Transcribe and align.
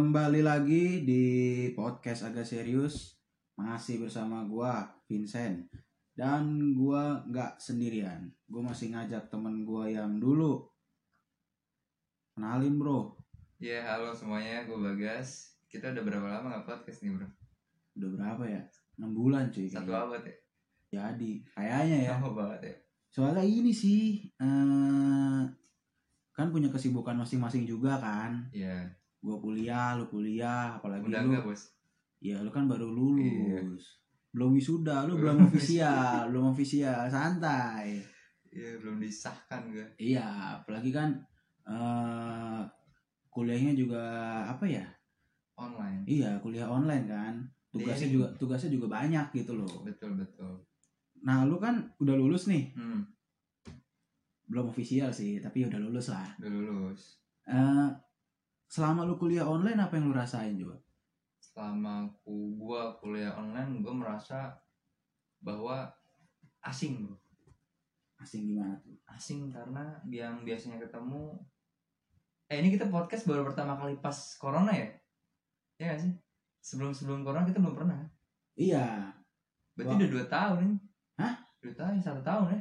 Kembali 0.00 0.40
lagi 0.40 1.04
di 1.04 1.24
podcast 1.76 2.24
agak 2.24 2.48
serius 2.48 3.20
Masih 3.52 4.00
bersama 4.00 4.48
gua 4.48 4.88
Vincent 5.04 5.68
Dan 6.16 6.72
gua 6.72 7.20
nggak 7.28 7.60
sendirian 7.60 8.32
Gua 8.48 8.72
masih 8.72 8.96
ngajak 8.96 9.28
temen 9.28 9.60
gua 9.68 9.92
yang 9.92 10.16
dulu 10.16 10.64
Kenalin 12.32 12.80
bro 12.80 13.12
Ya 13.60 13.84
halo 13.84 14.16
semuanya, 14.16 14.64
gue 14.64 14.80
Bagas. 14.80 15.60
Kita 15.68 15.92
udah 15.92 16.00
berapa 16.00 16.26
lama 16.32 16.48
nggak 16.48 16.64
podcast 16.64 17.04
nih 17.04 17.20
bro? 17.20 17.28
Udah 18.00 18.08
berapa 18.16 18.44
ya? 18.48 18.62
6 18.96 19.04
bulan 19.12 19.52
cuy 19.52 19.68
Satu 19.68 19.84
kayaknya. 19.84 20.00
abad 20.08 20.22
ya? 20.24 20.36
Jadi 20.96 21.30
kayaknya 21.52 21.98
ya 22.08 22.12
Lama 22.16 22.30
banget 22.32 22.60
ya. 22.72 22.74
Soalnya 23.12 23.44
ini 23.44 23.76
sih 23.76 24.32
eh, 24.32 25.42
Kan 26.32 26.48
punya 26.48 26.72
kesibukan 26.72 27.20
masing-masing 27.20 27.68
juga 27.68 28.00
kan 28.00 28.48
Iya. 28.56 28.96
Gua 29.20 29.36
kuliah, 29.36 29.94
lu 29.94 30.08
kuliah 30.08 30.76
Apalagi 30.76 31.04
Udah 31.04 31.20
lu 31.20 31.28
enggak 31.32 31.44
bos? 31.44 31.62
Ya 32.20 32.36
lu 32.40 32.48
kan 32.48 32.68
baru 32.68 32.88
lulus. 32.88 33.24
Iya. 33.24 33.60
Belum 34.30 34.50
wisuda, 34.54 35.04
lu 35.04 35.16
belum 35.16 35.36
ofisial, 35.48 36.28
belum 36.28 36.52
ofisial, 36.52 37.08
santai. 37.08 38.00
Iya 38.50 38.76
belum 38.78 38.98
disahkan 38.98 39.70
gue. 39.70 39.86
Iya, 39.96 40.26
apalagi 40.58 40.90
kan 40.90 41.16
eh 41.64 42.62
kuliahnya 43.28 43.72
juga 43.74 44.02
apa 44.44 44.64
ya? 44.66 44.84
Online. 45.56 46.02
Iya, 46.04 46.30
kuliah 46.40 46.66
online 46.66 47.06
kan. 47.06 47.34
Tugasnya 47.70 48.10
Daring. 48.10 48.14
juga 48.16 48.26
tugasnya 48.36 48.70
juga 48.74 48.86
banyak 48.90 49.26
gitu 49.32 49.54
loh. 49.54 49.86
Betul 49.86 50.18
betul. 50.18 50.58
Nah, 51.22 51.44
lu 51.44 51.60
kan 51.60 51.78
udah 52.00 52.16
lulus 52.16 52.48
nih. 52.48 52.72
Hmm, 52.74 53.04
Belum 54.50 54.66
ofisial 54.66 55.14
sih, 55.14 55.38
tapi 55.38 55.62
udah 55.62 55.78
lulus 55.78 56.10
lah. 56.10 56.26
udah 56.42 56.50
lulus. 56.50 57.22
Eh 57.46 57.86
selama 58.70 59.02
lu 59.02 59.18
kuliah 59.18 59.42
online 59.42 59.82
apa 59.82 59.98
yang 59.98 60.06
lu 60.08 60.14
rasain 60.14 60.54
juga? 60.54 60.78
Selama 61.42 62.06
aku 62.06 62.54
gua 62.54 62.94
kuliah 63.02 63.34
online, 63.34 63.82
gue 63.82 63.90
merasa 63.90 64.54
bahwa 65.42 65.90
asing 66.62 67.02
bro. 67.02 67.18
Asing 68.22 68.54
gimana 68.54 68.78
tuh? 68.78 68.94
Asing 69.10 69.50
karena 69.50 69.98
yang 70.06 70.46
biasanya 70.46 70.78
ketemu. 70.78 71.34
Eh 72.46 72.62
ini 72.62 72.70
kita 72.70 72.86
podcast 72.86 73.26
baru 73.26 73.42
pertama 73.42 73.74
kali 73.74 73.98
pas 73.98 74.14
corona 74.38 74.70
ya? 74.70 74.86
Iya 75.80 75.96
gak 75.96 76.00
sih? 76.06 76.12
Sebelum 76.60 76.92
sebelum 76.94 77.26
corona 77.26 77.48
kita 77.48 77.58
belum 77.58 77.74
pernah. 77.74 78.04
Iya, 78.60 79.08
Berarti 79.80 79.96
Wah. 79.96 80.00
udah 80.04 80.10
dua 80.12 80.24
tahun 80.28 80.58
nih. 80.60 80.80
Hah? 81.16 81.34
Dua 81.64 81.72
tahun, 81.72 82.04
satu 82.04 82.20
tahun 82.20 82.52
ya? 82.52 82.60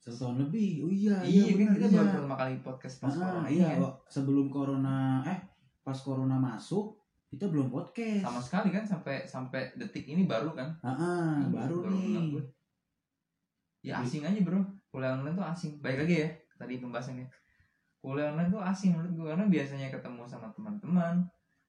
Satu 0.00 0.16
tahun 0.16 0.48
lebih. 0.48 0.88
Oh 0.88 0.92
iya, 0.92 1.20
iya, 1.20 1.52
kan 1.52 1.56
benar, 1.60 1.74
kita 1.76 1.86
iya. 1.86 1.96
baru 2.00 2.08
pertama 2.08 2.36
kali 2.40 2.54
podcast 2.64 2.96
pas 3.04 3.12
Ah, 3.12 3.20
corona 3.20 3.48
iya, 3.52 3.68
kan. 3.76 3.78
Sebelum 4.08 4.46
corona 4.48 4.96
eh 5.28 5.38
pas 5.84 5.98
corona 6.00 6.36
masuk 6.40 6.96
kita 7.28 7.44
belum 7.46 7.68
podcast. 7.68 8.24
Sama 8.24 8.40
sekali 8.40 8.68
kan 8.72 8.82
sampai 8.82 9.22
sampai 9.28 9.62
detik 9.76 10.08
ini 10.08 10.24
baru 10.24 10.56
kan? 10.56 10.72
Ah, 10.80 10.88
ah, 10.90 11.32
Iya, 11.44 11.46
baru, 11.52 11.76
ngeh 11.84 12.00
nih. 12.00 12.24
gue. 12.32 12.44
Ya 13.80 14.00
asing 14.00 14.24
aja 14.24 14.40
bro. 14.40 14.60
Kuliah 14.88 15.14
online 15.14 15.36
tuh 15.36 15.46
asing. 15.46 15.72
Baik 15.80 16.04
lagi 16.04 16.14
ya 16.24 16.28
tadi 16.56 16.80
pembahasannya. 16.80 17.28
Kuliah 18.00 18.32
online 18.32 18.48
tuh 18.48 18.60
asing 18.60 18.96
menurut 18.96 19.12
gue 19.12 19.26
karena 19.36 19.46
biasanya 19.46 19.88
ketemu 19.92 20.24
sama 20.24 20.48
teman-teman, 20.56 21.20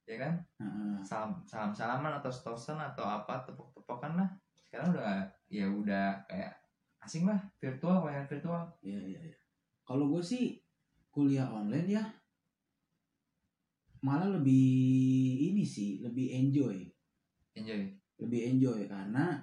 ya 0.07 0.15
kan? 0.15 0.33
Ah. 0.59 0.99
Salam 1.03 1.31
salam 1.43 1.71
salaman 1.75 2.15
atau 2.15 2.31
stosan 2.31 2.79
atau 2.79 3.03
apa 3.03 3.43
tepok-tepokan 3.43 4.15
lah. 4.15 4.29
Sekarang 4.63 4.95
udah 4.95 5.27
ya 5.51 5.67
udah 5.67 6.15
kayak 6.31 6.60
asing 7.01 7.25
lah 7.25 7.39
virtual 7.57 8.01
kuliah 8.01 8.25
virtual. 8.25 8.63
Iya, 8.81 9.01
iya, 9.01 9.19
iya. 9.25 9.35
Kalau 9.81 10.07
gue 10.07 10.21
sih 10.21 10.61
kuliah 11.11 11.49
online 11.49 11.89
ya 11.89 12.03
malah 14.01 14.29
lebih 14.33 14.65
ini 15.53 15.61
sih, 15.61 16.01
lebih 16.01 16.33
enjoy, 16.33 16.77
Enjoy 17.53 17.85
lebih 18.21 18.53
enjoy 18.53 18.85
karena 18.85 19.41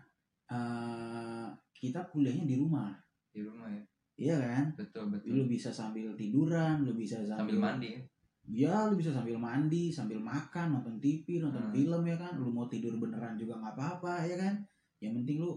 eh, 0.49 1.47
kita 1.75 2.07
kuliahnya 2.11 2.47
di 2.47 2.57
rumah. 2.59 2.95
di 3.29 3.43
rumah 3.47 3.71
ya. 3.71 3.83
Iya 4.19 4.37
kan? 4.43 4.65
Betul 4.75 5.15
betul. 5.15 5.31
Lu 5.31 5.43
bisa 5.47 5.71
sambil 5.71 6.11
tiduran, 6.19 6.83
lu 6.83 6.95
bisa 6.99 7.23
sambil, 7.23 7.55
Sambil 7.55 7.59
mandi 7.63 7.89
ya. 7.95 8.01
Ya, 8.49 8.75
lu 8.91 8.99
bisa 8.99 9.15
sambil 9.15 9.37
mandi, 9.39 9.93
sambil 9.95 10.19
makan, 10.19 10.75
nonton 10.75 10.99
TV, 10.99 11.39
nonton 11.39 11.69
Hmm. 11.69 11.75
film 11.75 12.03
ya 12.03 12.17
kan. 12.19 12.35
Lu 12.41 12.51
mau 12.51 12.67
tidur 12.67 12.99
beneran 12.99 13.39
juga 13.39 13.61
nggak 13.63 13.75
apa-apa 13.79 14.27
ya 14.27 14.35
kan. 14.41 14.55
Yang 14.99 15.13
penting 15.23 15.37
lu 15.45 15.51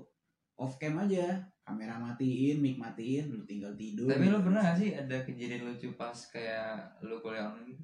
off 0.61 0.77
cam 0.77 0.93
aja, 1.01 1.41
kamera 1.71 1.95
matiin, 1.95 2.59
mic 2.59 2.75
matiin, 2.75 3.31
lu 3.31 3.47
tinggal 3.47 3.71
tidur. 3.79 4.11
Tapi 4.11 4.27
lo 4.27 4.43
pernah 4.43 4.59
gak 4.59 4.77
sih 4.83 4.91
ada 4.91 5.23
kejadian 5.23 5.71
lucu 5.71 5.87
pas 5.95 6.13
kayak 6.35 6.99
lo 7.07 7.23
kuliah 7.23 7.47
online 7.47 7.71
gitu? 7.71 7.83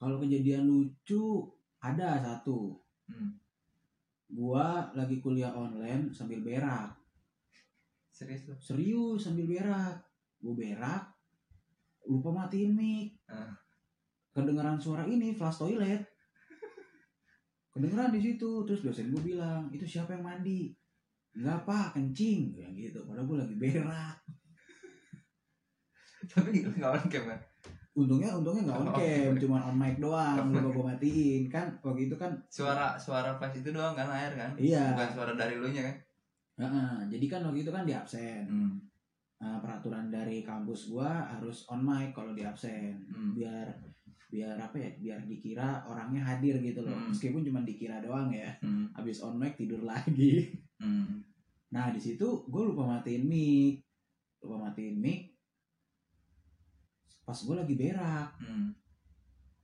Kalau 0.00 0.16
kejadian 0.16 0.64
lucu 0.64 1.52
ada 1.84 2.24
satu. 2.24 2.80
Hmm. 3.04 3.36
Gua 4.32 4.88
lagi 4.96 5.20
kuliah 5.20 5.52
online 5.52 6.08
sambil 6.16 6.40
berak. 6.40 6.96
Serius 8.08 8.48
lo? 8.48 8.56
Serius 8.56 9.28
sambil 9.28 9.44
berak. 9.44 10.00
Gua 10.40 10.56
berak, 10.56 11.04
lupa 12.08 12.32
matiin 12.32 12.72
mic. 12.72 13.20
Ah. 13.28 13.52
Kedengeran 14.32 14.80
suara 14.80 15.04
ini 15.04 15.36
flash 15.36 15.60
toilet. 15.60 16.00
Kedengeran 17.70 18.14
di 18.14 18.20
situ. 18.22 18.64
Terus 18.66 18.82
dosen 18.82 19.12
gue 19.12 19.22
bilang, 19.34 19.68
itu 19.70 19.84
siapa 19.86 20.16
yang 20.16 20.24
mandi? 20.24 20.74
Enggak 21.30 21.58
pak, 21.62 21.86
kencing. 21.94 22.52
Kayak 22.52 22.72
gitu. 22.74 22.98
Padahal 23.04 23.26
gue 23.26 23.36
lagi 23.38 23.54
berak. 23.56 24.16
Tapi 26.30 26.62
lo 26.62 26.70
gak 26.74 26.92
on 26.94 27.04
cam 27.08 27.24
kan? 27.26 27.40
Untungnya, 27.90 28.30
untungnya 28.32 28.62
nggak 28.70 28.78
on 28.78 28.86
Oh, 28.86 28.94
cam, 28.94 29.30
oke. 29.34 29.40
cuma 29.40 29.58
on 29.66 29.76
mic 29.76 29.96
doang. 29.98 30.36
Lupa 30.46 30.68
gue 30.70 30.84
matiin. 30.86 31.42
Kan 31.48 31.66
waktu 31.80 32.06
itu 32.06 32.14
kan, 32.14 32.32
Suara 32.46 32.94
suara 32.94 33.34
flash 33.34 33.58
itu 33.58 33.70
doang 33.70 33.94
kan 33.94 34.06
air 34.08 34.32
kan? 34.32 34.50
iya. 34.54 34.94
Bukan 34.94 35.10
suara 35.10 35.32
dari 35.34 35.56
lo 35.56 35.66
nya 35.66 35.82
kan? 35.82 35.96
Heeh. 36.60 36.92
Jadi 37.08 37.26
kan 37.26 37.40
waktu 37.42 37.60
itu 37.62 37.70
kan 37.70 37.82
di 37.82 37.92
absen. 37.92 38.44
Hmm. 38.46 38.76
Nah, 39.40 39.56
peraturan 39.58 40.12
dari 40.12 40.44
kampus 40.44 40.92
gua 40.92 41.24
harus 41.26 41.64
on 41.66 41.80
mic 41.80 42.12
kalau 42.12 42.30
di 42.30 42.44
absen. 42.44 42.94
Hmm. 43.08 43.32
Biar 43.32 43.66
biar 44.30 44.54
apa 44.54 44.76
ya? 44.76 44.90
Biar 44.94 45.20
dikira 45.24 45.82
orangnya 45.82 46.22
hadir 46.22 46.60
gitu 46.60 46.84
loh. 46.84 46.92
Hmm. 46.92 47.08
Meskipun 47.10 47.42
cuma 47.42 47.64
dikira 47.64 47.98
doang 47.98 48.28
ya. 48.30 48.52
Hmm. 48.60 48.86
Habis 48.92 49.24
on 49.24 49.34
mic 49.34 49.56
tidur 49.56 49.82
lagi. 49.82 50.46
Hmm. 50.80 51.20
Nah 51.70 51.92
di 51.92 52.00
situ 52.00 52.24
gue 52.48 52.62
lupa 52.64 52.82
matiin 52.88 53.28
mic, 53.28 53.84
lupa 54.40 54.66
matiin 54.66 54.96
mic. 54.96 55.30
Pas 57.22 57.36
gue 57.36 57.54
lagi 57.54 57.74
berak, 57.78 58.34
Hmm. 58.42 58.74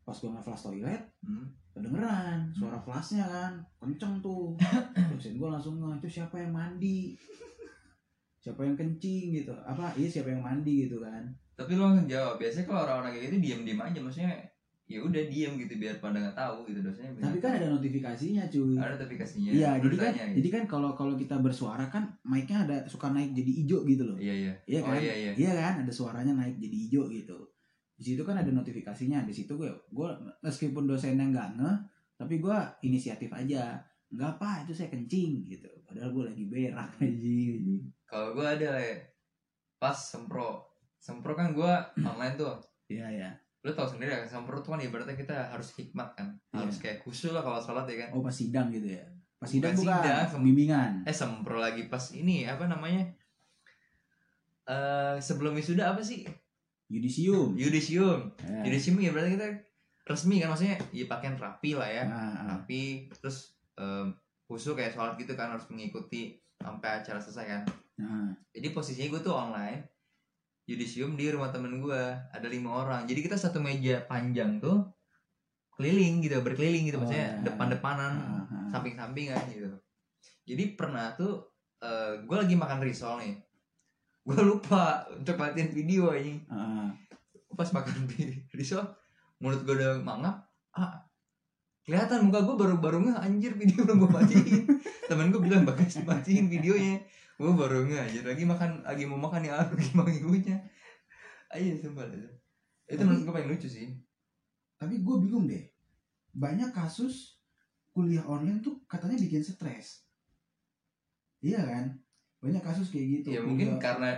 pas 0.06 0.14
gue 0.14 0.30
nge-flash 0.30 0.62
toilet, 0.62 1.02
Hmm. 1.24 1.50
kedengeran 1.74 2.46
suara 2.54 2.78
flashnya 2.78 3.26
kan, 3.26 3.52
kenceng 3.82 4.22
tuh. 4.22 4.54
Dosen 5.10 5.34
gue 5.34 5.48
langsung 5.50 5.82
nge, 5.82 5.98
itu 5.98 6.22
siapa 6.22 6.38
yang 6.38 6.54
mandi? 6.54 7.18
Siapa 8.38 8.62
yang 8.62 8.78
kencing 8.78 9.34
gitu? 9.34 9.50
Apa? 9.66 9.90
Iya 9.98 10.06
siapa 10.06 10.30
yang 10.30 10.46
mandi 10.46 10.86
gitu 10.86 11.02
kan? 11.02 11.26
Tapi 11.58 11.74
lo 11.74 11.90
langsung 11.90 12.06
jawab. 12.06 12.38
Biasanya 12.38 12.70
kalau 12.70 12.80
orang-orang 12.86 13.18
kayak 13.18 13.24
gitu 13.26 13.36
diam-diam 13.42 13.80
aja, 13.82 13.98
maksudnya 13.98 14.30
ya 14.86 15.02
udah 15.02 15.18
diam 15.26 15.58
gitu 15.58 15.82
biar 15.82 15.98
pada 15.98 16.14
nggak 16.22 16.38
tahu 16.38 16.62
gitu 16.70 16.78
dosennya. 16.78 17.18
Tapi 17.18 17.42
kan 17.42 17.58
ada 17.58 17.66
notifikasinya 17.74 18.46
cuy. 18.46 18.78
ada 18.78 18.94
notifikasinya. 18.94 19.50
Iya, 19.50 19.70
jadi 19.82 19.96
kan, 19.98 20.12
gitu. 20.14 20.34
jadi 20.38 20.48
kan 20.54 20.62
kalau 20.70 20.90
kalau 20.94 21.18
kita 21.18 21.42
bersuara 21.42 21.90
kan 21.90 22.06
mic-nya 22.22 22.62
ada 22.70 22.76
suka 22.86 23.10
naik 23.10 23.34
jadi 23.34 23.50
hijau 23.50 23.82
gitu 23.82 24.06
loh. 24.06 24.14
Iya 24.14 24.34
iya. 24.46 24.52
Iya 24.62 24.78
Oh 24.86 24.94
kan? 24.94 25.02
iya 25.02 25.14
iya. 25.18 25.32
Iya 25.34 25.52
kan, 25.58 25.74
ada 25.82 25.90
suaranya 25.92 26.38
naik 26.38 26.62
jadi 26.62 26.76
hijau 26.86 27.10
gitu. 27.10 27.38
Di 27.98 28.02
situ 28.14 28.22
kan 28.22 28.38
ada 28.38 28.46
notifikasinya. 28.46 29.26
Di 29.26 29.34
situ 29.34 29.58
gue, 29.58 29.66
gue 29.90 30.08
meskipun 30.46 30.86
dosennya 30.86 31.34
nggak 31.34 31.48
ngeh, 31.58 31.76
tapi 32.14 32.38
gue 32.38 32.58
inisiatif 32.86 33.34
aja. 33.34 33.82
Nggak 34.06 34.38
apa, 34.38 34.62
itu 34.62 34.70
saya 34.70 34.86
kencing 34.86 35.42
gitu. 35.50 35.66
Padahal 35.82 36.14
gue 36.14 36.24
lagi 36.30 36.44
berak 36.46 36.94
aja. 37.02 37.38
Kalau 38.06 38.38
gue 38.38 38.46
ada 38.46 38.70
pas 39.82 39.98
sempro, 39.98 40.62
sempro 41.02 41.34
kan 41.34 41.50
gue 41.50 41.72
online 41.98 42.38
tuh. 42.38 42.54
Iya 42.86 43.10
ya. 43.10 43.30
Lo 43.66 43.74
tau 43.74 43.90
sendiri 43.90 44.14
kan 44.14 44.22
sempro 44.22 44.62
tuh 44.62 44.78
kan 44.78 44.80
ibaratnya 44.80 45.18
kita 45.18 45.34
harus 45.50 45.74
hikmat 45.74 46.14
kan, 46.14 46.30
harus 46.54 46.78
kayak 46.78 47.02
khusyuk 47.02 47.34
lah 47.34 47.42
kalau 47.42 47.58
sholat 47.58 47.82
ya 47.90 48.06
kan. 48.06 48.14
Oh 48.14 48.22
pas 48.22 48.30
sidang 48.30 48.70
gitu 48.70 48.94
ya. 48.94 49.02
Pas 49.42 49.50
sidang 49.50 49.74
Bukan 49.74 49.90
bukan, 49.90 49.98
sidang, 50.06 50.24
sem- 50.30 50.44
bimbingan. 50.46 50.90
Eh 51.02 51.10
sempro 51.10 51.58
lagi 51.58 51.90
pas 51.90 52.04
ini 52.14 52.46
apa 52.46 52.70
namanya? 52.70 53.02
Eh 54.66 55.16
sebelum 55.18 55.58
wisuda 55.58 55.90
apa 55.90 56.02
sih? 56.02 56.22
Yudisium. 56.86 57.58
Yudisium. 57.58 58.30
Ya. 58.46 58.62
Yudisium 58.70 59.02
ya 59.02 59.10
berarti 59.10 59.34
kita 59.34 59.48
resmi 60.06 60.38
kan 60.38 60.54
maksudnya 60.54 60.78
ya 60.94 61.10
pakaian 61.10 61.34
rapi 61.34 61.74
lah 61.74 61.90
ya. 61.90 62.06
Ah, 62.06 62.38
ah. 62.38 62.46
Rapi 62.54 63.10
terus 63.18 63.58
em, 63.74 64.14
khusyuk 64.46 64.78
kayak 64.78 64.94
sholat 64.94 65.18
gitu 65.18 65.34
kan 65.34 65.50
harus 65.50 65.66
mengikuti 65.74 66.38
sampai 66.62 67.02
acara 67.02 67.18
selesai 67.18 67.46
kan. 67.50 67.62
Nah, 67.98 68.30
Jadi 68.54 68.70
posisinya 68.70 69.10
gue 69.10 69.20
tuh 69.26 69.34
online 69.34 69.82
Yudisium 70.66 71.14
di 71.14 71.30
rumah 71.30 71.54
temen 71.54 71.78
gue 71.78 72.02
Ada 72.34 72.46
lima 72.50 72.82
orang. 72.82 73.06
Jadi 73.06 73.22
kita 73.22 73.38
satu 73.38 73.62
meja 73.62 74.02
panjang 74.04 74.58
tuh 74.58 74.82
Keliling 75.78 76.20
gitu 76.26 76.42
Berkeliling 76.42 76.90
gitu 76.90 76.98
Oh, 76.98 77.06
Maksudnya 77.06 77.38
iya. 77.38 77.42
depan-depanan 77.46 78.12
ah, 78.18 78.42
ah. 78.46 78.66
Samping-sampingan 78.74 79.42
gitu. 79.54 79.70
Jadi 80.46 80.78
pernah 80.78 81.14
tuh 81.14 81.46
eh 81.82 82.18
gue 82.24 82.36
lagi 82.36 82.54
makan 82.58 82.82
risol 82.82 83.22
nih. 83.22 83.34
Gue 84.26 84.42
lupa 84.42 85.06
untuk 85.14 85.38
matiin 85.38 85.70
video 85.70 86.10
ini 86.12 86.42
Ah, 86.50 86.90
pas 87.56 87.70
makan 87.72 88.10
risol 88.58 88.84
mulut 89.40 89.64
gue 89.64 89.74
udah 89.76 90.00
mangap 90.00 90.48
ah 90.76 91.04
kelihatan 91.84 92.28
muka 92.28 92.40
gue 92.44 92.56
baru 92.56 92.74
baru 92.80 92.98
nggak 93.04 93.20
anjir 93.20 93.52
video 93.56 93.84
belum 93.84 94.04
gue 94.04 94.10
matiin 94.12 94.62
temen 95.08 95.28
gue 95.32 95.40
bilang 95.40 95.64
bagas 95.68 96.00
matiin 96.04 96.48
videonya 96.48 97.04
gue 97.36 97.52
baru 97.52 97.84
nggak 97.84 98.02
anjir 98.08 98.24
lagi 98.24 98.44
makan 98.48 98.80
lagi 98.80 99.04
mau 99.04 99.20
makan 99.20 99.44
ya 99.44 99.60
lagi 99.60 99.92
mau 99.92 100.08
ibunya? 100.08 100.56
Ayo 101.52 101.76
sumpah 101.76 102.08
itu 102.08 102.28
itu 102.86 103.02
menurut 103.04 103.22
gue 103.28 103.34
paling 103.36 103.50
lucu 103.52 103.68
sih. 103.68 103.92
Tapi 104.80 105.04
gue 105.04 105.16
bingung 105.20 105.44
deh. 105.44 105.64
Banyak 106.32 106.72
kasus 106.72 107.36
kuliah 107.92 108.24
online 108.24 108.64
tuh 108.64 108.80
katanya 108.88 109.20
bikin 109.20 109.44
stres. 109.44 110.08
Iya 111.44 111.60
kan? 111.60 111.84
Banyak 112.40 112.62
kasus 112.64 112.88
kayak 112.88 113.20
gitu. 113.20 113.28
Ya 113.36 113.40
mungkin 113.44 113.76
Kuliah- 113.76 113.82
karena 113.84 114.10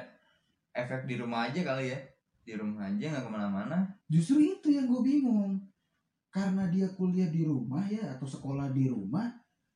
efek 0.75 1.11
di 1.11 1.15
rumah 1.19 1.50
aja 1.50 1.61
kali 1.67 1.91
ya. 1.91 1.99
Di 2.47 2.55
rumah 2.55 2.87
aja 2.87 3.03
nggak 3.03 3.25
ke 3.26 3.31
mana-mana. 3.31 3.79
Justru 4.06 4.38
itu 4.38 4.70
yang 4.70 4.87
gue 4.87 5.00
bingung. 5.03 5.59
Karena 6.31 6.70
dia 6.70 6.87
kuliah 6.94 7.26
di 7.32 7.43
rumah 7.43 7.82
ya 7.88 8.15
atau 8.15 8.29
sekolah 8.29 8.70
di 8.70 8.87
rumah 8.87 9.26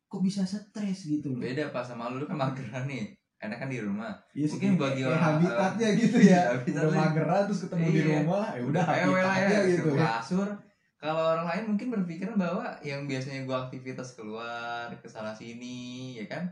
kok 0.07 0.21
bisa 0.21 0.45
stres 0.45 1.09
gitu 1.09 1.33
loh? 1.33 1.41
Beda 1.41 1.73
pas 1.73 1.89
sama 1.89 2.13
lu 2.13 2.29
kan 2.29 2.37
mageran 2.37 2.85
nih 2.85 3.17
enak 3.43 3.59
kan 3.59 3.67
di 3.67 3.79
rumah. 3.79 4.15
Ya, 4.33 4.47
Mungkin 4.47 4.71
kayak- 4.71 4.81
bagi 4.81 5.03
orang- 5.03 5.23
habitatnya 5.35 5.89
gitu 5.93 6.17
Iya, 6.17 6.31
ya. 6.33 6.41
habitatnya. 6.55 6.87
udah 6.87 7.01
mageran 7.03 7.41
terus 7.45 7.61
ketemu 7.61 7.85
di 7.85 7.99
Iya. 7.99 8.07
rumah 8.17 8.47
ya 8.49 8.63
udah 8.63 8.83
habitatnya 8.85 9.49
ya 9.51 9.61
gitu. 9.69 9.91
ya 9.93 10.07
kasur. 10.17 10.49
Kalau 10.97 11.25
orang 11.29 11.47
lain 11.49 11.65
mungkin 11.67 11.89
berpikiran 11.91 12.37
bahwa 12.37 12.65
yang 12.81 13.01
biasanya 13.05 13.43
gua 13.43 13.67
aktivitas 13.67 14.15
keluar 14.15 14.87
ke 14.95 15.07
sana 15.07 15.35
sini 15.35 16.15
ya 16.15 16.31
kan? 16.31 16.47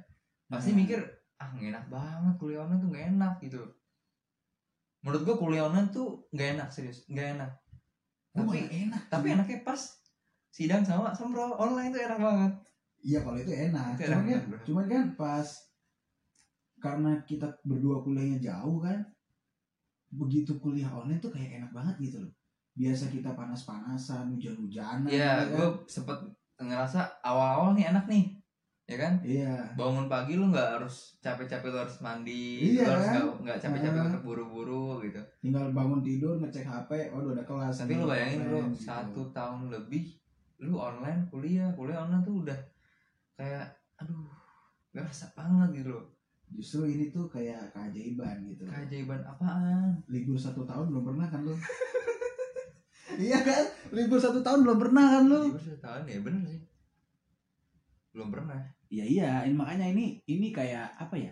Pasti 0.45 0.75
Nah. 0.75 0.83
mikir 0.83 0.99
ah 1.39 1.49
nggak 1.49 1.71
enak 1.71 1.87
banget 1.89 2.35
kuliah 2.37 2.61
online 2.61 2.81
tuh 2.81 2.91
nggak 2.91 3.07
enak 3.09 3.35
gitu. 3.41 3.63
Menurut 5.01 5.23
gua 5.23 5.37
kuliah 5.39 5.65
online 5.65 5.89
tuh 5.89 6.27
nggak 6.31 6.59
enak 6.59 6.69
serius 6.69 7.07
nggak 7.07 7.39
enak. 7.39 7.51
Gua 8.33 8.43
tapi 8.45 8.59
enak 8.69 9.03
tapi 9.07 9.27
cuy. 9.27 9.35
enaknya 9.35 9.59
pas 9.63 9.81
sidang 10.51 10.83
sama 10.83 11.11
sembro 11.11 11.55
online 11.55 11.91
tuh 11.91 12.03
enak 12.03 12.19
banget. 12.19 12.53
Iya 13.01 13.19
kalau 13.23 13.39
itu 13.39 13.49
enak. 13.49 13.85
Itu 13.95 14.03
cuman 14.05 14.27
enak 14.27 14.43
kan 14.45 14.61
cuman 14.61 14.85
kan 14.87 15.05
pas 15.15 15.47
karena 16.81 17.21
kita 17.23 17.47
berdua 17.63 18.01
kuliahnya 18.01 18.41
jauh 18.41 18.81
kan 18.81 18.99
begitu 20.11 20.59
kuliah 20.59 20.91
online 20.91 21.21
tuh 21.21 21.31
kayak 21.31 21.63
enak 21.63 21.71
banget 21.71 21.95
gitu 22.03 22.19
loh 22.19 22.33
biasa 22.73 23.07
kita 23.07 23.31
panas-panasan 23.35 24.33
hujan-hujanan 24.33 25.07
Iya, 25.07 25.45
kan? 25.45 25.55
gue 25.55 25.69
sempet 25.87 26.19
ngerasa 26.57 27.21
awal-awal 27.21 27.73
nih 27.73 27.89
enak 27.89 28.05
nih, 28.05 28.25
ya 28.85 28.97
kan? 28.97 29.15
iya 29.21 29.55
Bangun 29.75 30.07
pagi 30.07 30.35
lu 30.35 30.49
nggak 30.49 30.79
harus 30.79 31.17
capek-capek 31.19 31.69
lu 31.69 31.79
harus 31.79 31.99
mandi, 32.01 32.75
Iya, 32.75 32.85
lu 32.85 32.91
harus 32.91 33.07
kan? 33.07 33.23
nggak 33.45 33.59
capek-capek 33.61 34.01
Ah. 34.01 34.07
untuk 34.09 34.23
buru-buru 34.25 34.87
gitu. 35.03 35.21
tinggal 35.41 35.71
bangun 35.71 36.01
tidur 36.01 36.37
ngecek 36.37 36.65
HP 36.65 36.91
waduh 37.11 37.33
udah 37.33 37.45
kelas 37.45 37.75
Tapi 37.81 37.93
lu 37.97 38.07
bayangin 38.07 38.41
online 38.45 38.71
gitu. 38.73 38.85
satu 38.87 39.23
tahun 39.31 39.61
lebih 39.69 40.05
lu 40.61 40.75
online 40.77 41.21
kuliah, 41.29 41.71
kuliah 41.73 41.99
online 42.01 42.23
tuh 42.23 42.35
udah 42.45 42.59
kayak 43.35 43.67
aduh 43.97 44.29
gak 44.93 45.05
rasa 45.05 45.27
banget 45.33 45.81
gitu 45.81 45.91
loh. 45.93 46.07
Justru 46.51 46.83
ini 46.85 47.09
tuh 47.09 47.27
kayak 47.27 47.71
keajaiban 47.71 48.43
gitu 48.45 48.65
Keajaiban 48.65 49.23
apaan? 49.23 50.03
libur 50.07 50.35
satu 50.35 50.63
tahun 50.63 50.91
belum 50.91 51.05
pernah 51.07 51.27
kan 51.27 51.41
lu 51.41 51.55
iya 53.21 53.39
kan 53.41 53.63
libur 53.91 54.17
satu 54.17 54.41
tahun 54.41 54.63
belum 54.63 54.79
pernah 54.81 55.05
kan 55.11 55.23
lu 55.25 55.41
Libur 55.47 55.61
satu 55.61 55.79
tahun 55.79 56.03
ya 56.05 56.19
bener 56.21 56.43
sih. 56.45 56.61
Belum 58.11 58.29
pernah. 58.29 58.59
iya 58.87 59.05
iya 59.05 59.31
ini- 59.45 59.55
makanya 59.55 59.87
ini 59.89 60.19
ini 60.25 60.51
kayak 60.51 60.91
apa 60.97 61.15
ya 61.15 61.31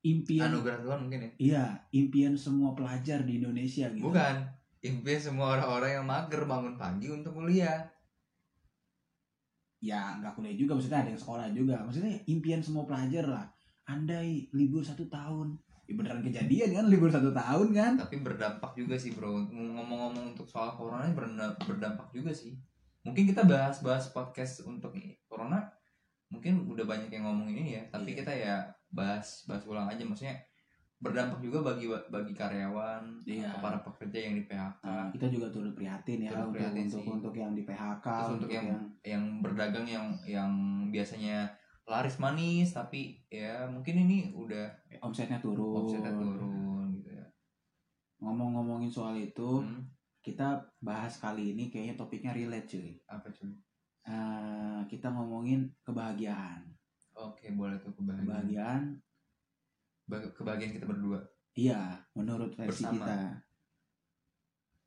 impian 0.00 0.50
Anugerah 0.50 0.78
Tuhan 0.80 0.98
mungkin 1.00 1.20
ya. 1.20 1.30
iya 1.38 1.62
impian 1.92 2.34
semua 2.34 2.70
pelajar 2.72 3.22
di 3.22 3.38
Indonesia 3.38 3.86
gitu 3.88 4.02
Bukan. 4.04 4.36
Impian 4.78 5.18
semua 5.18 5.54
orang-orang 5.54 5.90
yang 5.92 6.06
mager 6.06 6.42
bangun 6.44 6.74
pagi 6.74 7.06
untuk 7.08 7.34
kuliah. 7.34 7.86
ya 9.78 10.18
nggak 10.18 10.34
kuliah 10.34 10.54
juga 10.54 10.74
maksudnya 10.74 11.02
ada 11.02 11.10
yang 11.10 11.18
sekolah 11.20 11.46
juga 11.52 11.76
maksudnya 11.80 12.18
impian 12.26 12.58
semua 12.58 12.82
pelajar 12.82 13.22
lah 13.24 13.46
andai 13.88 14.46
libur 14.52 14.84
satu 14.84 15.08
tahun. 15.08 15.56
Ya 15.88 15.96
beneran 15.96 16.20
kejadian 16.20 16.76
kan 16.76 16.86
libur 16.86 17.08
satu 17.08 17.32
tahun 17.32 17.68
kan. 17.72 17.92
Tapi 17.96 18.20
berdampak 18.20 18.76
juga 18.76 18.94
sih 18.94 19.16
bro. 19.16 19.48
Ngomong-ngomong 19.48 20.36
untuk 20.36 20.44
soal 20.44 20.70
corona 20.70 21.08
ini 21.08 21.16
berda- 21.16 21.56
berdampak 21.58 22.12
juga 22.12 22.28
sih. 22.28 22.52
Mungkin 23.02 23.24
kita 23.26 23.48
bahas-bahas 23.48 24.12
podcast 24.12 24.62
untuk 24.62 24.92
corona. 25.24 25.64
Mungkin 26.28 26.68
udah 26.68 26.84
banyak 26.84 27.08
yang 27.08 27.24
ngomong 27.24 27.48
ini 27.48 27.80
ya. 27.80 27.82
Tapi 27.88 28.12
Iya. 28.12 28.18
kita 28.20 28.32
ya 28.34 28.56
bahas 28.92 29.48
bahas 29.48 29.64
ulang 29.64 29.88
aja. 29.88 30.04
Maksudnya 30.04 30.36
berdampak 30.98 31.40
juga 31.40 31.62
bagi 31.64 31.88
bagi 31.88 32.34
karyawan 32.34 33.24
Iya. 33.24 33.48
atau 33.48 33.58
para 33.62 33.78
pekerja 33.80 34.18
yang 34.18 34.34
di 34.34 34.44
PHK 34.44 34.82
Nah, 34.82 35.08
kita 35.08 35.26
juga 35.30 35.46
turut 35.48 35.72
prihatin 35.72 36.18
ya 36.20 36.30
Turut 36.34 36.42
untuk 36.44 36.54
prihatin 36.58 36.84
untuk 36.84 37.00
sih. 37.00 37.08
untuk 37.08 37.34
yang 37.38 37.52
di 37.54 37.62
PHK 37.62 38.02
Terus 38.04 38.32
untuk 38.34 38.50
yang 38.50 38.66
yang 39.00 39.24
berdagang 39.38 39.86
yang 39.86 40.06
yang 40.26 40.50
biasanya 40.90 41.48
laris 41.88 42.20
manis 42.20 42.68
tapi 42.70 43.16
ya 43.26 43.64
mungkin 43.64 44.04
ini 44.04 44.30
udah 44.30 44.68
omsetnya 45.00 45.40
turun. 45.40 45.88
omsetnya 45.88 46.12
turun 46.12 46.92
gitu 46.92 47.10
ya. 47.10 47.24
Ngomong-ngomongin 48.20 48.92
soal 48.92 49.16
itu 49.16 49.64
Hmm, 49.64 49.88
kita 50.20 50.60
bahas 50.78 51.16
kali 51.16 51.56
ini 51.56 51.72
kayaknya 51.72 51.96
topiknya 51.96 52.36
relate 52.36 52.68
cuy. 52.68 52.92
Apa 53.08 53.32
cuy? 53.32 53.56
Eh, 54.04 54.80
kita 54.86 55.08
ngomongin 55.08 55.64
kebahagiaan. 55.80 56.68
Oke 57.14 57.48
boleh 57.50 57.80
tuh 57.80 57.90
kebahagiaan. 57.92 58.24
Kebahagiaan. 58.26 58.82
Ba- 60.04 60.32
kebahagiaan 60.32 60.72
kita 60.76 60.84
berdua. 60.84 61.18
Iya 61.52 61.96
menurut 62.12 62.52
versi 62.52 62.84
Bersama. 62.84 62.94
kita. 62.94 63.16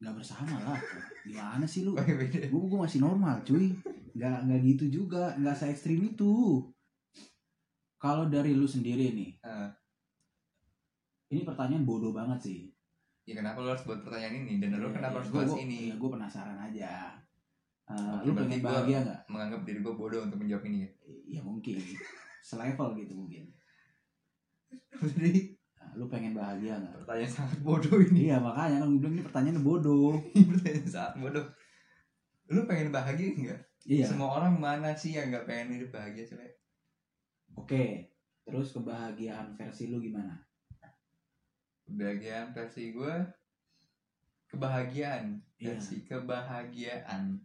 Nggak 0.01 0.15
bersama 0.17 0.55
lah. 0.59 0.79
Gimana 1.27 1.65
sih 1.65 1.81
lu? 1.81 1.93
Gue 1.97 2.77
masih 2.77 3.01
normal 3.01 3.41
cuy. 3.41 3.73
Nggak 4.13 4.37
nggak 4.45 4.61
gitu 4.69 4.85
juga. 5.01 5.33
Nggak 5.37 5.55
se 5.55 5.65
ekstrim 5.69 6.01
itu 6.05 6.61
kalau 8.01 8.25
dari 8.25 8.51
lu 8.51 8.65
sendiri 8.65 9.13
nih 9.13 9.31
Ah. 9.41 9.69
ini 11.29 11.41
pertanyaan 11.41 11.85
bodoh 11.85 12.11
banget 12.11 12.41
sih 12.41 12.61
Ya 13.21 13.37
kenapa 13.37 13.61
lu 13.61 13.69
harus 13.69 13.85
buat 13.85 14.01
pertanyaan 14.01 14.41
ini 14.41 14.57
dan 14.57 14.73
lu 14.75 14.89
kenapa 14.89 15.21
harus 15.21 15.29
gue 15.29 15.37
bahas 15.39 15.53
ini? 15.55 15.93
gue 15.93 16.09
penasaran 16.09 16.57
aja 16.59 17.13
Oke, 17.85 18.23
lu 18.23 18.31
pengen 18.33 18.59
bahagia 18.59 18.97
nggak 19.01 19.19
Menganggap 19.27 19.61
diri 19.61 19.79
gue 19.79 19.93
bodoh 19.93 20.21
untuk 20.23 20.39
menjawab 20.39 20.63
ini 20.65 20.77
ya. 20.81 20.89
ya 21.29 21.41
mungkin 21.41 21.77
selevel 22.41 22.97
gitu 22.97 23.13
mungkin 23.13 23.51
Jadi 24.97 25.53
Nah, 25.75 25.97
lu 25.97 26.05
pengen 26.07 26.31
bahagia 26.31 26.77
nggak 26.77 26.93
pertanyaan 27.01 27.31
sangat 27.31 27.59
bodoh 27.59 27.97
ini. 27.99 28.25
iya 28.25 28.37
makanya 28.37 28.79
kan 28.79 28.87
gue 28.87 28.99
bilang 28.99 29.13
ini 29.13 29.23
pertanyaan 29.23 29.59
bodoh 29.61 30.13
pertanyaan 30.51 30.87
sangat 30.87 31.13
bodoh. 31.17 31.45
Lu 32.47 32.61
pengen 32.65 32.89
bahagia 32.89 33.27
enggak? 33.31 33.59
iya 33.83 34.05
Semua 34.05 34.29
orang 34.35 34.55
mana 34.55 34.93
sih 34.93 35.11
yang 35.11 35.29
nggak 35.29 35.43
pengen 35.43 35.73
hidup 35.75 35.89
bahagia 35.91 36.23
sih? 36.23 36.37
Oke 37.57 38.13
terus 38.41 38.73
kebahagiaan 38.73 39.53
versi 39.55 39.87
lu 39.87 40.01
gimana? 40.01 40.35
Kebahagiaan 41.87 42.51
versi 42.55 42.91
gue 42.91 43.15
kebahagiaan 44.51 45.39
Iya. 45.61 45.77
versi 45.77 46.03
kebahagiaan. 46.03 47.37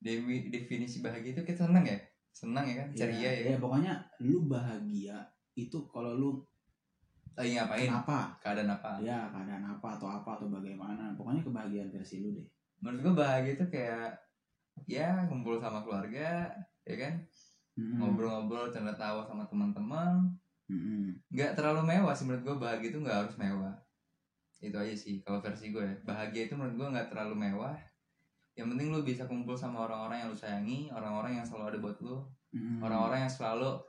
Dewi, 0.00 0.48
definisi 0.48 1.04
bahagia 1.04 1.36
itu 1.36 1.42
kita 1.44 1.68
senang 1.68 1.84
ya? 1.84 1.98
Senang 2.32 2.64
ya 2.64 2.84
kan? 2.84 2.88
Ceria 2.96 3.30
ya, 3.32 3.52
ya 3.52 3.56
pokoknya 3.60 3.92
lu 4.24 4.48
bahagia 4.48 5.28
itu 5.56 5.84
kalau 5.92 6.16
lu 6.16 6.30
lagi 7.36 7.56
ngapain? 7.56 7.88
Kenapa? 7.88 8.32
Keadaan 8.40 8.70
apa? 8.80 8.90
Ya 9.00 9.28
keadaan 9.28 9.64
apa 9.64 9.88
atau 10.00 10.08
apa 10.08 10.40
atau 10.40 10.48
bagaimana. 10.48 11.12
Pokoknya 11.16 11.44
kebahagiaan 11.44 11.92
versi 11.92 12.24
lu 12.24 12.32
deh. 12.32 12.46
Menurut 12.80 13.12
gue 13.12 13.14
bahagia 13.20 13.52
itu 13.60 13.66
kayak 13.68 14.16
ya 14.88 15.28
kumpul 15.28 15.60
sama 15.60 15.84
keluarga 15.84 16.48
ya 16.88 16.96
kan 16.96 17.20
Ngobrol-ngobrol 17.80 18.68
canda 18.68 18.92
tawa 18.92 19.24
sama 19.24 19.48
teman-teman. 19.48 20.36
Nggak 21.30 21.58
terlalu 21.58 21.82
mewah 21.82 22.14
sih 22.14 22.28
menurut 22.28 22.42
gue 22.46 22.56
bahagia 22.60 22.88
itu 22.92 22.98
nggak 23.00 23.18
harus 23.26 23.34
mewah. 23.40 23.74
Itu 24.60 24.76
aja 24.76 24.94
sih 24.94 25.24
kalau 25.24 25.40
versi 25.40 25.72
gue 25.72 25.82
ya. 25.82 25.94
Bahagia 26.04 26.46
itu 26.46 26.54
menurut 26.54 26.76
gue 26.76 26.88
nggak 26.94 27.08
terlalu 27.10 27.34
mewah. 27.34 27.74
Yang 28.54 28.76
penting 28.76 28.88
lu 28.92 29.00
bisa 29.00 29.24
kumpul 29.24 29.56
sama 29.56 29.88
orang-orang 29.88 30.26
yang 30.26 30.28
lu 30.30 30.38
sayangi 30.38 30.80
orang-orang 30.92 31.40
yang 31.40 31.46
selalu 31.46 31.64
ada 31.74 31.78
buat 31.80 31.98
lu. 32.04 32.18
Orang-orang 32.82 33.24
yang 33.26 33.32
selalu 33.32 33.80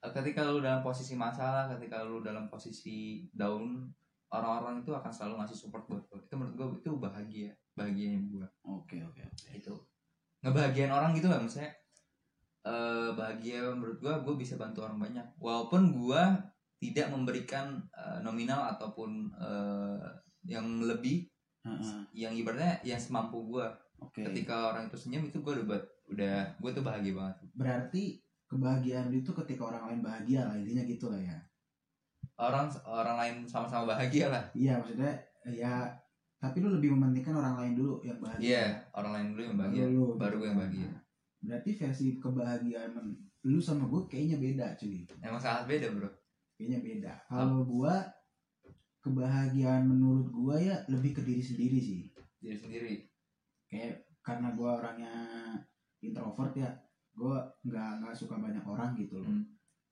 ketika 0.00 0.44
lu 0.48 0.60
dalam 0.60 0.80
posisi 0.80 1.12
masalah 1.16 1.68
ketika 1.76 2.04
lu 2.04 2.24
dalam 2.24 2.48
posisi 2.48 3.28
down 3.36 3.88
orang-orang 4.30 4.80
itu 4.80 4.94
akan 4.94 5.10
selalu 5.10 5.42
ngasih 5.42 5.56
support 5.56 5.88
buat 5.88 6.04
lu. 6.12 6.20
Itu 6.20 6.34
menurut 6.36 6.54
gue 6.54 6.66
itu 6.84 6.90
bahagia. 7.00 7.50
Bahagianya 7.74 8.20
gue 8.28 8.46
oke 8.68 8.96
oke 9.08 9.20
oke. 9.24 9.46
Itu. 9.56 9.74
Ngebahagiain 10.44 10.92
orang 10.92 11.16
gitu 11.16 11.28
lah 11.28 11.40
maksudnya 11.40 11.79
eh 12.60 13.08
bahagia 13.16 13.72
menurut 13.72 13.96
gua 14.04 14.20
gue 14.20 14.34
bisa 14.36 14.60
bantu 14.60 14.84
orang 14.84 15.00
banyak 15.00 15.24
walaupun 15.40 15.96
gua 15.96 16.36
tidak 16.80 17.08
memberikan 17.08 17.80
eh, 17.92 18.18
nominal 18.20 18.68
ataupun 18.76 19.32
eh, 19.36 20.04
yang 20.44 20.80
lebih 20.84 21.28
Heeh. 21.64 22.00
yang 22.16 22.32
ibaratnya 22.32 22.80
yang 22.84 23.00
semampu 23.00 23.40
gua 23.44 23.72
oke 24.00 24.20
ketika 24.20 24.72
orang 24.72 24.88
itu 24.88 24.96
senyum 24.96 25.28
itu 25.28 25.40
gua 25.40 25.56
udah 25.60 25.80
udah 26.10 26.36
gue 26.58 26.70
tuh 26.74 26.82
bahagia 26.82 27.14
banget 27.14 27.36
berarti 27.54 28.02
kebahagiaan 28.50 29.14
itu 29.14 29.30
ketika 29.30 29.62
orang 29.70 29.86
lain 29.86 30.00
bahagia 30.02 30.42
lah 30.42 30.58
intinya 30.58 30.82
gitu 30.82 31.06
lah 31.06 31.20
ya 31.22 31.38
orang 32.40 32.66
orang 32.82 33.16
lain 33.20 33.34
sama-sama 33.46 33.94
bahagia 33.94 34.26
lah 34.32 34.44
iya 34.56 34.74
maksudnya 34.80 35.12
ya 35.46 35.86
tapi 36.40 36.64
lu 36.64 36.72
lebih 36.72 36.96
mementingkan 36.96 37.36
orang 37.36 37.54
lain 37.60 37.72
dulu 37.76 38.00
yang 38.00 38.16
bahagia 38.16 38.42
Iya, 38.48 38.64
orang 38.96 39.12
lain 39.12 39.26
dulu 39.36 39.42
yang 39.44 39.56
bahagia. 39.60 39.82
Baru 39.84 39.92
lu, 39.92 40.04
baru 40.16 40.16
gitu 40.16 40.40
gue 40.40 40.48
yang 40.48 40.56
kan. 40.56 40.62
bahagia. 40.64 40.90
Berarti 41.40 41.70
versi 41.72 42.06
kebahagiaan 42.16 42.92
lu 43.42 43.56
sama 43.58 43.84
gue 43.86 44.04
kayaknya 44.06 44.36
beda 44.36 44.66
cuy 44.76 45.08
Emang 45.18 45.40
sangat 45.40 45.64
beda, 45.66 45.86
Bro. 45.90 46.08
kayaknya 46.54 46.78
beda 46.80 47.12
kalau 47.26 47.64
gua 47.64 48.04
kebahagiaan 49.00 49.88
menurut 49.88 50.28
gua 50.28 50.56
ya 50.56 50.76
lebih 50.86 51.16
ke 51.16 51.22
diri 51.22 51.40
sendiri 51.40 51.78
sih 51.80 52.00
Diri 52.36 52.56
sendiri. 52.56 52.94
kayak 53.66 54.04
karena 54.20 54.52
gua 54.52 54.76
orangnya 54.76 55.12
introvert 55.98 56.52
ya 56.54 56.68
gua 57.12 57.48
nggak 57.62 58.04
nggak 58.04 58.14
suka 58.14 58.36
banyak 58.36 58.60
orang 58.60 58.92
gitu 58.94 59.16
loh 59.18 59.28
Hmm. 59.28 59.44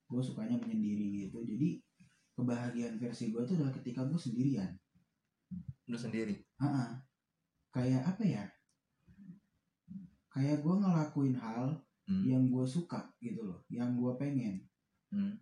gue 0.08 0.22
sukanya 0.22 0.56
menyendiri 0.56 1.28
gitu 1.28 1.40
jadi 1.40 1.76
kebahagiaan 2.32 2.96
versi 2.96 3.28
gua 3.28 3.44
itu 3.44 3.56
adalah 3.56 3.72
ketika 3.74 4.04
gue 4.04 4.16
sendirian 4.16 4.72
Lu 5.84 5.96
sendiri. 5.96 6.36
Ha-ha. 6.60 7.00
kayak 7.70 8.04
apa 8.04 8.20
ya 8.20 8.44
kayak 10.38 10.62
gua 10.62 10.74
ngelakuin 10.78 11.34
hal 11.34 11.74
Hmm. 12.08 12.24
yang 12.24 12.48
gue 12.48 12.64
suka 12.64 13.04
gitu 13.20 13.44
loh 13.44 13.60
yang 13.68 13.92
gue 13.92 14.08
pengen 14.16 14.64
Hmm. 15.12 15.36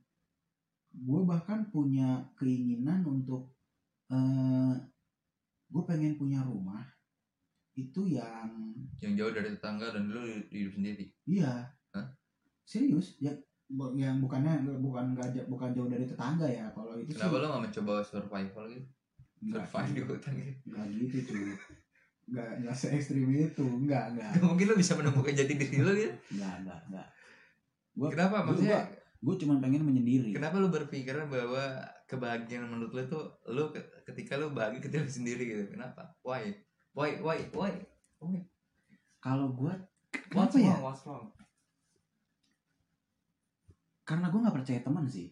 gue 0.90 1.20
bahkan 1.22 1.62
punya 1.70 2.26
keinginan 2.34 3.06
untuk 3.06 3.54
eh 4.08 4.74
gue 5.68 5.82
pengen 5.84 6.18
punya 6.18 6.42
rumah 6.42 6.82
itu 7.72 8.10
yang 8.10 8.74
Yang 8.98 9.12
jauh 9.14 9.32
dari 9.32 9.48
tetangga 9.52 9.94
dan 9.94 10.08
lu 10.08 10.26
hidup 10.48 10.72
sendiri. 10.72 11.06
iya 11.22 11.70
Hah? 11.92 12.06
serius 12.64 13.14
ya 13.20 13.30
yang 13.94 14.18
bukannya 14.18 14.66
bukan 14.82 15.14
ja- 15.14 15.46
bukan 15.46 15.70
jauh 15.70 15.86
dari 15.86 16.02
tetangga 16.02 16.50
ya 16.50 16.66
kalau 16.74 16.98
itu 16.98 17.14
Kenapa 17.14 17.30
sih 17.30 17.40
lu 17.42 17.46
gak 17.46 17.62
mencoba 17.62 17.94
survival 18.02 18.64
gitu? 18.74 18.86
Survive 19.54 19.90
di 19.94 20.02
hutan 20.02 20.32
gitu. 20.34 20.52
nggak 20.66 20.86
gitu 20.98 21.16
cuy 21.30 21.46
nggak 22.26 22.48
nggak 22.60 22.74
se 22.74 22.90
ekstrim 22.90 23.22
itu 23.28 23.62
nggak 23.62 24.04
nggak 24.12 24.30
Gak 24.32 24.42
mungkin 24.42 24.66
lu 24.66 24.74
bisa 24.74 24.94
menemukan 24.94 25.30
jati 25.30 25.54
diri 25.54 25.78
lu 25.78 25.92
gitu. 25.92 26.10
nggak 26.34 26.54
nggak 26.62 26.80
nggak 26.90 27.08
Gua- 27.94 28.12
Kenapa? 28.12 28.44
Maksudnya 28.44 28.82
gue 29.16 29.34
cuma 29.38 29.56
pengen 29.56 29.80
menyendiri 29.80 30.30
kenapa 30.30 30.58
lu 30.58 30.68
berpikiran 30.68 31.26
bahwa 31.26 31.64
kebahagiaan 32.04 32.68
menurut 32.68 32.92
tuh 33.06 33.24
lu 33.48 33.70
ke- 33.70 33.82
ketika 34.04 34.36
lu 34.36 34.50
bahagia 34.50 34.78
ketika 34.80 35.00
lu 35.00 35.10
sendiri 35.10 35.42
gitu? 35.44 35.64
Kenapa? 35.72 36.02
Why? 36.20 36.52
Why? 36.92 37.18
Why? 37.18 37.38
Why? 37.50 37.72
Why? 38.18 38.38
kalau 39.18 39.50
gue 39.52 39.72
What's 40.30 40.52
Kenapa 40.52 40.58
ya? 40.58 40.70
wrong? 40.72 40.82
What's 40.84 41.02
wrong? 41.04 41.26
karena 44.04 44.26
gue 44.28 44.38
nggak 44.40 44.56
percaya 44.56 44.80
teman 44.80 45.06
sih 45.06 45.30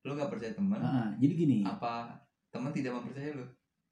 Lu 0.00 0.14
gak 0.14 0.30
percaya 0.30 0.54
teman? 0.54 0.78
Ah, 0.78 1.10
jadi 1.16 1.34
gini 1.36 1.58
Apa 1.60 2.14
teman 2.48 2.70
tidak 2.70 2.94
mempercayai 2.94 3.34
lu? 3.34 3.46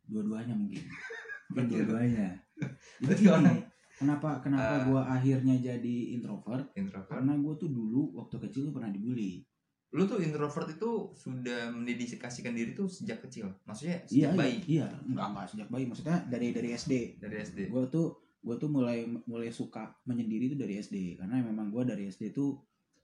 dua-duanya 0.04 0.54
mungkin 0.54 0.78
dua-duanya 1.48 2.28
jadi 2.56 3.04
Berarti 3.04 3.22
gini 3.22 3.30
orang- 3.30 3.64
kenapa 3.94 4.30
kenapa 4.40 4.72
Ah. 4.72 4.84
gua 4.84 5.02
akhirnya 5.06 5.54
jadi 5.54 5.96
introvert? 6.12 6.68
Introvert. 6.72 7.08
karena 7.10 7.32
gue 7.34 7.54
tuh 7.56 7.68
dulu 7.68 8.12
waktu 8.14 8.36
kecil 8.38 8.68
tuh 8.68 8.74
pernah 8.74 8.88
dibully. 8.88 9.40
Lu 9.88 10.04
tuh 10.04 10.18
introvert 10.18 10.68
itu 10.68 10.90
sudah 11.14 11.68
mendedikasikan 11.70 12.52
diri 12.52 12.72
tuh 12.72 12.84
sejak 12.86 13.22
kecil. 13.22 13.48
Maksudnya 13.62 14.04
iya 14.04 14.28
sejak 14.28 14.32
bayi? 14.34 14.56
iya. 14.66 14.86
Enggak 15.02 15.26
enggak 15.30 15.46
sejak 15.48 15.68
bayi. 15.70 15.84
Maksudnya 15.84 16.16
dari 16.26 16.48
dari 16.50 16.68
SD 16.70 16.92
dari 17.16 17.36
SD. 17.38 17.58
gue 17.66 17.84
tuh 17.86 18.06
gue 18.38 18.54
tuh 18.54 18.68
mulai 18.68 19.00
mulai 19.24 19.48
suka 19.50 19.88
menyendiri 20.04 20.48
tuh 20.48 20.58
dari 20.58 20.76
SD 20.76 21.16
karena 21.16 21.40
memang 21.40 21.68
gue 21.68 21.82
dari 21.82 22.04
SD 22.06 22.30
tuh 22.30 22.60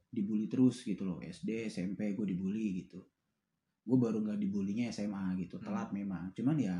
dibully 0.06 0.44
terus 0.46 0.80
gitu 0.82 1.04
loh. 1.04 1.20
SD 1.20 1.68
SMP 1.68 2.12
gue 2.12 2.26
dibully 2.26 2.82
gitu. 2.82 3.00
Gue 3.80 3.96
baru 3.96 4.20
nggak 4.20 4.36
dibulinya 4.38 4.88
SMA 4.88 5.36
gitu. 5.38 5.56
Hmm. 5.56 5.64
telat 5.64 5.88
memang. 5.90 6.32
Cuman 6.32 6.56
ya 6.56 6.76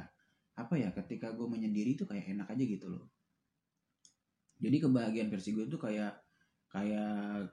apa 0.52 0.74
ya 0.76 0.92
ketika 0.92 1.32
gue 1.32 1.48
menyendiri 1.48 1.96
tuh 1.96 2.04
kayak 2.04 2.28
enak 2.28 2.48
aja 2.52 2.64
gitu 2.64 2.86
loh 2.92 3.08
jadi 4.60 4.78
kebahagiaan 4.78 5.32
versi 5.32 5.56
gue 5.56 5.66
tuh 5.66 5.80
kayak 5.80 6.12
kayak 6.68 7.48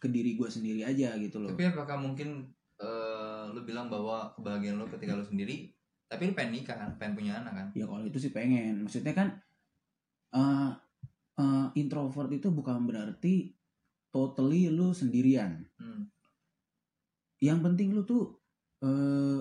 ke 0.00 0.08
diri 0.08 0.34
gue 0.34 0.48
sendiri 0.48 0.82
aja 0.82 1.14
gitu 1.16 1.38
loh 1.40 1.52
Tapi 1.54 1.70
apakah 1.70 1.96
mungkin 2.00 2.50
eh, 2.80 3.42
lu 3.52 3.62
bilang 3.62 3.86
bahwa 3.86 4.32
kebahagiaan 4.34 4.80
lu 4.80 4.88
ketika 4.88 5.12
lu 5.12 5.20
sendiri, 5.20 5.68
tapi 6.08 6.28
lu 6.28 6.34
pengen 6.34 6.56
nikah 6.56 6.76
kan, 6.80 6.90
pengen 6.96 7.14
punya 7.20 7.32
anak 7.38 7.52
kan? 7.52 7.66
ya 7.76 7.84
kalau 7.84 8.02
itu 8.02 8.18
sih 8.18 8.32
pengen 8.32 8.82
maksudnya 8.82 9.12
kan 9.12 9.28
eh 10.32 10.70
eh, 11.36 11.66
introvert 11.76 12.30
itu 12.32 12.48
bukan 12.50 12.88
berarti 12.88 13.54
totally 14.10 14.66
lu 14.72 14.90
sendirian 14.90 15.62
Hmm. 15.76 16.08
yang 17.40 17.64
penting 17.64 17.92
lu 17.92 18.04
tuh 18.04 18.36
eh 18.80 19.40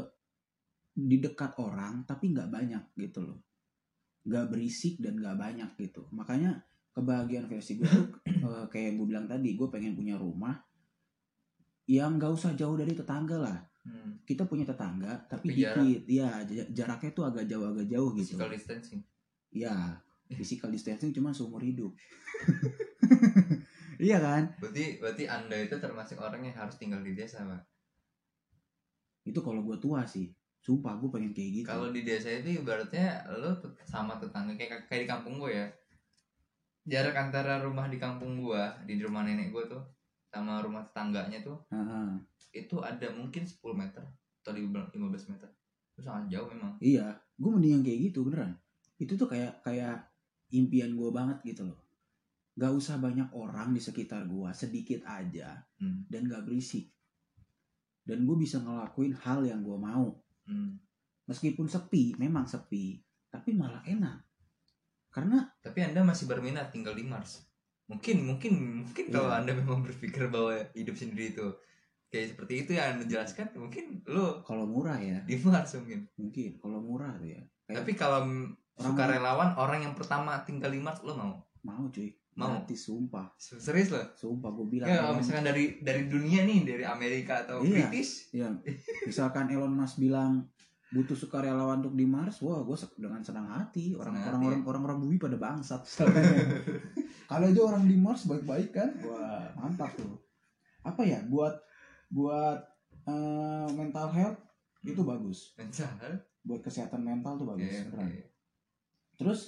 di 1.08 1.22
dekat 1.24 1.56
orang 1.62 2.04
tapi 2.04 2.34
nggak 2.36 2.50
banyak 2.50 2.84
gitu 2.98 3.24
loh. 3.24 3.40
Nggak 4.28 4.46
berisik 4.52 5.00
dan 5.00 5.16
nggak 5.22 5.38
banyak 5.38 5.70
gitu. 5.80 6.04
Makanya 6.12 6.60
kebahagiaan 6.92 7.48
versi 7.48 7.80
gue 7.80 7.88
tuh 7.88 8.08
eh, 8.50 8.66
kayak 8.68 8.86
yang 8.92 8.96
gue 9.00 9.08
bilang 9.08 9.26
tadi 9.30 9.56
gue 9.56 9.68
pengen 9.72 9.96
punya 9.96 10.20
rumah 10.20 10.58
yang 11.88 12.18
nggak 12.20 12.34
usah 12.34 12.54
jauh 12.58 12.76
dari 12.76 12.92
tetangga 12.98 13.38
lah. 13.40 13.60
Hmm. 13.80 14.20
kita 14.28 14.44
punya 14.44 14.68
tetangga 14.68 15.24
tapi, 15.32 15.56
Tapi 15.56 15.64
jarak. 15.64 15.80
dikit 15.80 16.04
ya 16.12 16.30
jaraknya 16.76 17.12
tuh 17.16 17.24
agak 17.32 17.48
jauh 17.48 17.64
agak 17.72 17.88
jauh 17.88 18.12
gitu. 18.12 18.36
Physical 18.36 18.52
distancing. 18.52 19.02
ya 19.50 19.74
physical 20.30 20.70
distancing 20.70 21.10
cuma 21.16 21.32
seumur 21.32 21.64
hidup. 21.64 21.96
Iya 24.00 24.16
kan? 24.24 24.56
Berarti 24.64 24.96
berarti 25.04 25.24
Anda 25.28 25.60
itu 25.60 25.76
termasuk 25.76 26.16
orang 26.24 26.48
yang 26.48 26.56
harus 26.56 26.80
tinggal 26.80 27.04
di 27.04 27.12
desa, 27.12 27.44
Pak. 27.44 27.68
itu 29.28 29.36
kalau 29.44 29.60
gue 29.62 29.76
tua 29.78 30.08
sih 30.08 30.32
sumpah 30.60 31.00
gue 31.00 31.10
pengen 31.10 31.32
kayak 31.32 31.52
gitu 31.62 31.66
Kalau 31.66 31.88
di 31.90 32.04
desa 32.04 32.30
itu 32.30 32.60
ibaratnya 32.60 33.24
tet- 33.60 33.88
sama 33.88 34.20
tetangga 34.20 34.54
kayak 34.54 34.86
kayak 34.86 35.02
di 35.04 35.10
kampung 35.10 35.40
gue 35.40 35.52
ya. 35.56 35.68
Jarak 36.90 37.16
antara 37.16 37.62
rumah 37.62 37.86
di 37.86 38.02
kampung 38.02 38.42
gua, 38.42 38.74
di 38.82 38.98
rumah 38.98 39.22
nenek 39.22 39.54
gua 39.54 39.62
tuh 39.70 39.84
sama 40.30 40.58
rumah 40.62 40.82
tetangganya 40.90 41.42
tuh 41.42 41.58
Heeh. 41.70 42.18
itu 42.54 42.82
ada 42.82 43.08
mungkin 43.14 43.46
10 43.46 43.78
meter 43.78 44.02
atau 44.42 44.52
15 44.54 45.30
meter. 45.30 45.50
Itu 45.94 46.02
sangat 46.02 46.34
jauh 46.34 46.50
memang. 46.50 46.78
Iya, 46.82 47.14
gue 47.38 47.50
mending 47.52 47.72
yang 47.78 47.84
kayak 47.86 48.00
gitu 48.10 48.20
beneran. 48.26 48.58
Itu 48.98 49.14
tuh 49.18 49.30
kayak 49.30 49.62
kayak 49.62 50.02
impian 50.50 50.98
gue 50.98 51.10
banget 51.14 51.38
gitu 51.46 51.70
loh. 51.70 51.78
Gak 52.58 52.74
usah 52.74 52.98
banyak 52.98 53.30
orang 53.38 53.72
di 53.72 53.82
sekitar 53.84 54.26
gue, 54.26 54.50
sedikit 54.52 55.06
aja 55.06 55.62
Hmm. 55.78 56.10
dan 56.10 56.26
gak 56.26 56.44
berisik. 56.50 56.90
Dan 58.02 58.26
gue 58.26 58.34
bisa 58.36 58.58
ngelakuin 58.60 59.14
hal 59.14 59.46
yang 59.46 59.62
gue 59.62 59.78
mau. 59.78 60.10
Meskipun 61.30 61.66
sepi, 61.66 62.18
memang 62.18 62.44
sepi, 62.44 62.98
tapi 63.28 63.54
malah 63.54 63.86
enak. 63.86 64.26
Karena 65.10 65.46
Tapi 65.60 65.80
Anda 65.84 66.02
masih 66.04 66.26
berminat 66.26 66.70
tinggal 66.70 66.94
di 66.94 67.02
Mars. 67.04 67.46
Mungkin 67.86 68.22
mungkin 68.24 68.54
mungkin 68.84 69.06
kalau 69.08 69.30
Iya. 69.30 69.38
Anda 69.40 69.52
memang 69.56 69.82
berpikir 69.82 70.26
bahwa 70.28 70.54
hidup 70.74 70.94
sendiri 70.94 71.32
itu 71.32 71.48
kayak 72.08 72.34
seperti 72.34 72.54
itu 72.60 72.72
yang 72.74 72.94
Anda 72.96 73.06
jelaskan, 73.06 73.54
mungkin 73.56 74.02
lo 74.06 74.42
kalau 74.42 74.66
murah 74.66 74.98
ya, 74.98 75.22
di 75.24 75.38
Mars 75.40 75.74
mungkin. 75.76 76.10
mungkin 76.16 76.50
kalau 76.58 76.80
murah 76.80 77.14
tuh 77.16 77.30
ya. 77.30 77.42
Kayak 77.64 77.78
Tapi 77.80 77.92
kalau 77.94 78.20
Orang- 78.22 78.58
sukarelawan 78.80 79.50
orang 79.56 79.80
yang 79.84 79.94
pertama 79.94 80.42
tinggal 80.42 80.70
di 80.70 80.80
Mars 80.80 81.02
lo 81.02 81.14
mau? 81.14 81.34
mau 81.60 81.84
cuy, 81.86 82.10
Mau. 82.34 82.48
gratis 82.48 82.88
sumpah. 82.88 83.36
Serius 83.36 83.92
lo? 83.92 84.00
Sumpah 84.16 84.50
gue 84.50 84.66
bilang. 84.70 84.88
Ya, 84.88 85.04
kalau 85.04 85.20
misalkan 85.20 85.44
dari 85.44 85.78
dari 85.80 86.08
dunia 86.08 86.42
nih, 86.42 86.64
dari 86.64 86.84
Amerika 86.84 87.44
atau 87.44 87.60
Iya. 87.60 87.86
British, 87.86 88.32
Ya, 88.32 88.48
misalkan 89.10 89.50
Elon 89.50 89.76
Musk 89.76 90.00
bilang 90.00 90.48
butuh 90.90 91.14
sukarelawan 91.14 91.86
untuk 91.86 91.94
di 91.94 92.06
Mars, 92.10 92.42
wah 92.42 92.66
gue 92.66 92.78
dengan 92.98 93.22
senang 93.22 93.46
hati. 93.46 93.94
Orang 93.94 94.18
Senang 94.18 94.26
orang 94.26 94.42
hati, 94.42 94.50
orang 94.50 94.62
orang 94.66 94.84
orang 94.90 95.00
bumi 95.06 95.18
pada 95.22 95.38
bangsat. 95.38 95.82
Kalau 97.30 97.46
aja 97.46 97.62
orang 97.62 97.86
di 97.86 97.94
Mars 97.94 98.26
baik-baik 98.26 98.74
kan, 98.74 98.90
wah 99.06 99.54
mantap 99.54 99.94
tuh. 99.94 100.18
Apa 100.82 101.06
ya 101.06 101.22
buat 101.30 101.54
buat 102.10 102.58
eh, 103.06 103.68
mental 103.78 104.10
health 104.10 104.42
itu 104.82 105.02
bagus. 105.06 105.54
mental. 105.62 106.26
Buat 106.42 106.62
kesehatan 106.66 107.06
mental 107.06 107.38
tuh 107.38 107.48
bagus. 107.54 107.70
Beneran. 107.70 108.10
oke. 108.10 108.22
Terus 109.22 109.40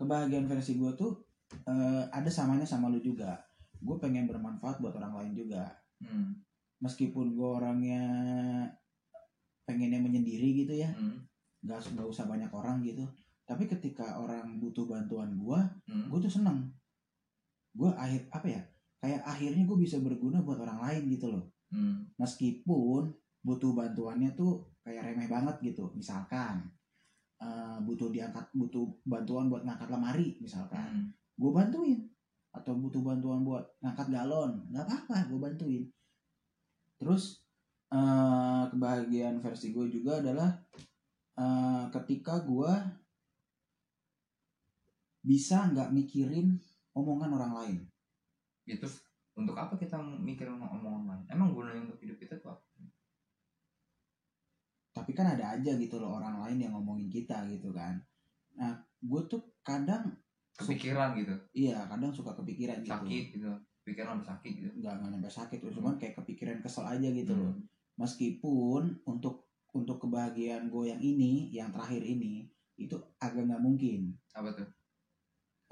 kebahagiaan 0.00 0.48
versi 0.48 0.80
gue 0.80 0.92
tuh 0.96 1.12
eh, 1.52 2.04
ada 2.08 2.30
samanya 2.32 2.64
sama 2.64 2.88
lu 2.88 3.04
juga. 3.04 3.36
Gue 3.76 4.00
pengen 4.00 4.24
bermanfaat 4.24 4.80
buat 4.80 4.96
orang 4.96 5.12
lain 5.12 5.32
juga. 5.36 5.68
Hmm. 6.00 6.40
Meskipun 6.80 7.36
gue 7.36 7.50
orangnya 7.60 8.04
pengennya 9.66 9.98
menyendiri 10.00 10.64
gitu 10.64 10.72
ya, 10.78 10.88
Hmm. 10.94 11.26
nggak 11.66 11.92
nggak 11.98 12.06
usah 12.06 12.24
banyak 12.24 12.48
orang 12.54 12.80
gitu. 12.86 13.02
Tapi 13.46 13.66
ketika 13.66 14.18
orang 14.18 14.58
butuh 14.62 14.86
bantuan 14.86 15.34
gua 15.36 15.66
Hmm. 15.90 16.06
gua 16.08 16.18
tuh 16.22 16.30
seneng. 16.30 16.70
Gua 17.74 17.92
akhir 17.98 18.30
apa 18.32 18.46
ya 18.48 18.62
kayak 18.96 19.22
akhirnya 19.22 19.68
gue 19.68 19.78
bisa 19.78 20.00
berguna 20.00 20.40
buat 20.40 20.56
orang 20.62 20.80
lain 20.82 21.02
gitu 21.12 21.28
loh. 21.34 21.44
Hmm. 21.66 22.06
meskipun 22.14 23.10
butuh 23.42 23.74
bantuannya 23.74 24.30
tuh 24.38 24.62
kayak 24.86 25.02
remeh 25.12 25.26
banget 25.26 25.58
gitu. 25.62 25.90
Misalkan 25.98 26.62
eh, 27.36 27.78
butuh 27.84 28.08
diangkat 28.08 28.48
butuh 28.56 28.86
bantuan 29.04 29.50
buat 29.50 29.66
ngangkat 29.66 29.90
lemari 29.90 30.38
misalkan. 30.40 30.86
Hmm. 30.88 31.06
gue 31.36 31.50
bantuin. 31.52 32.00
Atau 32.54 32.78
butuh 32.80 33.02
bantuan 33.04 33.44
buat 33.44 33.66
ngangkat 33.82 34.08
galon. 34.08 34.64
Nggak 34.72 34.88
apa-apa 34.88 35.28
gue 35.28 35.38
bantuin. 35.42 35.84
Terus 36.96 37.44
eh, 37.96 38.62
kebahagiaan 38.68 39.40
versi 39.40 39.72
gue 39.72 39.88
juga 39.88 40.20
adalah 40.20 40.52
eh, 41.40 41.84
ketika 41.96 42.44
gue 42.44 42.72
bisa 45.26 45.66
nggak 45.74 45.90
mikirin 45.90 46.54
omongan 46.94 47.34
orang 47.34 47.52
lain. 47.58 47.78
Ya 48.62 48.78
terus 48.78 49.02
untuk 49.34 49.58
apa 49.58 49.74
kita 49.74 49.98
mikir 50.00 50.46
omongan 50.46 51.04
lain? 51.10 51.24
Emang 51.26 51.50
gunanya 51.52 51.82
untuk 51.90 51.98
hidup 51.98 52.16
kita 52.16 52.38
tuh 52.38 52.54
apa? 52.54 52.64
Tapi 54.96 55.12
kan 55.12 55.36
ada 55.36 55.60
aja 55.60 55.76
gitu 55.76 56.00
loh 56.00 56.16
orang 56.16 56.40
lain 56.40 56.56
yang 56.62 56.72
ngomongin 56.72 57.10
kita 57.12 57.44
gitu 57.50 57.74
kan. 57.74 58.00
Nah 58.56 58.72
gue 59.02 59.22
tuh 59.28 59.42
kadang 59.60 60.08
kepikiran 60.56 61.12
gitu. 61.20 61.36
Iya 61.52 61.84
kadang 61.84 62.14
suka 62.14 62.32
kepikiran 62.32 62.80
gitu. 62.80 62.96
Sakit 62.96 63.24
gitu. 63.36 63.50
Pikiran 63.84 64.16
sampai 64.16 64.28
sakit 64.32 64.52
gitu. 64.56 64.70
Nggak 64.80 64.92
nggak 64.96 65.12
sampai 65.12 65.34
sakit 65.44 65.58
loh 65.60 65.72
cuman 65.76 65.94
kayak 66.00 66.14
kepikiran 66.22 66.58
kesel 66.64 66.88
aja 66.88 67.08
gitu 67.12 67.32
loh. 67.36 67.52
Hmm. 67.52 67.75
Meskipun 67.96 69.02
untuk 69.08 69.48
untuk 69.76 70.00
kebahagiaan 70.00 70.72
gue 70.72 70.88
yang 70.88 71.00
ini 71.00 71.52
yang 71.52 71.68
terakhir 71.68 72.00
ini 72.00 72.48
itu 72.80 72.96
agak 73.20 73.44
nggak 73.48 73.60
mungkin. 73.64 74.16
Apa 74.32 74.52
tuh? 74.56 74.68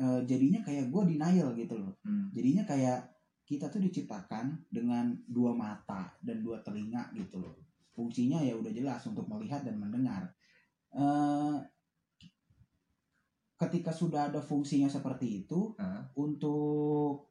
Eh, 0.00 0.21
jadinya 0.28 0.61
kayak 0.64 0.90
gue 0.90 1.02
denial 1.14 1.54
gitu 1.54 1.78
loh. 1.78 1.95
Hmm. 2.02 2.28
jadinya 2.35 2.66
kayak 2.66 3.14
kita 3.45 3.69
tuh 3.69 3.78
diciptakan 3.78 4.66
dengan 4.73 5.12
dua 5.28 5.52
mata 5.52 6.16
dan 6.25 6.40
dua 6.40 6.64
telinga 6.64 7.12
gitu 7.14 7.38
loh. 7.38 7.54
Fungsinya 7.95 8.43
ya 8.43 8.57
udah 8.59 8.73
jelas 8.75 9.04
untuk 9.07 9.28
melihat 9.31 9.62
dan 9.62 9.78
mendengar. 9.78 10.33
Eh, 10.97 11.57
ketika 13.54 13.95
sudah 13.95 14.33
ada 14.33 14.43
fungsinya 14.43 14.90
seperti 14.90 15.47
itu 15.47 15.78
Hah? 15.78 16.11
untuk 16.19 17.31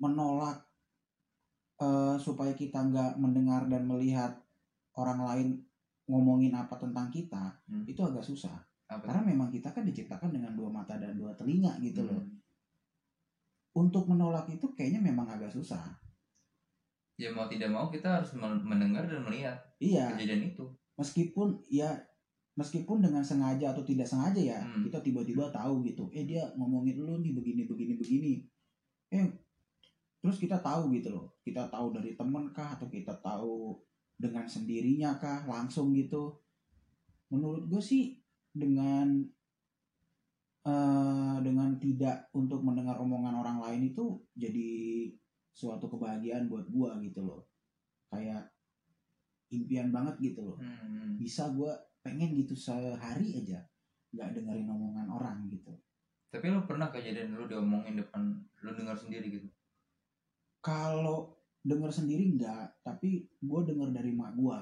menolak 0.00 0.71
eh, 1.82 2.14
supaya 2.16 2.54
kita 2.54 2.78
nggak 2.78 3.18
mendengar 3.18 3.66
dan 3.66 3.82
melihat 3.84 4.30
orang 4.94 5.20
lain 5.26 5.48
ngomongin 6.06 6.54
apa 6.54 6.78
tentang 6.78 7.10
kita 7.10 7.58
Hmm. 7.66 7.82
itu 7.84 7.98
agak 8.00 8.22
susah. 8.22 8.54
Apa 8.86 9.08
karena 9.08 9.22
memang 9.24 9.48
kita 9.48 9.72
kan 9.72 9.82
diciptakan 9.82 10.30
dengan 10.30 10.52
dua 10.52 10.68
mata 10.68 10.94
dan 10.96 11.16
dua 11.16 11.34
telinga 11.34 11.74
gitu 11.82 12.06
loh. 12.06 12.22
Hmm. 12.22 12.38
untuk 13.72 14.04
menolak 14.04 14.44
itu 14.52 14.68
kayaknya 14.76 15.00
memang 15.00 15.24
agak 15.24 15.48
susah. 15.48 15.80
Ya 17.16 17.32
mau 17.32 17.48
tidak 17.48 17.72
mau 17.72 17.88
kita 17.88 18.20
harus 18.20 18.36
men- 18.36 18.60
mendengar 18.60 19.08
dan 19.08 19.24
melihat 19.24 19.56
iya. 19.80 20.12
kejadian 20.12 20.52
itu. 20.52 20.68
Meskipun 21.00 21.56
ya 21.72 21.88
meskipun 22.52 23.00
dengan 23.00 23.24
sengaja 23.24 23.72
atau 23.72 23.80
tidak 23.80 24.04
sengaja 24.04 24.36
ya 24.36 24.60
Hmm. 24.60 24.84
kita 24.84 25.00
tiba-tiba 25.00 25.48
tahu 25.48 25.80
gitu 25.88 26.04
eh 26.12 26.28
dia 26.28 26.44
ngomongin 26.60 27.00
lu 27.00 27.24
nih 27.24 27.32
begini 27.32 27.64
begini 27.64 27.96
begini. 27.96 28.32
Eh 29.08 29.24
terus 30.22 30.38
kita 30.38 30.62
tahu 30.62 30.94
gitu 30.94 31.10
loh 31.10 31.34
kita 31.42 31.66
tahu 31.66 31.90
dari 31.90 32.14
temen 32.14 32.54
kah 32.54 32.78
atau 32.78 32.86
kita 32.86 33.18
tahu 33.18 33.74
dengan 34.22 34.46
sendirinya 34.46 35.18
kah 35.18 35.42
langsung 35.50 35.90
gitu. 35.90 36.38
Menurut 37.34 37.66
gue 37.66 37.82
sih 37.82 38.22
dengan 38.54 39.26
eh 40.62 41.36
dengan 41.42 41.74
tidak 41.82 42.30
untuk 42.38 42.62
mendengar 42.62 42.94
omongan 43.02 43.34
orang 43.42 43.58
lain 43.58 43.90
itu 43.90 44.22
jadi 44.38 44.70
suatu 45.50 45.90
kebahagiaan 45.90 46.46
buat 46.46 46.70
gua 46.70 47.02
gitu 47.02 47.26
loh. 47.26 47.50
Kayak 48.14 48.46
impian 49.50 49.90
banget 49.90 50.22
gitu 50.22 50.54
loh. 50.54 50.56
Hmm. 50.62 51.18
bisa 51.18 51.50
gue 51.50 51.68
pengen 52.02 52.34
gitu 52.38 52.54
sehari 52.54 53.42
aja 53.42 53.58
nggak 54.14 54.38
dengerin 54.38 54.70
omongan 54.70 55.10
orang 55.10 55.50
gitu. 55.50 55.74
Tapi 56.30 56.46
lu 56.48 56.62
pernah 56.62 56.94
kejadian 56.94 57.34
lu 57.34 57.50
diomongin 57.50 57.98
depan 57.98 58.38
lu 58.62 58.70
dengar 58.72 58.94
sendiri 58.94 59.34
gitu 59.34 59.50
kalau 60.62 61.34
denger 61.62 61.90
sendiri 61.90 62.38
nggak 62.38 62.82
tapi 62.82 63.26
gue 63.38 63.60
denger 63.66 63.90
dari 63.90 64.10
mak 64.14 64.34
gue 64.34 64.58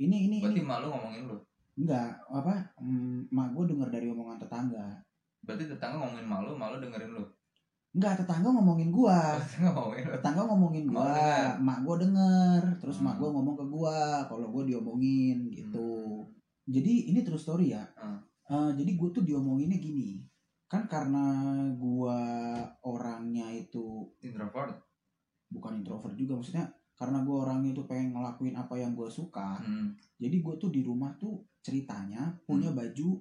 ini 0.00 0.26
ini 0.28 0.36
berarti 0.42 0.60
ini. 0.60 0.66
malu 0.66 0.86
ngomongin 0.90 1.22
lu? 1.30 1.36
Nggak 1.78 2.08
apa 2.32 2.54
mm, 2.82 3.30
mak 3.30 3.48
gue 3.54 3.64
denger 3.70 3.88
dari 3.92 4.06
omongan 4.10 4.40
tetangga. 4.42 4.86
Berarti 5.44 5.64
tetangga 5.68 6.02
ngomongin 6.02 6.26
malu 6.26 6.50
malu 6.56 6.76
dengerin 6.80 7.14
lu? 7.14 7.24
Nggak 7.94 8.26
tetangga 8.26 8.48
ngomongin 8.50 8.90
gue 8.90 9.18
tetangga 9.38 9.70
ngomongin 9.70 10.04
tetangga 10.10 10.42
ngomongin 10.50 10.84
Mak 10.88 10.94
gue 10.96 11.06
denger. 11.14 11.52
mak 11.62 11.78
gue 11.86 11.96
denger 12.02 12.62
terus 12.82 12.96
mak 12.98 13.14
Hmm. 13.14 13.20
gue 13.22 13.28
ngomong 13.30 13.54
ke 13.54 13.64
gue 13.70 13.96
kalau 14.26 14.46
gue 14.50 14.62
diomongin 14.74 15.38
gitu. 15.52 15.92
Jadi 16.66 17.12
ini 17.12 17.20
true 17.22 17.38
story 17.38 17.76
ya. 17.76 17.84
Hmm. 17.94 18.18
Eh, 18.44 18.70
jadi 18.76 18.90
gue 18.96 19.08
tuh 19.14 19.22
diomonginnya 19.22 19.78
gini. 19.78 20.24
Kan 20.66 20.88
karena 20.90 21.22
gue 21.76 22.18
orangnya 22.82 23.46
itu 23.54 24.10
introvert 24.20 24.74
bukan 25.50 25.80
introvert 25.82 26.14
juga 26.16 26.38
maksudnya 26.38 26.64
karena 26.94 27.26
gue 27.26 27.34
orangnya 27.34 27.70
itu 27.74 27.82
pengen 27.90 28.14
ngelakuin 28.14 28.54
apa 28.54 28.74
yang 28.78 28.94
gue 28.94 29.10
suka 29.10 29.58
hmm. 29.60 29.98
jadi 30.16 30.36
gue 30.38 30.54
tuh 30.56 30.70
di 30.70 30.80
rumah 30.86 31.10
tuh 31.18 31.42
ceritanya 31.58 32.30
punya 32.46 32.70
baju 32.70 33.18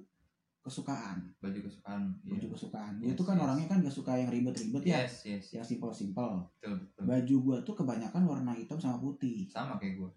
kesukaan 0.64 1.28
baju 1.44 1.60
kesukaan 1.60 2.02
iya. 2.24 2.32
baju 2.38 2.48
kesukaan 2.56 2.94
Yes, 3.04 3.18
tuh 3.20 3.26
kan 3.28 3.36
yes. 3.36 3.44
orangnya 3.44 3.68
kan 3.68 3.78
gak 3.84 3.92
suka 3.92 4.16
yang 4.16 4.30
ribet-ribet 4.32 4.84
ya 4.88 5.04
yes 5.04 5.28
yes 5.28 5.46
yang 5.52 5.66
simple 5.66 5.92
simple 5.92 6.48
betul 6.62 6.80
betul 6.80 7.04
baju 7.04 7.36
gue 7.44 7.58
tuh 7.68 7.76
kebanyakan 7.76 8.24
warna 8.24 8.52
hitam 8.56 8.80
sama 8.80 9.02
putih 9.02 9.50
sama 9.52 9.76
kayak 9.76 10.00
gue 10.00 10.10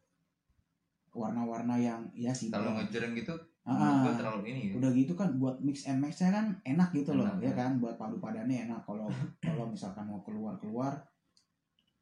warna-warna 1.17 1.75
yang 1.81 2.05
ya 2.13 2.31
simple 2.31 2.61
kalau 2.61 2.77
ngejereng 2.77 3.17
gitu 3.17 3.35
Ah, 3.67 4.07
ah. 4.07 4.15
terlalu 4.15 4.55
ini 4.55 4.61
gitu. 4.71 4.79
udah 4.79 4.91
gitu 4.95 5.13
kan 5.19 5.43
buat 5.43 5.59
mix 5.59 5.91
and 5.91 5.99
matchnya 5.99 6.31
kan 6.31 6.55
enak 6.63 6.95
gitu 6.95 7.19
loh 7.19 7.27
Enak, 7.27 7.43
ya 7.43 7.51
ya. 7.51 7.55
kan 7.67 7.71
buat 7.83 7.99
padu 7.99 8.23
padannya 8.23 8.71
enak 8.71 8.87
kalau 8.87 9.11
kalau 9.43 9.67
misalkan 9.67 10.07
mau 10.07 10.23
keluar 10.23 10.55
keluar 10.63 10.95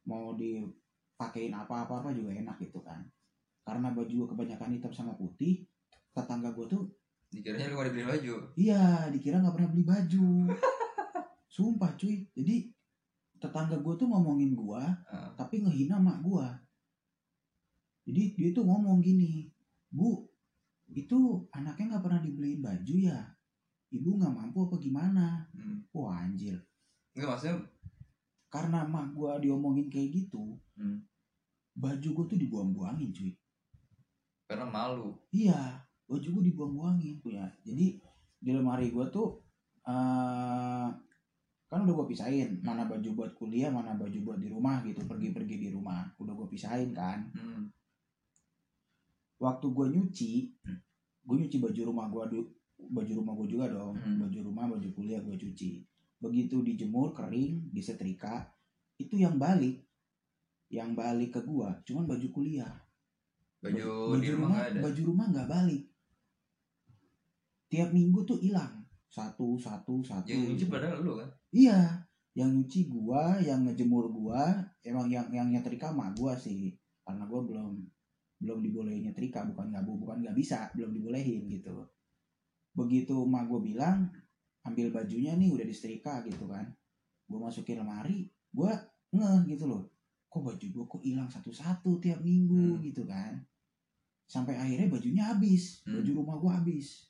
mau 0.05 0.37
dipakein 0.37 1.53
apa 1.53 1.85
apa 1.85 2.09
juga 2.13 2.31
enak 2.33 2.57
gitu 2.61 2.81
kan. 2.81 3.01
Karena 3.65 3.89
baju 3.89 4.13
gue 4.13 4.27
kebanyakan 4.29 4.77
hitam 4.77 4.93
sama 4.93 5.17
putih 5.17 5.65
tetangga 6.13 6.53
gue 6.53 6.65
tuh 6.69 6.83
dikiranya 7.33 7.73
lu 7.73 7.81
gak 7.81 7.89
dibeli 7.91 8.05
baju? 8.05 8.33
Iya 8.55 9.09
dikira 9.11 9.41
nggak 9.41 9.55
pernah 9.57 9.69
beli 9.73 9.83
baju. 9.83 10.27
Sumpah 11.55 11.91
cuy. 11.97 12.29
Jadi 12.37 12.69
tetangga 13.41 13.77
gue 13.81 13.93
tuh 13.99 14.07
ngomongin 14.07 14.55
gue 14.55 14.83
Ah. 15.11 15.29
tapi 15.35 15.59
ngehina 15.61 15.99
mak 15.99 16.23
gue 16.23 16.47
jadi 18.05 18.21
dia 18.37 18.49
tuh 18.53 18.63
ngomong 18.63 19.01
gini 19.01 19.49
bu 19.89 20.23
itu 20.93 21.43
anaknya 21.51 21.97
nggak 21.97 22.03
pernah 22.05 22.21
dibeliin 22.21 22.61
baju 22.61 22.95
ya? 23.01 23.19
Ibu 23.89 24.21
nggak 24.21 24.33
mampu 24.37 24.69
apa 24.69 24.75
gimana? 24.77 25.25
Hmm. 25.57 25.81
wah 25.89 26.21
anjir. 26.21 26.61
Enggak 27.17 27.29
maksudnya 27.33 27.57
karena 28.47 28.85
mak 28.87 29.11
gua 29.13 29.37
diomongin 29.37 29.89
kayak 29.89 30.11
gitu 30.13 30.57
Hmm. 30.75 31.01
baju 31.75 32.07
gua 32.11 32.25
tuh 32.27 32.39
dibuang-buangin 32.39 33.11
cuy 33.11 33.31
karena 34.45 34.67
malu 34.67 35.15
iya 35.31 35.81
baju 36.05 36.27
gua 36.39 36.43
dibuang-buangin 36.43 37.19
tuh 37.19 37.31
ya 37.33 37.47
jadi 37.63 37.97
di 38.39 38.49
lemari 38.51 38.91
gua 38.91 39.07
tuh 39.09 39.39
eh 39.83 40.87
kan 41.65 41.81
udah 41.81 41.93
gua 41.95 42.07
pisahin 42.07 42.61
mana 42.61 42.85
baju 42.85 43.09
buat 43.15 43.31
kuliah 43.35 43.73
mana 43.73 43.95
baju 43.95 44.19
buat 44.21 44.39
di 44.39 44.47
rumah 44.47 44.85
gitu 44.85 45.01
pergi-pergi 45.03 45.55
di 45.57 45.69
rumah 45.73 46.05
udah 46.19 46.33
gua 46.35 46.47
pisahin 46.47 46.91
kan 46.93 47.31
hmm. 47.33 47.71
waktu 49.35 49.67
gue 49.67 49.85
nyuci 49.91 50.31
gue 51.25 51.35
nyuci 51.35 51.57
baju 51.59 51.81
rumah 51.91 52.07
gue 52.07 52.23
baju 52.87 53.11
rumah 53.19 53.33
gue 53.35 53.47
juga 53.51 53.65
dong 53.67 53.95
Hmm. 53.99 54.19
baju 54.23 54.39
rumah 54.47 54.65
baju 54.71 54.89
kuliah 54.95 55.19
gue 55.19 55.35
cuci 55.35 55.83
begitu 56.25 56.65
dijemur 56.65 57.13
kering 57.13 57.69
disetrika 57.69 58.49
itu 58.97 59.21
yang 59.21 59.37
balik. 59.37 59.85
Yang 60.65 60.89
balik 60.97 61.29
ke 61.37 61.41
gue 61.45 61.69
cuman 61.85 62.09
baju 62.09 62.27
kuliah. 62.33 62.73
Baju, 63.61 64.17
di 64.21 64.29
rumah 64.29 64.61
ada? 64.61 64.79
baju 64.81 65.01
rumah 65.05 65.25
nggak 65.29 65.49
balik. 65.49 65.83
Tiap 67.69 67.89
minggu 67.93 68.25
tuh 68.25 68.37
hilang. 68.41 68.85
Satu 69.09 69.57
satu 69.57 70.01
satu. 70.05 70.29
Yang 70.29 70.53
nyuci 70.53 70.65
padahal 70.69 71.01
lu 71.01 71.17
kan? 71.17 71.29
Iya 71.53 72.05
yang 72.35 72.51
nyuci 72.51 72.91
gua 72.91 73.39
yang 73.39 73.63
ngejemur 73.63 74.11
gua 74.11 74.59
emang 74.83 75.07
yang 75.07 75.31
yang 75.31 75.47
nyetrika 75.49 75.89
mah 75.95 76.11
gua 76.13 76.35
sih. 76.35 76.75
Karena 77.01 77.25
gua 77.25 77.41
belum 77.41 77.79
belum 78.41 78.59
dibolehin 78.59 79.07
nyetrika 79.09 79.47
bukan 79.47 79.71
nggak 79.71 79.85
bu- 79.87 80.01
bukan 80.03 80.19
nggak 80.21 80.35
bisa 80.35 80.69
belum 80.75 80.91
dibolehin 80.93 81.47
gitu. 81.47 81.87
Begitu 82.75 83.15
emak 83.23 83.47
gua 83.47 83.59
bilang 83.63 83.97
ambil 84.65 84.89
bajunya 84.89 85.37
nih 85.37 85.53
udah 85.53 85.63
disetrika 85.63 86.25
gitu 86.25 86.49
kan. 86.49 86.65
Gua 87.29 87.49
masukin 87.49 87.77
lemari 87.79 88.29
gua 88.49 88.73
ngeh 89.13 89.55
gitu 89.55 89.69
loh. 89.69 89.85
Kok 90.27 90.41
baju 90.41 90.65
gua 90.73 90.85
kok 90.89 91.01
hilang 91.05 91.29
satu-satu 91.29 92.01
tiap 92.01 92.19
minggu 92.19 92.77
Hmm. 92.77 92.81
gitu 92.81 93.05
kan. 93.05 93.39
Sampai 94.25 94.57
akhirnya 94.57 94.89
bajunya 94.89 95.23
habis 95.29 95.85
Hmm. 95.85 96.01
baju 96.01 96.11
rumah 96.17 96.37
gua 96.41 96.51
habis. 96.59 97.07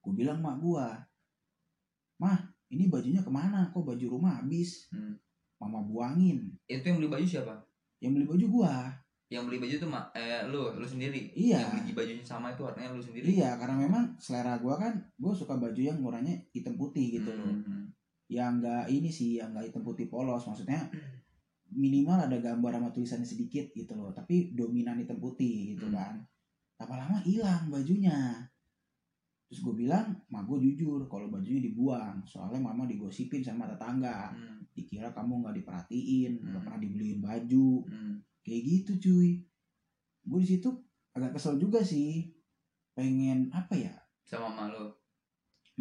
Gua 0.00 0.12
bilang 0.14 0.38
mak 0.38 0.60
gua 0.60 1.00
mah 2.16 2.38
ini 2.70 2.88
bajunya 2.88 3.20
ke 3.24 3.30
mana? 3.32 3.68
Kok 3.72 3.84
baju 3.84 4.06
rumah 4.08 4.40
habis? 4.40 4.88
Hmm. 4.92 5.16
mama 5.56 5.80
buangin. 5.80 6.52
Itu 6.68 6.84
yang 6.84 7.00
beli 7.00 7.08
baju 7.08 7.24
siapa? 7.24 7.56
Yang 7.96 8.12
beli 8.12 8.26
baju 8.28 8.46
gua 8.52 8.72
yang 9.26 9.42
beli 9.42 9.58
baju 9.58 9.74
tuh 9.76 9.90
eh 10.14 10.40
lu 10.46 10.70
lu 10.78 10.86
sendiri 10.86 11.34
Iya. 11.34 11.58
yang 11.58 11.70
beli 11.82 11.92
bajunya 11.92 12.22
sama 12.22 12.54
itu 12.54 12.62
artinya 12.62 12.94
lu 12.94 13.02
sendiri 13.02 13.26
iya 13.26 13.58
karena 13.58 13.74
memang 13.82 14.14
selera 14.16 14.54
gua 14.56 14.78
kan 14.78 14.94
gua 15.18 15.34
suka 15.34 15.58
baju 15.58 15.76
yang 15.76 15.98
warnanya 15.98 16.30
hitam 16.54 16.78
putih 16.78 17.18
gitu 17.18 17.34
loh 17.34 17.50
Hmm. 17.50 17.90
yang 18.26 18.58
enggak 18.58 18.86
ini 18.86 19.10
sih 19.10 19.38
yang 19.38 19.50
enggak 19.50 19.74
hitam 19.74 19.82
putih 19.82 20.06
polos 20.06 20.46
maksudnya 20.46 20.78
minimal 21.68 22.22
ada 22.22 22.38
gambar 22.38 22.78
sama 22.78 22.88
tulisannya 22.90 23.26
sedikit 23.26 23.66
gitu 23.72 23.92
loh 23.92 24.14
tapi 24.14 24.54
dominan 24.54 25.02
hitam 25.02 25.18
putih 25.18 25.74
gitu 25.74 25.90
Hmm. 25.90 25.98
kan 25.98 26.14
lama-lama 26.78 27.18
hilang 27.20 27.66
bajunya 27.66 28.46
terus 29.46 29.62
gue 29.62 29.74
bilang 29.76 30.10
ma 30.28 30.42
gue 30.42 30.58
jujur 30.60 31.06
kalau 31.06 31.30
bajunya 31.30 31.62
dibuang 31.62 32.18
soalnya 32.22 32.58
mama 32.60 32.82
digosipin 32.84 33.42
sama 33.42 33.66
tetangga 33.66 34.30
Hmm. 34.30 34.62
dikira 34.70 35.10
kamu 35.10 35.42
nggak 35.42 35.54
diperhatiin 35.58 36.32
nggak 36.36 36.50
Hmm. 36.52 36.62
pernah 36.62 36.78
dibeliin 36.78 37.18
baju 37.18 37.70
Hmm. 37.86 38.16
Kayak 38.46 38.62
gitu 38.62 38.92
cuy. 39.02 39.42
Gue 40.22 40.38
di 40.46 40.48
situ 40.54 40.70
agak 41.18 41.34
kesel 41.34 41.58
juga 41.58 41.82
sih. 41.82 42.30
Pengen 42.94 43.50
apa 43.50 43.74
ya? 43.74 43.90
Sama 44.22 44.54
emak 44.54 44.70
lu? 44.70 44.86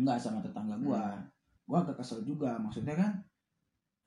Nggak 0.01 0.17
sama 0.17 0.41
tetangga 0.41 0.81
gue 0.81 0.97
Hmm. 0.97 1.29
gue 1.69 1.77
agak 1.77 2.01
kesel 2.01 2.25
juga. 2.25 2.57
Maksudnya 2.57 2.97
kan 2.97 3.11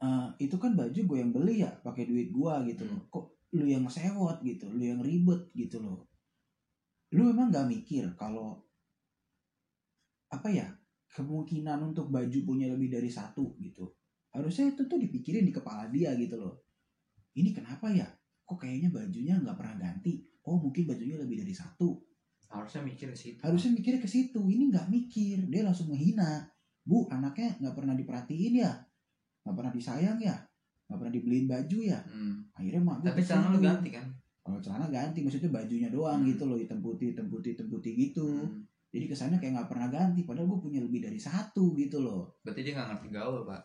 eh, 0.02 0.28
itu 0.42 0.58
kan 0.58 0.74
baju 0.74 0.94
gue 0.98 1.18
yang 1.22 1.30
beli 1.30 1.62
ya 1.62 1.70
pakai 1.86 2.10
duit 2.10 2.34
gue 2.34 2.54
gitu 2.74 2.82
loh. 2.90 2.98
Hmm. 2.98 3.10
kok 3.14 3.26
lu 3.54 3.64
yang 3.70 3.86
sewot 3.86 4.42
gitu? 4.42 4.66
Lu 4.74 4.82
yang 4.82 4.98
ribet 4.98 5.54
gitu 5.54 5.78
loh. 5.78 6.10
Lu 7.14 7.30
emang 7.30 7.54
nggak 7.54 7.70
mikir 7.70 8.10
kalau 8.18 8.58
apa 10.28 10.50
ya 10.52 10.66
kemungkinan 11.08 11.80
untuk 11.80 12.12
baju 12.12 12.38
punya 12.44 12.68
lebih 12.68 12.92
dari 12.92 13.08
satu 13.08 13.56
gitu. 13.62 13.88
Harusnya 14.34 14.76
itu 14.76 14.84
tuh 14.84 15.00
dipikirin 15.00 15.48
di 15.48 15.54
kepala 15.54 15.88
dia 15.88 16.12
gitu 16.20 16.36
loh. 16.36 16.60
Ini 17.32 17.54
kenapa 17.56 17.88
ya 17.88 18.04
kok 18.48 18.56
kayaknya 18.56 18.88
bajunya 18.88 19.36
nggak 19.36 19.56
pernah 19.60 19.76
ganti? 19.76 20.24
Oh 20.48 20.56
mungkin 20.56 20.88
bajunya 20.88 21.20
lebih 21.20 21.44
dari 21.44 21.52
satu. 21.52 22.00
Harusnya 22.48 22.80
mikir 22.80 23.12
ke 23.12 23.18
situ. 23.20 23.40
Harusnya 23.44 23.76
mikirnya 23.76 24.00
ke 24.00 24.08
situ. 24.08 24.40
Ini 24.40 24.72
nggak 24.72 24.88
mikir. 24.88 25.36
Dia 25.52 25.68
langsung 25.68 25.92
menghina. 25.92 26.48
Bu 26.80 27.04
anaknya 27.12 27.60
nggak 27.60 27.76
pernah 27.76 27.92
diperhatiin 27.92 28.64
ya? 28.64 28.72
Nggak 29.44 29.56
pernah 29.60 29.72
disayang 29.76 30.16
ya? 30.16 30.32
Nggak 30.88 30.96
pernah 31.04 31.12
dibeliin 31.12 31.44
baju 31.44 31.78
ya? 31.84 32.00
Hmm. 32.08 32.48
akhirnya 32.56 32.80
mak 32.80 33.04
tapi 33.04 33.20
celana 33.20 33.52
lu 33.52 33.60
ganti 33.60 33.88
kan? 33.92 34.08
Kalau 34.40 34.58
celana 34.64 34.88
ganti 34.88 35.20
maksudnya 35.20 35.52
bajunya 35.52 35.92
doang 35.92 36.24
Hmm. 36.24 36.32
gitu 36.32 36.48
loh 36.48 36.56
hitam 36.56 36.80
putih 36.80 37.12
hitam 37.12 37.28
putih 37.28 37.52
hitam 37.52 37.68
putih 37.68 37.92
gitu. 37.92 38.24
Hmm. 38.24 38.64
jadi 38.88 39.04
kesannya 39.04 39.36
kayak 39.36 39.52
nggak 39.60 39.68
pernah 39.68 39.92
ganti. 39.92 40.24
Padahal 40.24 40.48
gue 40.48 40.60
punya 40.64 40.80
lebih 40.80 41.04
dari 41.04 41.20
satu 41.20 41.76
gitu 41.76 42.00
loh. 42.00 42.40
Berarti 42.40 42.64
dia 42.64 42.72
nggak 42.72 42.88
ngerti 42.96 43.08
gaul 43.12 43.44
pak. 43.44 43.60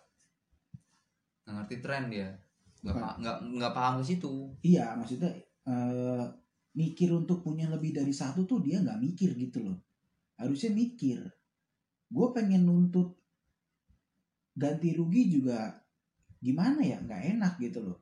Nggak 1.48 1.56
ngerti 1.64 1.76
tren 1.80 2.04
dia 2.12 2.43
nggak 2.84 3.14
nggak 3.24 3.38
nggak 3.60 3.74
paham 3.74 4.04
ke 4.04 4.04
situ. 4.04 4.52
Iya 4.60 5.00
maksudnya 5.00 5.32
eh, 5.64 6.24
mikir 6.76 7.10
untuk 7.16 7.40
punya 7.40 7.72
lebih 7.72 7.96
dari 7.96 8.12
satu 8.12 8.44
tuh 8.44 8.60
dia 8.60 8.84
nggak 8.84 9.00
mikir 9.00 9.32
gitu 9.40 9.64
loh. 9.64 9.80
Harusnya 10.36 10.76
mikir. 10.76 11.24
Gue 12.12 12.28
pengen 12.36 12.68
nuntut 12.68 13.16
ganti 14.54 14.92
rugi 14.94 15.32
juga 15.32 15.72
gimana 16.44 16.84
ya? 16.84 17.00
Nggak 17.00 17.24
enak 17.40 17.54
gitu 17.64 17.80
loh. 17.80 18.00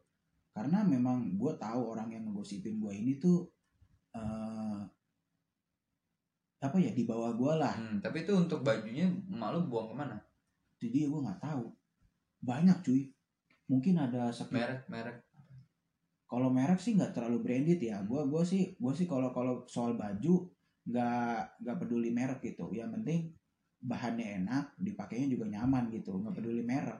Karena 0.52 0.84
memang 0.84 1.38
gue 1.38 1.54
tahu 1.62 1.96
orang 1.96 2.10
yang 2.12 2.26
ngegosipin 2.28 2.82
gue 2.82 2.92
ini 2.92 3.22
tuh 3.22 3.46
eh 4.18 4.82
apa 6.62 6.78
ya 6.78 6.90
di 6.94 7.06
bawah 7.06 7.38
gue 7.38 7.54
lah. 7.58 7.74
Hmm, 7.78 8.02
tapi 8.02 8.26
itu 8.26 8.34
untuk 8.34 8.66
bajunya 8.66 9.10
emak 9.30 9.50
lu 9.54 9.70
buang 9.70 9.94
ke 9.94 9.96
mana? 9.98 10.18
Jadi 10.82 11.06
gue 11.06 11.22
nggak 11.22 11.42
tahu. 11.42 11.70
Banyak 12.42 12.82
cuy 12.82 13.06
mungkin 13.72 13.96
ada 13.96 14.28
sekitar 14.36 14.60
merek 14.60 14.82
merek. 14.92 15.18
Kalau 16.28 16.48
merek 16.52 16.80
sih 16.80 16.96
nggak 16.96 17.16
terlalu 17.16 17.40
branded 17.40 17.80
ya. 17.80 18.04
Gue 18.04 18.28
gua 18.28 18.44
sih 18.44 18.76
gue 18.76 18.94
sih 18.96 19.08
kalau 19.08 19.32
kalau 19.32 19.64
soal 19.68 19.96
baju 19.96 20.48
nggak 20.84 21.64
nggak 21.64 21.78
peduli 21.80 22.12
merek 22.12 22.44
gitu. 22.44 22.68
Yang 22.76 23.00
penting 23.00 23.20
bahannya 23.80 24.44
enak 24.44 24.76
dipakainya 24.76 25.28
juga 25.32 25.48
nyaman 25.48 25.88
gitu. 25.92 26.20
Nggak 26.20 26.36
peduli 26.36 26.64
merek. 26.68 27.00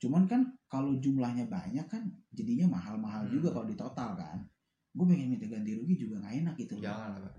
Cuman 0.00 0.24
kan 0.26 0.42
kalau 0.66 0.96
jumlahnya 0.98 1.46
banyak 1.46 1.86
kan 1.86 2.04
jadinya 2.32 2.72
mahal-mahal 2.72 3.28
Hmm. 3.28 3.32
juga 3.32 3.52
kalau 3.52 3.68
di 3.68 3.76
total 3.76 4.16
kan. 4.16 4.38
Gue 4.92 5.04
pengen 5.08 5.32
minta 5.32 5.48
ganti 5.48 5.72
rugi 5.72 5.96
juga 5.96 6.20
nggak 6.20 6.34
enak 6.44 6.54
gitu 6.60 6.76
loh. 6.80 6.84
Jangan 6.84 7.08
lah 7.16 7.20
pak. 7.28 7.34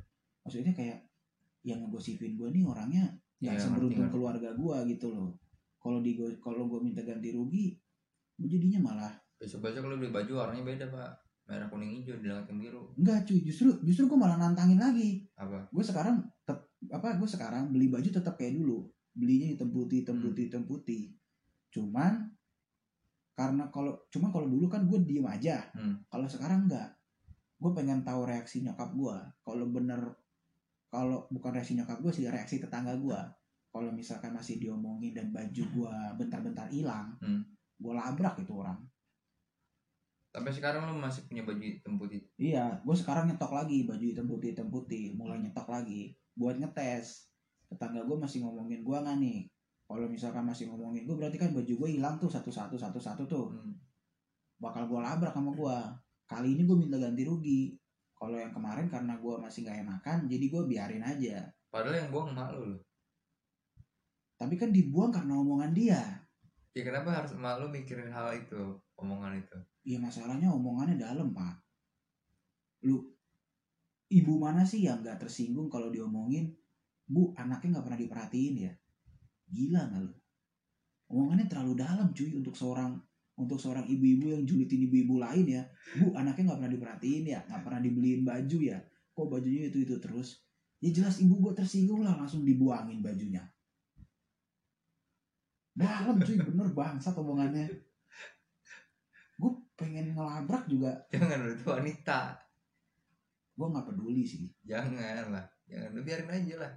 Maksudnya 0.45 0.73
kayak 0.73 0.97
yang 1.63 1.79
ngegosipin 1.85 2.33
gue 2.37 2.49
nih 2.49 2.65
orangnya 2.65 3.03
nggak 3.41 3.55
Iya, 3.57 3.61
seberuntung 3.61 4.09
keluarga 4.09 4.49
gue 4.57 4.77
gitu 4.95 5.07
loh. 5.13 5.37
Kalau 5.77 5.99
di 6.01 6.15
kalau 6.41 6.65
gue 6.65 6.79
minta 6.81 7.03
ganti 7.05 7.29
rugi 7.29 7.75
gue 7.75 7.82
jadinya 8.39 8.79
malah 8.81 9.13
besok 9.37 9.61
besok 9.61 9.85
lu 9.85 9.99
beli 9.99 10.09
baju 10.09 10.31
warnanya 10.39 10.63
beda 10.63 10.85
pak 10.89 11.11
merah 11.43 11.67
kuning 11.67 11.99
hijau 11.99 12.15
di 12.23 12.31
yang 12.31 12.47
biru 12.47 12.95
Enggak 12.95 13.27
cuy, 13.27 13.43
justru 13.43 13.75
justru 13.83 14.07
gue 14.07 14.15
malah 14.15 14.39
nantangin 14.39 14.79
lagi. 14.79 15.27
apa 15.35 15.67
Gue 15.75 15.83
sekarang 15.83 16.23
tep, 16.47 16.55
apa 16.87 17.19
gue 17.19 17.27
sekarang 17.27 17.67
beli 17.75 17.91
baju 17.91 18.07
tetap 18.07 18.39
kayak 18.39 18.55
dulu. 18.55 18.87
Belinya 19.11 19.51
hitam 19.51 19.67
putih, 19.67 20.07
hitam 20.07 20.23
Hmm. 20.23 20.31
putih, 20.31 20.43
hitam 20.47 20.63
putih. 20.63 21.11
Cuman 21.67 22.31
karena 23.35 23.67
kalau 23.75 23.97
cuma 24.07 24.31
kalau 24.31 24.47
dulu 24.47 24.71
kan 24.71 24.87
gue 24.87 25.03
diem 25.03 25.27
aja. 25.27 25.67
Hmm. 25.75 25.99
Kalau 26.07 26.31
sekarang 26.31 26.71
enggak. 26.71 26.95
Gue 27.59 27.75
pengen 27.75 28.07
tahu 28.07 28.23
reaksi 28.23 28.63
nyokap 28.63 28.95
gue. 28.95 29.17
Kalau 29.43 29.65
bener 29.67 29.99
kalau 30.87 31.27
bukan 31.27 31.51
reaksi 31.51 31.75
nyokap 31.75 31.99
gue 31.99 32.11
sih 32.13 32.23
reaksi 32.23 32.63
tetangga 32.63 32.95
gue. 32.95 33.19
Kalau 33.67 33.91
misalkan 33.91 34.31
masih 34.31 34.63
diomongin 34.63 35.11
dan 35.11 35.27
baju 35.27 35.63
gue 35.65 35.93
bentar-bentar 36.15 36.71
hilang, 36.71 37.19
Hmm. 37.19 37.43
Gue 37.79 37.93
labrak 37.93 38.41
itu 38.41 38.53
orang. 38.53 38.79
tapi 40.33 40.49
sekarang 40.49 40.89
lu 40.89 40.97
masih 40.97 41.29
punya 41.29 41.45
baju 41.45 41.61
hitam 41.61 41.93
putih 42.01 42.25
Iya, 42.41 42.81
gue 42.81 42.95
sekarang 42.97 43.29
nyetok 43.29 43.53
lagi 43.53 43.85
baju 43.85 44.01
hitam 44.01 44.25
putih 44.25 44.49
hitam 44.57 44.73
putih, 44.73 45.13
mulai 45.13 45.37
nyetok 45.37 45.69
lagi 45.69 46.17
buat 46.33 46.57
ngetes. 46.57 47.29
Tetangga 47.69 48.01
gue 48.05 48.17
masih 48.17 48.41
ngomongin 48.41 48.81
gue 48.81 48.97
nggak 48.97 49.17
nih? 49.21 49.45
Kalau 49.85 50.09
misalkan 50.09 50.41
masih 50.49 50.73
ngomongin 50.73 51.05
gue 51.05 51.13
berarti 51.13 51.37
kan 51.37 51.53
baju 51.53 51.69
gue 51.69 51.89
hilang 51.89 52.17
tuh 52.17 52.29
satu 52.33 52.49
satu 52.49 52.73
satu 52.81 52.97
satu 52.97 53.23
tuh, 53.29 53.53
hmm. 53.53 53.77
bakal 54.57 54.89
gue 54.89 54.97
labrak 54.97 55.33
sama 55.37 55.53
gue. 55.53 55.77
Kali 56.25 56.57
ini 56.57 56.65
gue 56.65 56.77
minta 56.77 56.97
ganti 56.97 57.21
rugi. 57.27 57.77
Kalau 58.17 58.39
yang 58.39 58.55
kemarin 58.55 58.87
karena 58.87 59.19
gue 59.19 59.35
masih 59.37 59.67
nggak 59.67 59.79
enakan, 59.83 60.17
jadi 60.31 60.45
gue 60.47 60.61
biarin 60.65 61.03
aja. 61.03 61.37
padahal 61.67 62.05
yang 62.05 62.09
buang 62.13 62.31
emak 62.31 62.53
lu 62.53 62.61
loh 62.69 62.81
Tapi 64.39 64.55
kan 64.55 64.71
dibuang 64.71 65.11
karena 65.11 65.33
omongan 65.35 65.75
dia. 65.75 66.22
Ya 66.73 66.81
kenapa 66.81 67.13
harus 67.13 67.37
emak 67.37 67.61
lu 67.61 67.69
mikirin 67.69 68.09
hal 68.09 68.33
itu 68.33 68.77
omongan 68.97 69.37
itu 69.37 69.57
Iya 69.83 69.99
masalahnya 69.99 70.47
omongannya 70.47 70.95
dalam 70.95 71.35
pak. 71.35 71.59
Lu 72.87 73.03
ibu 74.07 74.33
mana 74.39 74.63
sih 74.63 74.87
yang 74.87 75.03
nggak 75.03 75.27
tersinggung 75.27 75.67
kalau 75.67 75.91
diomongin, 75.91 76.55
bu 77.03 77.35
anaknya 77.35 77.79
nggak 77.79 77.85
pernah 77.91 77.99
diperhatiin 77.99 78.55
ya? 78.63 78.71
Gila 79.51 79.91
nggak 79.91 80.01
lu? 80.07 80.13
Omongannya 81.11 81.51
terlalu 81.51 81.73
dalam 81.75 82.15
cuy 82.15 82.31
untuk 82.31 82.55
seorang 82.55 82.95
untuk 83.35 83.59
seorang 83.59 83.83
ibu-ibu 83.91 84.31
yang 84.31 84.47
julitin 84.47 84.87
ibu-ibu 84.87 85.19
lain 85.19 85.51
ya. 85.51 85.63
Bu 85.99 86.15
anaknya 86.15 86.55
nggak 86.55 86.59
pernah 86.63 86.73
diperhatiin 86.79 87.23
ya, 87.27 87.39
nggak 87.43 87.61
pernah 87.67 87.79
dibeliin 87.83 88.23
baju 88.23 88.57
ya. 88.63 88.79
Kok 89.11 89.27
bajunya 89.27 89.67
itu 89.67 89.83
itu 89.83 89.99
terus? 89.99 90.47
Ya 90.79 90.95
jelas 90.95 91.19
ibu 91.19 91.43
gua 91.43 91.51
tersinggung 91.51 92.07
lah 92.07 92.15
langsung 92.15 92.47
dibuangin 92.47 93.03
bajunya. 93.03 93.43
Dalam 95.73 96.21
cuy 96.21 96.37
bener 96.37 96.69
bangsat 96.69 97.17
omongannya. 97.17 97.65
Gue 99.41 99.51
pengen 99.73 100.13
ngelabrak 100.13 100.69
juga. 100.69 100.93
Jangan 101.09 101.49
itu 101.49 101.65
wanita. 101.65 102.37
Gue 103.57 103.67
nggak 103.73 103.85
peduli 103.89 104.21
sih. 104.21 104.45
Jangan 104.61 105.33
lah 105.33 105.45
jangan. 105.65 105.89
Lu 105.97 106.01
biarin 106.05 106.29
aja 106.29 106.55
lah. 106.61 106.73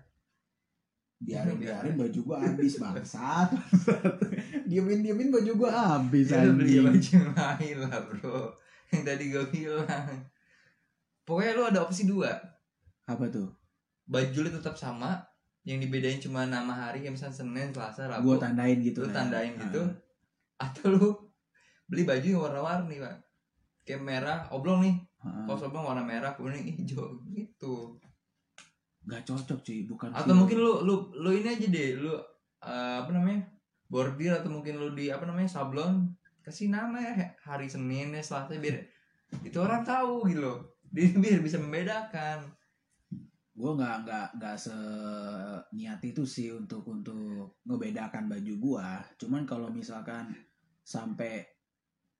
Biarin 1.17 1.57
Biarin. 1.57 1.95
baju 1.97 2.21
gue 2.25 2.37
habis 2.41 2.75
bangsat. 2.81 3.49
Diemin 4.69 5.05
diemin 5.05 5.31
baju 5.33 5.53
gue 5.53 5.71
habis 5.71 6.27
ya 6.29 6.43
beli 6.51 6.83
baju 6.83 7.01
yang 7.01 7.31
lain 7.33 7.77
lah 7.85 8.01
bro. 8.03 8.53
Yang 8.93 9.03
tadi 9.05 9.25
gue 9.29 9.45
bilang. 9.53 10.09
Pokoknya 11.29 11.53
lu 11.57 11.63
ada 11.69 11.81
opsi 11.85 12.09
dua. 12.09 12.33
Apa 13.05 13.29
tuh? 13.29 13.53
Baju 14.09 14.39
lu 14.41 14.51
tetap 14.51 14.75
sama 14.75 15.21
yang 15.67 15.83
dibedain 15.83 16.23
cuma 16.23 16.47
nama 16.47 16.71
hari 16.71 17.03
kayak 17.03 17.19
misalnya 17.19 17.43
Senin, 17.43 17.75
Selasa, 17.75 18.07
Rabu. 18.07 18.39
Tandain 18.39 18.79
gitu 18.79 19.03
lu 19.03 19.11
ya. 19.11 19.19
tandain 19.19 19.51
gitu. 19.59 19.83
Ah, 20.63 20.71
atau 20.71 20.95
lu 20.95 21.11
beli 21.91 22.07
baju 22.07 22.23
yang 22.23 22.43
warna-warni 22.47 23.03
pak. 23.03 23.17
Kayak 23.83 24.03
merah 24.07 24.41
oblong 24.55 24.87
nih. 24.87 24.97
Ah. 25.27 25.43
kaos 25.43 25.67
oblong 25.67 25.83
warna 25.83 26.07
merah 26.07 26.39
kuning 26.39 26.63
hijau 26.63 27.19
gitu. 27.35 27.99
Nggak 29.11 29.27
cocok 29.27 29.59
cuy. 29.67 29.91
Bukan 29.91 30.15
atau 30.15 30.31
feel. 30.31 30.39
mungkin 30.39 30.59
lu 30.63 30.73
lu 30.87 30.95
lu 31.19 31.35
ini 31.35 31.59
aja 31.59 31.67
deh. 31.67 31.99
Lu 31.99 32.15
eh, 32.63 32.97
apa 33.03 33.11
namanya? 33.11 33.51
Bordir 33.91 34.39
atau 34.39 34.55
mungkin 34.55 34.79
lu 34.79 34.95
di 34.95 35.11
apa 35.11 35.27
namanya 35.27 35.51
sablon. 35.51 36.15
Kasih 36.47 36.71
nama 36.71 36.95
ya. 37.03 37.35
Hari 37.43 37.67
Senin 37.67 38.15
ya 38.15 38.23
Selasa 38.23 38.55
biar 38.55 38.87
itu 39.43 39.59
orang 39.59 39.83
tahu 39.83 40.31
gitu 40.31 40.47
loh. 40.47 40.79
Dia 40.95 41.11
biar 41.11 41.43
bisa 41.43 41.59
membedakan 41.59 42.55
gue 43.57 43.71
nggak 43.73 43.97
nggak 44.05 44.27
nggak 44.37 44.57
se 44.61 44.77
niat 45.73 46.01
itu 46.05 46.29
sih 46.29 46.53
untuk 46.53 46.85
untuk 46.85 47.57
ngebedakan 47.64 48.29
baju 48.29 48.55
gue 48.61 48.88
cuman 49.16 49.49
kalau 49.49 49.73
misalkan 49.73 50.29
sampai 50.85 51.57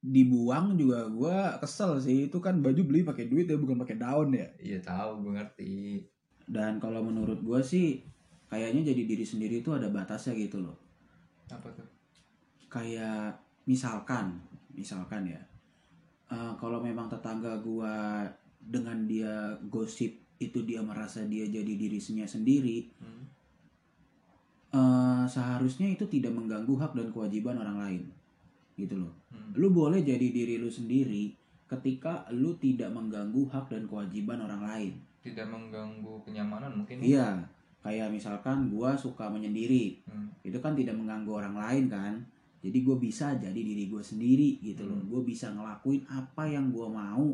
dibuang 0.07 0.79
juga 0.79 1.11
gue 1.11 1.37
kesel 1.59 1.99
sih. 1.99 2.31
Itu 2.31 2.39
kan 2.39 2.63
baju 2.63 2.79
beli 2.87 3.03
pakai 3.03 3.27
duit 3.27 3.51
ya 3.51 3.59
bukan 3.59 3.83
pakai 3.83 3.99
daun 3.99 4.31
ya. 4.35 4.47
Iya 4.63 4.79
tahu 4.79 5.27
gue 5.27 5.33
ngerti. 5.35 5.77
Dan 6.47 6.79
kalau 6.79 7.03
menurut 7.03 7.43
gue 7.43 7.61
sih 7.63 8.07
kayaknya 8.47 8.95
jadi 8.95 9.03
diri 9.03 9.25
sendiri 9.27 9.67
itu 9.67 9.75
ada 9.75 9.91
batasnya 9.91 10.39
gitu 10.39 10.63
loh. 10.63 10.79
Apa 11.51 11.67
tuh? 11.75 11.89
Kayak 12.71 13.43
misalkan 13.67 14.39
misalkan 14.71 15.27
ya. 15.27 15.43
Eh, 16.27 16.53
kalau 16.59 16.83
memang 16.83 17.07
tetangga 17.07 17.55
gua 17.63 18.27
dengan 18.59 19.07
dia 19.07 19.55
gosip 19.71 20.26
itu 20.37 20.65
dia 20.69 20.85
merasa 20.85 21.25
dia 21.25 21.49
jadi 21.49 21.73
dirinya 21.77 22.29
sendiri 22.29 22.93
Hmm. 23.01 23.25
seharusnya 25.27 25.89
itu 25.89 26.05
tidak 26.07 26.37
mengganggu 26.37 26.77
hak 26.77 26.93
dan 26.95 27.09
kewajiban 27.11 27.57
orang 27.57 27.79
lain. 27.81 28.03
Gitu 28.77 28.95
loh. 28.95 29.13
Hmm. 29.33 29.57
lu 29.57 29.73
boleh 29.73 30.05
jadi 30.05 30.29
diri 30.29 30.61
lu 30.61 30.69
sendiri 30.69 31.33
ketika 31.67 32.29
lu 32.31 32.55
tidak 32.61 32.93
mengganggu 32.93 33.49
hak 33.49 33.73
dan 33.73 33.89
kewajiban 33.89 34.45
orang 34.45 34.63
lain. 34.63 34.93
Tidak 35.25 35.49
mengganggu 35.49 36.21
kenyamanan 36.29 36.77
mungkin. 36.77 37.01
Iya. 37.01 37.41
Kayak 37.81 38.13
misalkan 38.13 38.69
gua 38.69 38.95
suka 38.95 39.33
menyendiri. 39.33 40.05
Hmm. 40.05 40.29
itu 40.45 40.61
kan 40.61 40.77
tidak 40.77 40.95
mengganggu 40.95 41.33
orang 41.33 41.57
lain 41.57 41.85
kan? 41.89 42.15
Jadi 42.61 42.83
gue 42.83 42.97
bisa 42.99 43.33
jadi 43.39 43.57
diri 43.57 43.87
gue 43.89 44.03
sendiri 44.03 44.59
gitu 44.61 44.85
loh. 44.85 45.01
Hmm. 45.01 45.09
gue 45.09 45.23
bisa 45.25 45.51
ngelakuin 45.57 46.05
apa 46.11 46.45
yang 46.51 46.69
gue 46.69 46.85
mau 46.85 47.33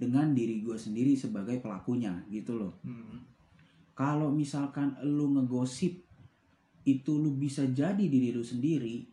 dengan 0.00 0.32
diri 0.32 0.58
gue 0.58 0.74
sendiri 0.74 1.12
sebagai 1.12 1.60
pelakunya 1.60 2.16
gitu 2.26 2.56
loh 2.56 2.72
Hmm. 2.80 3.20
kalau 3.92 4.32
misalkan 4.32 4.96
lu 5.04 5.28
ngegosip 5.30 5.92
itu 6.82 7.12
lu 7.14 7.36
bisa 7.36 7.68
jadi 7.68 8.00
diri 8.00 8.32
lu 8.32 8.40
sendiri 8.40 9.04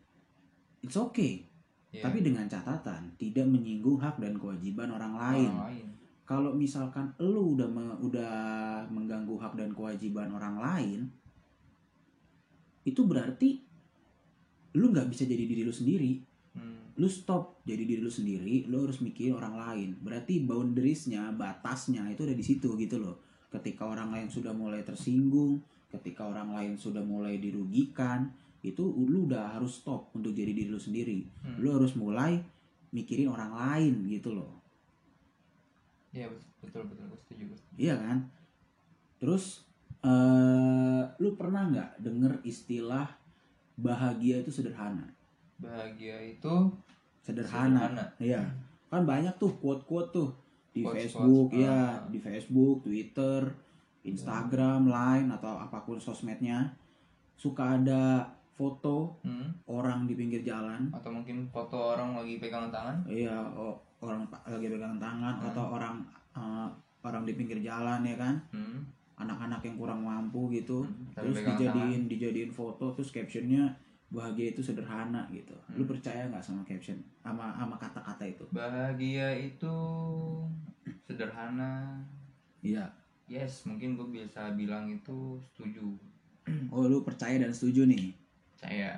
it's 0.80 0.96
okay 0.96 1.44
Iya. 1.88 2.04
tapi 2.04 2.20
dengan 2.20 2.44
catatan 2.44 3.16
tidak 3.16 3.44
menyinggung 3.44 3.96
hak 3.96 4.16
dan 4.16 4.36
kewajiban 4.36 4.88
orang 4.88 5.12
lain 5.14 5.48
Orang 5.50 5.68
lain 5.68 5.86
kalau 6.24 6.52
misalkan 6.52 7.08
lu 7.18 7.52
udah 7.52 7.64
me- 7.66 7.96
udah 7.98 8.32
mengganggu 8.86 9.32
hak 9.34 9.52
dan 9.54 9.72
kewajiban 9.72 10.28
orang 10.28 10.56
lain 10.58 11.00
itu 12.84 13.00
berarti 13.02 13.60
lu 14.74 14.88
nggak 14.88 15.08
bisa 15.08 15.24
jadi 15.24 15.40
diri 15.42 15.62
lu 15.62 15.72
sendiri. 15.72 16.20
Lu 16.98 17.06
stop 17.06 17.62
jadi 17.62 17.86
diri 17.86 18.02
lu 18.02 18.10
sendiri 18.10 18.66
lu 18.66 18.82
harus 18.82 18.98
mikirin 18.98 19.38
orang 19.38 19.54
lain 19.54 19.88
berarti 20.02 20.42
boundariesnya 20.42 21.30
batasnya 21.32 22.02
itu 22.10 22.26
ada 22.26 22.34
di 22.34 22.42
situ 22.42 22.74
gitu 22.74 22.98
loh 22.98 23.16
ketika 23.48 23.86
orang 23.86 24.10
lain 24.10 24.28
sudah 24.28 24.50
mulai 24.50 24.82
tersinggung 24.82 25.62
ketika 25.88 26.26
orang 26.26 26.52
lain 26.52 26.72
sudah 26.76 27.00
mulai 27.00 27.38
dirugikan 27.38 28.28
itu 28.60 28.82
lu 28.82 29.30
udah 29.30 29.54
harus 29.54 29.78
stop 29.78 30.10
untuk 30.12 30.34
jadi 30.34 30.50
diri 30.50 30.68
lu 30.68 30.82
sendiri 30.82 31.22
Hmm. 31.46 31.62
lu 31.62 31.70
harus 31.70 31.94
mulai 31.94 32.42
mikirin 32.90 33.30
orang 33.30 33.54
lain 33.54 33.94
gitu 34.10 34.34
loh 34.34 34.58
Iya 36.08 36.24
betul 36.64 36.88
betul 36.88 37.04
gue 37.04 37.20
setuju. 37.20 37.44
Iya 37.76 37.94
kan? 38.00 38.18
Terus 39.20 39.60
eh 40.00 41.04
lu 41.20 41.36
pernah 41.36 41.68
nggak 41.68 42.00
denger 42.00 42.32
istilah 42.48 43.06
bahagia 43.76 44.40
itu 44.40 44.48
sederhana? 44.48 45.04
Bahagia 45.58 46.16
itu 46.20 46.54
Sederhana. 47.20 47.86
sederhana. 47.86 48.04
Iya. 48.18 48.42
Kan 48.88 49.04
banyak 49.04 49.34
tuh 49.36 49.52
quote-quote 49.56 50.10
tuh 50.10 50.30
di 50.70 50.80
Quotes-quotes, 50.80 51.12
Facebook 51.12 51.48
ya, 51.52 51.68
ah. 51.68 51.92
di 52.06 52.18
Facebook, 52.18 52.76
Twitter, 52.82 53.40
Instagram, 54.02 54.86
Line 54.86 55.28
atau 55.30 55.54
apa 55.54 55.82
pun 55.82 55.98
sosmednya 55.98 56.72
suka 57.34 57.76
ada 57.76 58.24
foto 58.50 59.14
Hmm. 59.22 59.54
orang 59.66 60.04
di 60.04 60.14
pinggir 60.14 60.42
jalan. 60.42 60.90
atau 60.90 61.10
mungkin 61.12 61.46
foto 61.48 61.94
orang 61.94 62.16
lagi 62.16 62.38
pegangan 62.38 62.70
tangan 62.70 62.96
Iya, 63.04 63.30
o- 63.52 63.78
orang 64.00 64.26
lagi 64.44 64.66
pegangan 64.68 64.98
tangan 64.98 65.34
Hmm. 65.36 65.48
atau 65.52 65.64
orang 65.70 65.96
eh, 66.32 66.68
orang 67.00 67.22
di 67.22 67.32
pinggir 67.32 67.58
jalan 67.58 68.02
ya 68.02 68.16
kan? 68.16 68.34
hmm. 68.52 68.78
Anak-anak 69.16 69.58
yang 69.60 69.74
kurang 69.76 70.00
mampu 70.00 70.46
gitu. 70.52 70.82
Hmm. 70.82 71.10
Terus 71.12 71.36
dijadiin 71.36 72.06
dijadiin 72.06 72.50
foto 72.50 72.90
terus 72.92 73.10
captionnya 73.10 73.66
bahagia 74.08 74.56
itu 74.56 74.64
sederhana 74.64 75.28
gitu. 75.28 75.52
Lu 75.76 75.84
Hmm. 75.84 75.92
percaya 75.92 76.24
nggak 76.32 76.40
sama 76.40 76.64
caption? 76.64 76.96
Sama 77.20 77.52
sama 77.52 77.76
kata-kata 77.76 78.24
itu? 78.24 78.44
Bahagia 78.48 79.36
itu 79.36 79.76
sederhana. 81.04 82.00
Iya. 82.64 82.88
Yes 83.28 83.68
mungkin 83.68 84.00
gue 84.00 84.08
bisa 84.08 84.56
bilang 84.56 84.88
itu 84.88 85.36
setuju. 85.52 85.92
Oh 86.72 86.88
lu 86.88 87.04
percaya 87.04 87.36
dan 87.36 87.52
setuju 87.52 87.84
nih? 87.84 88.16
Saya 88.56 88.96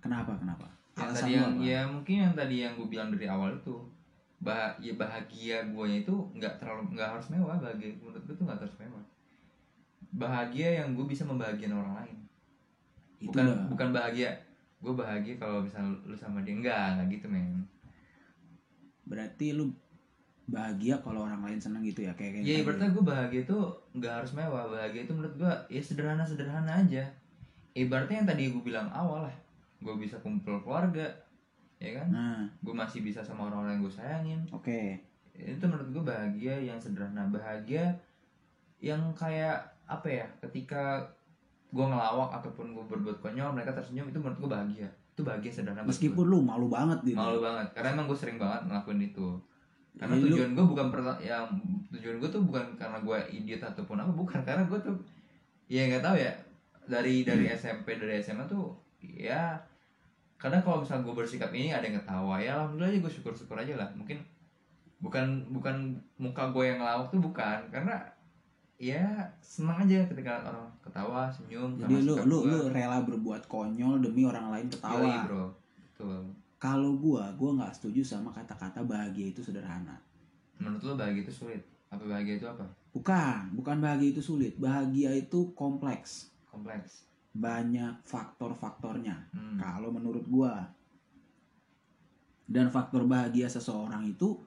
kenapa 0.00 0.32
kenapa? 0.40 0.64
Yang 0.96 1.04
Alasan 1.04 1.20
tadi 1.20 1.32
yang 1.36 1.52
apa? 1.52 1.62
ya 1.64 1.80
mungkin 1.84 2.16
yang 2.24 2.34
tadi 2.34 2.56
yang 2.64 2.72
gue 2.80 2.88
bilang 2.88 3.08
dari 3.12 3.26
awal 3.28 3.52
itu 3.60 3.76
bah 4.40 4.72
ya 4.80 4.96
bahagia 4.96 5.68
gue 5.68 5.86
itu 6.00 6.14
nggak 6.32 6.56
terlalu 6.56 6.96
nggak 6.96 7.08
harus 7.12 7.28
mewah 7.28 7.60
bahagia 7.60 7.92
menurut 8.00 8.24
gue 8.24 8.32
tuh 8.32 8.44
nggak 8.48 8.64
harus 8.64 8.76
mewah. 8.80 9.04
Bahagia 10.16 10.80
yang 10.80 10.96
gue 10.96 11.04
bisa 11.04 11.28
membahagiakan 11.28 11.76
orang 11.84 11.94
lain 12.00 12.16
itu 13.20 13.28
bukan 13.28 13.68
bukan 13.68 13.88
bahagia. 13.92 14.32
Gue 14.80 14.96
bahagia 14.96 15.36
kalau 15.36 15.60
misalnya 15.60 15.92
lu 16.08 16.16
sama 16.16 16.40
dia. 16.40 16.56
Enggak 16.56 16.96
enggak 16.96 17.20
gitu 17.20 17.26
men. 17.28 17.68
Berarti 19.04 19.52
lu 19.52 19.68
bahagia 20.50 20.98
kalau 21.04 21.28
orang 21.28 21.44
lain 21.44 21.60
seneng 21.60 21.84
gitu 21.84 22.08
ya? 22.08 22.16
Kayak 22.16 22.40
kayak 22.40 22.44
ya 22.48 22.56
ibaratnya 22.64 22.90
gue 22.90 23.04
bahagia 23.04 23.40
itu 23.44 23.58
nggak 23.92 24.14
harus 24.24 24.32
mewah. 24.32 24.64
Bahagia 24.72 25.04
itu 25.04 25.12
menurut 25.12 25.34
gue 25.36 25.52
ya 25.68 25.82
sederhana 25.84 26.24
sederhana 26.24 26.80
aja. 26.80 27.04
Ibaratnya 27.76 28.24
yang 28.24 28.28
tadi 28.32 28.42
gue 28.50 28.64
bilang 28.64 28.88
awal 28.90 29.28
lah. 29.28 29.36
Gue 29.84 29.94
bisa 30.00 30.16
kumpul 30.24 30.64
keluarga 30.64 31.06
ya 31.76 32.00
kan? 32.00 32.08
Nah. 32.08 32.40
Gue 32.64 32.72
masih 32.72 33.04
bisa 33.04 33.20
sama 33.20 33.52
orang-orang 33.52 33.78
yang 33.78 33.84
gue 33.84 33.94
sayangin. 33.94 34.40
Oke. 34.48 35.00
Itu 35.36 35.68
menurut 35.68 35.88
gue 35.92 36.04
bahagia 36.08 36.56
yang 36.56 36.80
sederhana. 36.80 37.28
Bahagia 37.28 38.00
yang 38.80 39.12
kayak 39.12 39.60
apa 39.84 40.08
ya 40.08 40.26
ketika 40.40 41.04
gue 41.70 41.86
ngelawak 41.86 42.30
ataupun 42.34 42.74
gue 42.74 42.84
berbuat 42.84 43.18
konyol 43.18 43.54
mereka 43.54 43.70
tersenyum 43.70 44.06
itu 44.06 44.18
menurut 44.18 44.38
gue 44.38 44.50
bahagia. 44.50 44.88
Itu 45.10 45.22
bahagia 45.22 45.50
sederhana 45.52 45.82
meskipun 45.82 46.24
lu 46.24 46.38
malu 46.40 46.66
banget 46.66 46.98
gitu. 47.04 47.14
Malu 47.14 47.38
banget 47.38 47.66
karena 47.70 47.94
emang 47.94 48.06
gue 48.06 48.18
sering 48.18 48.36
banget 48.36 48.66
ngelakuin 48.66 49.00
itu. 49.04 49.28
Karena 49.92 50.14
Jadi 50.14 50.22
lu- 50.22 50.30
tujuan 50.34 50.50
gue 50.52 50.66
bukan 50.66 50.86
perta- 50.88 51.20
yang 51.20 51.46
tujuan 51.90 52.16
gue 52.18 52.28
tuh 52.28 52.42
bukan 52.42 52.64
karena 52.74 52.98
gue 52.98 53.18
idiot 53.32 53.62
ataupun 53.64 53.96
apa 53.96 54.12
bukan. 54.12 54.40
Karena 54.40 54.62
gue 54.64 54.78
tuh 54.78 54.94
ya 55.66 55.86
nggak 55.86 56.02
tahu 56.02 56.16
ya 56.16 56.32
dari 56.84 57.22
dari 57.22 57.46
SMP 57.48 57.94
dari 57.94 58.18
SMA 58.18 58.42
tuh 58.44 58.74
ya 59.00 59.54
kadang 60.34 60.58
kalau 60.60 60.80
misalnya 60.80 61.04
gue 61.04 61.14
bersikap 61.14 61.52
ini 61.52 61.68
ada 61.68 61.84
yang 61.84 62.00
ketawa 62.00 62.34
ya 62.36 62.56
alhamdulillah 62.56 62.90
aja 62.90 62.98
gue 62.98 63.12
syukur 63.12 63.30
syukur 63.30 63.54
aja 63.54 63.74
lah. 63.76 63.86
Mungkin 63.92 64.18
bukan 64.98 65.24
bukan 65.48 65.76
muka 66.16 66.50
gue 66.50 66.64
yang 66.66 66.78
ngelawak 66.78 67.06
tuh 67.08 67.20
bukan. 67.20 67.58
Karena 67.68 67.94
ya 68.80 69.28
senang 69.44 69.84
aja 69.84 70.08
ketika 70.08 70.40
orang 70.40 70.64
ketawa 70.80 71.28
senyum 71.28 71.76
jadi 71.76 72.00
lu 72.00 72.16
lu 72.24 72.36
gua. 72.40 72.48
lu 72.48 72.58
rela 72.72 73.04
berbuat 73.04 73.44
konyol 73.44 74.00
demi 74.00 74.24
orang 74.24 74.48
lain 74.48 74.72
Yoi, 74.72 74.72
ketawa 74.72 75.14
bro. 75.28 75.44
Betul. 75.84 76.20
Kalau 76.56 76.96
gua 76.96 77.28
gua 77.36 77.60
nggak 77.60 77.76
setuju 77.76 78.00
sama 78.00 78.32
kata-kata 78.32 78.80
bahagia 78.80 79.36
itu 79.36 79.44
sederhana. 79.44 80.00
Menurut 80.56 80.80
lo 80.80 80.92
bahagia 80.96 81.28
itu 81.28 81.44
sulit? 81.44 81.60
Apa 81.92 82.08
bahagia 82.08 82.40
itu 82.40 82.48
apa? 82.48 82.64
Bukan 82.96 83.52
bukan 83.52 83.76
bahagia 83.84 84.16
itu 84.16 84.24
sulit. 84.24 84.56
Bahagia 84.56 85.12
itu 85.12 85.52
kompleks. 85.52 86.32
Kompleks. 86.48 87.04
Banyak 87.36 88.00
faktor-faktornya. 88.08 89.28
Hmm. 89.36 89.60
kalau 89.60 89.92
menurut 89.92 90.24
gua 90.24 90.72
dan 92.48 92.72
faktor 92.72 93.04
bahagia 93.04 93.44
seseorang 93.44 94.08
itu 94.08 94.40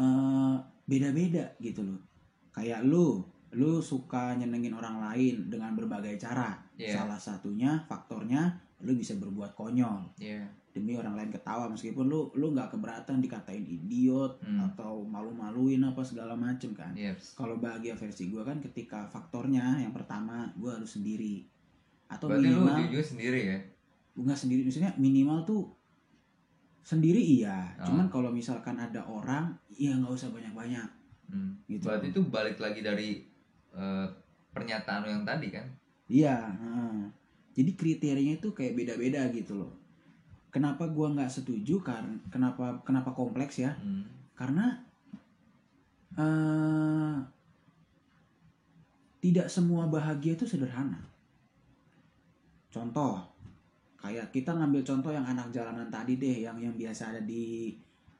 eh, 0.00 0.56
beda-beda 0.88 1.52
gitu 1.60 1.84
loh 1.84 2.09
kayak 2.50 2.82
lu 2.82 3.22
lu 3.50 3.78
suka 3.80 4.34
nyenengin 4.34 4.70
orang 4.72 5.02
lain 5.02 5.48
dengan 5.48 5.74
berbagai 5.74 6.14
cara 6.16 6.54
Iya. 6.74 6.96
salah 6.96 7.18
satunya 7.18 7.82
faktornya 7.84 8.46
lu 8.80 8.94
bisa 8.94 9.14
berbuat 9.14 9.52
konyol 9.52 10.06
Iya. 10.16 10.46
demi 10.70 10.94
orang 10.94 11.12
lain 11.12 11.28
ketawa 11.28 11.66
meskipun 11.66 12.06
lu 12.06 12.30
lu 12.32 12.50
nggak 12.50 12.70
keberatan 12.70 13.18
dikatain 13.18 13.62
idiot 13.62 14.38
Hmm. 14.40 14.62
atau 14.64 15.02
malu-maluin 15.02 15.82
apa 15.82 16.00
segala 16.00 16.32
macem 16.32 16.70
kan 16.70 16.94
Yes. 16.94 17.34
kalau 17.34 17.58
bahagia 17.58 17.92
versi 17.92 18.28
gua 18.28 18.42
kan 18.42 18.58
ketika 18.60 19.04
faktornya 19.04 19.78
yang 19.78 19.90
pertama 19.90 20.46
gua 20.54 20.78
harus 20.78 20.94
sendiri 20.94 21.42
atau 22.06 22.26
Berarti 22.26 22.46
lu 22.46 22.62
minimal 22.62 22.86
juga 22.86 23.02
sendiri 23.04 23.40
ya? 23.44 23.58
nggak 24.12 24.38
sendiri 24.38 24.60
maksudnya 24.62 24.92
minimal 24.96 25.38
tuh 25.44 25.62
sendiri 26.80 27.20
iya 27.20 27.76
Oh. 27.76 27.86
cuman 27.86 28.06
kalau 28.08 28.30
misalkan 28.30 28.74
ada 28.74 29.02
orang 29.02 29.50
ya 29.70 29.92
nggak 29.92 30.12
usah 30.12 30.30
banyak-banyak 30.30 30.86
Hmm. 31.30 31.54
gitu 31.70 31.86
Berarti 31.86 32.10
itu 32.10 32.20
balik 32.26 32.58
lagi 32.58 32.80
dari 32.82 33.22
eh, 33.70 34.06
pernyataan 34.50 35.06
yang 35.06 35.22
tadi 35.22 35.48
kan? 35.48 35.66
iya 36.10 36.42
heeh. 36.50 37.06
jadi 37.54 37.70
kriterianya 37.78 38.42
itu 38.42 38.50
kayak 38.50 38.74
beda-beda 38.74 39.30
gitu 39.30 39.62
loh 39.62 39.70
kenapa 40.50 40.90
gua 40.90 41.14
nggak 41.14 41.30
setuju 41.30 41.78
karena 41.80 42.18
kenapa 42.28 42.82
kenapa 42.82 43.14
kompleks 43.14 43.62
ya 43.62 43.70
Hmm. 43.78 44.02
karena 44.34 44.82
eh 46.18 47.14
tidak 49.20 49.46
semua 49.46 49.86
bahagia 49.86 50.34
itu 50.34 50.42
sederhana 50.42 50.98
contoh 52.74 53.22
kayak 53.94 54.32
kita 54.32 54.50
ngambil 54.50 54.82
contoh 54.82 55.12
yang 55.12 55.22
anak 55.22 55.52
jalanan 55.52 55.86
tadi 55.92 56.16
deh 56.16 56.42
yang 56.42 56.56
yang 56.56 56.74
biasa 56.74 57.14
ada 57.14 57.22
di 57.22 57.76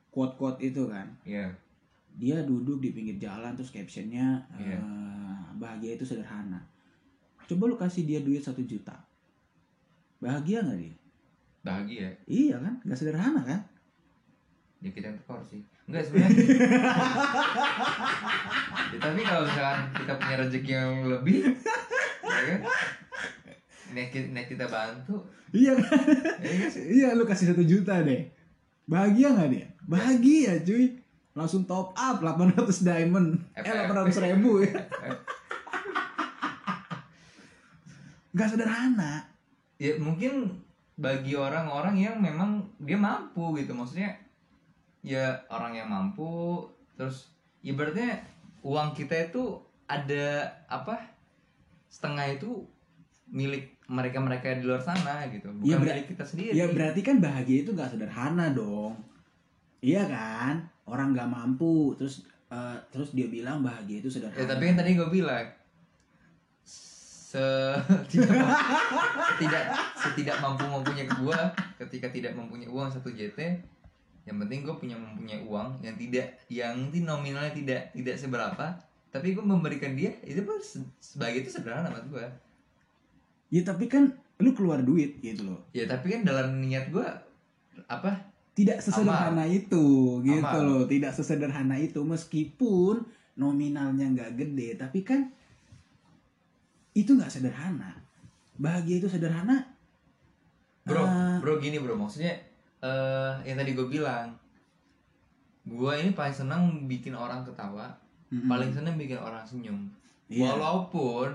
quote 0.07 0.37
quote 0.37 0.61
itu 0.61 0.87
kan 0.87 1.07
Iya. 1.25 1.51
Dia 2.13 2.41
duduk 2.41 2.77
di 2.77 2.91
pinggir 2.91 3.17
jalan 3.17 3.53
terus 3.53 3.69
captionnya 3.69 4.43
Iya. 4.53 4.77
eh, 4.77 5.39
bahagia 5.55 5.95
itu 5.95 6.03
sederhana 6.03 6.59
coba 7.43 7.63
lu 7.65 7.75
kasih 7.75 8.03
dia 8.03 8.19
duit 8.19 8.39
satu 8.39 8.61
juta 8.61 8.95
bahagia 10.17 10.61
nggak 10.61 10.79
dia 10.79 10.95
Bahagia. 11.61 12.09
iya 12.25 12.57
kan 12.57 12.81
nggak 12.81 12.97
sederhana 12.97 13.41
kan 13.41 13.61
Ya 14.81 14.89
kita 14.89 15.13
yang 15.13 15.19
tekor 15.19 15.37
sih. 15.45 15.61
Enggak 15.85 16.09
sebenarnya. 16.09 16.41
ya, 18.89 18.97
tapi 18.97 19.21
kalau 19.21 19.45
misalkan 19.45 19.79
kita 19.93 20.13
punya 20.17 20.35
rezeki 20.41 20.71
yang 20.73 20.93
lebih, 21.05 21.37
ya 22.23 22.41
kan? 22.49 22.59
nek, 23.93 24.09
nek 24.31 24.45
kita 24.47 24.65
bantu 24.65 25.21
iya 25.51 25.75
kan 25.75 25.99
ya 26.39 26.65
sih? 26.65 26.83
iya 26.89 27.11
lu 27.11 27.27
kasih 27.27 27.51
satu 27.51 27.61
juta 27.61 28.01
deh 28.01 28.23
bahagia 28.87 29.35
nggak 29.35 29.49
dia 29.51 29.67
bahagia 29.83 30.57
cuy 30.63 30.95
langsung 31.31 31.63
top 31.63 31.93
up 31.93 32.19
800 32.19 32.59
diamond. 32.83 33.39
Eh 33.55 33.63
FF. 33.63 33.87
800 33.87 34.27
ribu 34.27 34.61
ya. 34.61 34.75
Nggak 38.31 38.49
sederhana. 38.49 39.27
Ya 39.75 39.97
mungkin 39.97 40.61
bagi 40.95 41.33
orang-orang 41.33 41.97
yang 41.97 42.15
memang 42.19 42.63
dia 42.79 42.95
mampu 42.95 43.55
gitu. 43.57 43.73
Maksudnya 43.73 44.15
ya 45.01 45.33
orang 45.49 45.73
yang 45.73 45.89
mampu 45.89 46.61
terus 46.95 47.33
ibaratnya 47.59 48.21
uang 48.61 48.93
kita 48.93 49.31
itu 49.31 49.57
ada 49.89 50.45
apa 50.69 51.01
setengah 51.89 52.37
itu 52.37 52.63
milik 53.27 53.75
mereka-mereka 53.91 54.59
di 54.59 54.63
luar 54.63 54.79
sana 54.79 55.27
gitu. 55.27 55.51
Bukan 55.51 55.79
ber- 55.81 55.91
milik 55.91 56.07
kita 56.15 56.23
sendiri. 56.23 56.55
ya 56.55 56.67
berarti 56.69 57.01
kan 57.01 57.19
bahagia 57.19 57.63
itu 57.63 57.71
nggak 57.71 57.91
sederhana 57.91 58.51
dong 58.51 58.95
iya 59.81 60.05
kan? 60.07 60.63
Orang 60.85 61.13
nggak 61.17 61.29
mampu. 61.29 61.97
Terus 61.97 62.25
eh, 62.47 62.77
terus 62.93 63.11
dia 63.11 63.27
bilang 63.27 63.65
bahagia 63.65 63.99
itu 63.99 64.09
sederhana. 64.09 64.39
Ya 64.39 64.45
tapi 64.47 64.63
kan 64.71 64.75
tadi 64.79 64.93
gue 64.95 65.09
bilang 65.09 65.45
se 66.61 67.39
tidak 68.11 68.43
tidak 69.39 69.63
setidak 69.95 70.37
mampu 70.43 70.67
mampunya 70.67 71.07
gue 71.07 71.39
ketika 71.79 72.11
tidak 72.11 72.35
mempunyai 72.35 72.67
uang 72.67 72.91
satu 72.91 73.07
JT 73.07 73.39
yang 74.27 74.37
penting 74.37 74.67
gue 74.67 74.75
punya 74.75 74.99
mempunyai 74.99 75.39
uang 75.47 75.79
yang 75.79 75.95
tidak 75.95 76.27
yang 76.51 76.75
nominalnya 76.91 77.51
tidak 77.51 77.91
tidak 77.91 78.15
seberapa. 78.15 78.65
Tapi 79.11 79.35
gue 79.35 79.43
memberikan 79.43 79.91
dia 79.91 80.15
itu 80.23 80.39
pun 80.47 80.55
se- 80.63 80.87
sebagai 81.03 81.43
itu 81.43 81.51
sederhana 81.51 81.91
buat 81.91 82.07
gue 82.07 82.25
ya 83.51 83.67
tapi 83.67 83.91
kan 83.91 84.07
lu 84.39 84.55
keluar 84.55 84.79
duit 84.81 85.19
gitu 85.19 85.51
loh. 85.51 85.59
Ya 85.75 85.85
tapi 85.85 86.15
kan 86.15 86.23
dalam 86.23 86.63
niat 86.63 86.89
gue 86.89 87.03
apa 87.87 88.30
tidak 88.61 88.77
sesederhana 88.79 89.43
itu 89.43 89.85
gitu 90.21 90.45
Amal. 90.45 90.61
loh 90.61 90.83
tidak 90.85 91.11
sesederhana 91.11 91.75
itu 91.75 91.99
meskipun 91.99 93.01
nominalnya 93.33 94.05
nggak 94.07 94.31
gede 94.35 94.77
tapi 94.77 95.01
kan 95.01 95.25
itu 96.93 97.11
nggak 97.11 97.31
sederhana 97.31 97.95
bahagia 98.55 98.99
itu 98.99 99.07
sederhana 99.07 99.65
bro 100.83 101.01
Ah. 101.01 101.37
bro 101.39 101.57
gini 101.57 101.79
bro 101.79 101.95
maksudnya 101.95 102.35
eh 102.81 103.33
yang 103.43 103.55
tadi 103.55 103.73
gue 103.73 103.87
bilang 103.87 104.33
gue 105.63 105.93
ini 105.95 106.11
paling 106.11 106.33
senang 106.33 106.61
bikin 106.85 107.13
orang 107.13 107.45
ketawa 107.45 107.85
Mm-mm. 108.29 108.49
paling 108.49 108.69
senang 108.69 108.97
bikin 108.97 109.17
orang 109.17 109.45
senyum 109.45 109.77
Iya. 110.27 110.47
walaupun 110.55 111.27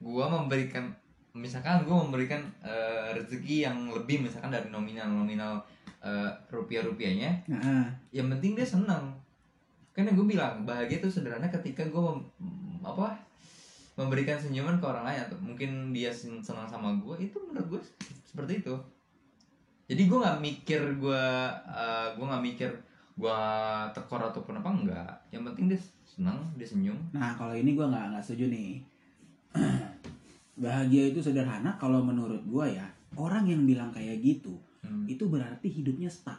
gue 0.00 0.24
memberikan 0.26 0.88
misalkan 1.32 1.84
gue 1.84 1.92
memberikan 1.94 2.40
eh, 2.60 3.12
rezeki 3.12 3.64
yang 3.64 3.76
lebih 3.90 4.22
misalkan 4.22 4.48
dari 4.48 4.68
nominal 4.68 5.06
nominal 5.06 5.60
rupiah 6.52 6.84
rupiahnya 6.84 7.30
Nah, 7.48 7.88
yang 8.12 8.28
penting 8.28 8.54
dia 8.54 8.66
senang 8.66 9.16
kan 9.94 10.02
yang 10.02 10.18
gue 10.18 10.26
bilang 10.26 10.66
bahagia 10.66 10.98
itu 10.98 11.06
sederhana 11.06 11.46
ketika 11.46 11.86
gue 11.86 12.02
mem- 12.02 12.82
apa 12.82 13.14
memberikan 13.94 14.34
senyuman 14.34 14.82
ke 14.82 14.84
orang 14.84 15.06
lain 15.06 15.20
atau 15.22 15.38
mungkin 15.38 15.94
dia 15.94 16.10
sen- 16.10 16.42
senang 16.42 16.66
sama 16.66 16.90
gue 16.98 17.30
itu 17.30 17.38
menurut 17.46 17.78
gue 17.78 17.80
seperti 18.26 18.58
itu. 18.58 18.74
Jadi 19.86 20.02
gue 20.10 20.18
nggak 20.18 20.40
mikir 20.42 20.80
gue 20.98 21.24
uh, 21.70 22.08
gue 22.10 22.26
nggak 22.26 22.44
mikir 22.44 22.70
gue 23.14 23.40
tekor 23.94 24.18
ataupun 24.18 24.58
apa 24.58 24.70
enggak 24.74 25.14
yang 25.30 25.46
penting 25.46 25.70
dia 25.70 25.78
senang 26.14 26.38
dia 26.54 26.66
senyum. 26.66 26.98
Nah 27.10 27.34
kalau 27.34 27.54
ini 27.54 27.74
gua 27.74 27.90
nggak 27.90 28.06
nggak 28.14 28.24
setuju 28.24 28.46
nih. 28.50 28.72
Bahagia 30.64 31.10
itu 31.10 31.18
sederhana 31.18 31.74
kalau 31.78 32.02
menurut 32.02 32.42
gua 32.46 32.70
ya 32.70 32.86
orang 33.18 33.46
yang 33.46 33.66
bilang 33.66 33.90
kayak 33.90 34.22
gitu 34.22 34.54
hmm. 34.84 35.08
itu 35.08 35.24
berarti 35.26 35.68
hidupnya 35.72 36.12
stuck. 36.12 36.38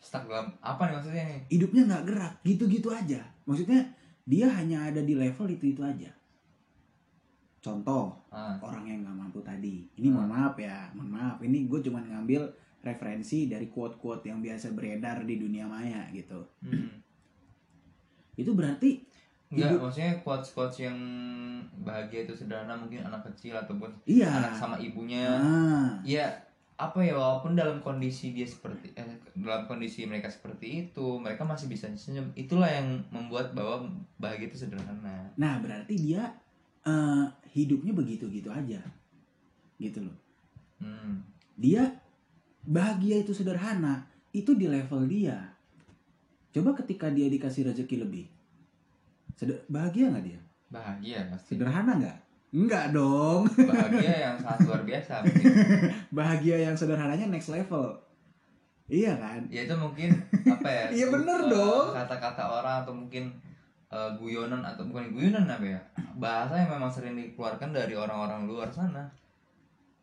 Stuck 0.00 0.28
dalam 0.28 0.52
apa 0.60 0.88
nih 0.88 0.94
maksudnya 1.00 1.24
nih? 1.24 1.40
Hidupnya 1.48 1.82
nggak 1.88 2.04
gerak 2.04 2.34
gitu-gitu 2.44 2.88
aja. 2.92 3.20
Maksudnya 3.48 3.80
dia 4.28 4.46
hanya 4.52 4.92
ada 4.92 5.00
di 5.00 5.16
level 5.16 5.48
itu 5.48 5.72
itu 5.72 5.82
aja. 5.82 6.12
Contoh 7.60 8.16
ah, 8.32 8.56
orang 8.64 8.88
yang 8.88 8.98
nggak 9.04 9.16
mampu 9.16 9.40
tadi. 9.44 9.84
Ini 9.96 10.08
mohon 10.08 10.32
maaf 10.32 10.56
ya 10.56 10.92
mohon 10.96 11.12
maaf. 11.12 11.36
Ini 11.40 11.68
gue 11.68 11.80
cuma 11.84 12.00
ngambil 12.00 12.48
referensi 12.80 13.44
dari 13.44 13.68
quote-quote 13.68 14.32
yang 14.32 14.40
biasa 14.40 14.72
beredar 14.72 15.24
di 15.24 15.36
dunia 15.36 15.68
maya 15.68 16.08
gitu. 16.12 16.40
Hmm. 16.64 17.00
itu 18.40 18.56
berarti 18.56 19.04
Enggak, 19.50 19.74
Hidup- 19.74 19.82
maksudnya 19.82 20.14
quotes-quotes 20.22 20.78
yang 20.78 20.98
bahagia 21.82 22.22
itu 22.22 22.32
sederhana 22.38 22.78
mungkin 22.78 23.02
anak 23.02 23.26
kecil 23.34 23.58
ataupun 23.58 23.90
iya. 24.06 24.30
anak 24.30 24.54
sama 24.54 24.78
ibunya. 24.78 25.26
Ah, 25.26 25.98
ya 26.06 26.30
apa 26.80 27.04
ya 27.04 27.12
walaupun 27.12 27.52
dalam 27.52 27.84
kondisi 27.84 28.32
dia 28.32 28.48
seperti 28.48 28.96
eh, 28.96 29.04
dalam 29.36 29.68
kondisi 29.68 30.08
mereka 30.08 30.32
seperti 30.32 30.88
itu 30.88 31.20
mereka 31.20 31.44
masih 31.44 31.68
bisa 31.68 31.92
senyum. 31.92 32.32
Itulah 32.32 32.72
yang 32.72 33.04
membuat 33.12 33.52
bahwa 33.52 33.92
bahagia 34.16 34.48
itu 34.48 34.64
sederhana. 34.64 35.28
Nah 35.36 35.60
berarti 35.60 35.94
dia 36.00 36.32
eh, 36.88 37.24
hidupnya 37.52 37.92
begitu-gitu 37.92 38.48
aja. 38.48 38.80
Gitu 39.76 40.00
loh. 40.00 40.16
Hmm. 40.80 41.20
dia 41.60 41.92
bahagia 42.64 43.20
itu 43.20 43.36
sederhana 43.36 44.08
itu 44.32 44.56
di 44.56 44.64
level 44.64 45.04
dia. 45.04 45.52
Coba 46.56 46.72
ketika 46.72 47.12
dia 47.12 47.28
dikasih 47.28 47.68
rezeki 47.68 48.00
lebih 48.00 48.24
Seder- 49.36 49.64
bahagia 49.68 50.08
nggak 50.08 50.24
dia? 50.24 50.40
Bahagia 50.72 51.28
pasti. 51.28 51.56
Sederhana 51.56 52.00
nggak 52.00 52.18
nggak 52.50 52.90
dong. 52.90 53.46
Bahagia 53.70 54.14
yang 54.30 54.34
sangat 54.34 54.60
luar 54.66 54.82
biasa 54.82 55.22
bahagia 56.18 56.56
yang 56.66 56.74
sederhananya 56.74 57.30
next 57.30 57.46
level. 57.48 57.94
Iya 58.90 59.14
kan? 59.22 59.46
Ya 59.46 59.70
itu 59.70 59.74
mungkin 59.78 60.10
apa 60.50 60.66
ya 60.66 60.84
Iya, 60.98 61.06
bener 61.14 61.46
eh, 61.46 61.48
dong. 61.54 61.94
kata-kata 61.94 62.42
orang 62.42 62.82
atau 62.82 62.90
mungkin 62.90 63.30
eh, 63.86 64.10
guyonan 64.18 64.66
atau 64.66 64.82
bukan 64.90 65.14
guyonan 65.14 65.46
apa 65.46 65.62
ya 65.62 65.80
bahasa 66.18 66.58
yang 66.58 66.74
memang 66.74 66.90
sering 66.90 67.14
dikeluarkan 67.14 67.70
dari 67.70 67.94
orang-orang 67.94 68.50
luar 68.50 68.66
sana. 68.66 69.06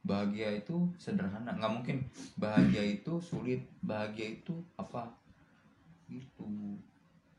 Bahagia 0.07 0.55
itu 0.55 0.87
sederhana 0.95 1.51
nggak 1.51 1.73
mungkin. 1.83 1.99
Bahagia 2.39 2.79
itu 2.79 3.19
sulit 3.19 3.59
bahagia 3.83 4.39
itu 4.39 4.55
apa? 4.79 5.03
Gitu. 6.07 6.47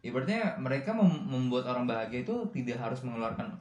Ibaratnya 0.05 0.61
mereka 0.61 0.93
mem- 0.93 1.33
membuat 1.33 1.65
orang 1.73 1.89
bahagia 1.89 2.29
itu 2.29 2.37
tidak 2.53 2.77
harus 2.77 3.01
mengeluarkan 3.01 3.57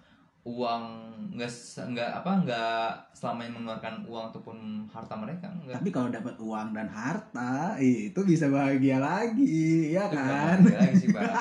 uang 0.47 0.83
nggak 1.27 1.51
nggak 1.91 2.11
apa 2.17 2.31
nggak 2.41 2.89
selama 3.11 3.43
yang 3.43 3.53
mengeluarkan 3.59 3.95
uang 4.07 4.25
ataupun 4.31 4.57
harta 4.87 5.13
mereka 5.13 5.51
enggak 5.51 5.75
tapi 5.77 5.89
kalau 5.91 6.07
dapat 6.07 6.35
uang 6.39 6.71
dan 6.71 6.87
harta 6.87 7.75
itu 7.77 8.15
bisa 8.23 8.47
bahagia 8.47 8.97
lagi 8.97 9.91
ya 9.91 10.07
Itu 10.07 10.15
kan? 10.15 10.57
bahagia 10.63 10.77
lagi 10.79 10.95
sih 10.97 11.09
Bang. 11.11 11.27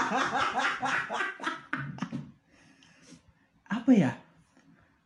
apa 3.77 3.91
ya? 3.93 4.11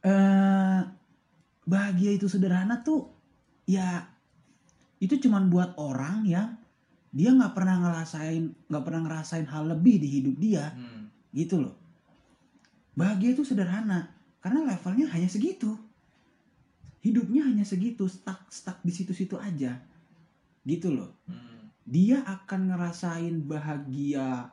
Eh 0.00 0.80
bahagia 1.68 2.10
itu 2.16 2.26
sederhana 2.26 2.80
tuh 2.80 3.12
ya 3.68 4.08
itu 4.98 5.20
cuman 5.20 5.46
buat 5.46 5.76
orang 5.76 6.24
yang 6.24 6.56
dia 7.12 7.30
nggak 7.30 7.52
pernah 7.52 7.78
ngerasain 7.78 8.48
nggak 8.66 8.84
pernah 8.84 9.00
ngerasain 9.04 9.46
hal 9.46 9.68
lebih 9.68 10.00
di 10.00 10.08
hidup 10.18 10.34
dia. 10.40 10.66
Hmm. 10.72 11.12
gitu 11.30 11.62
loh 11.62 11.79
bahagia 12.94 13.34
itu 13.34 13.46
sederhana 13.46 14.10
karena 14.40 14.66
levelnya 14.66 15.06
hanya 15.12 15.28
segitu. 15.28 15.76
Hidupnya 17.00 17.48
hanya 17.48 17.64
segitu 17.64 18.04
stuck 18.08 18.44
stuck 18.52 18.80
di 18.84 18.92
situ-situ 18.92 19.36
aja. 19.40 19.78
Gitu 20.64 20.92
loh. 20.92 21.12
Hmm. 21.26 21.48
dia 21.90 22.22
akan 22.22 22.70
ngerasain 22.70 23.42
bahagia 23.50 24.46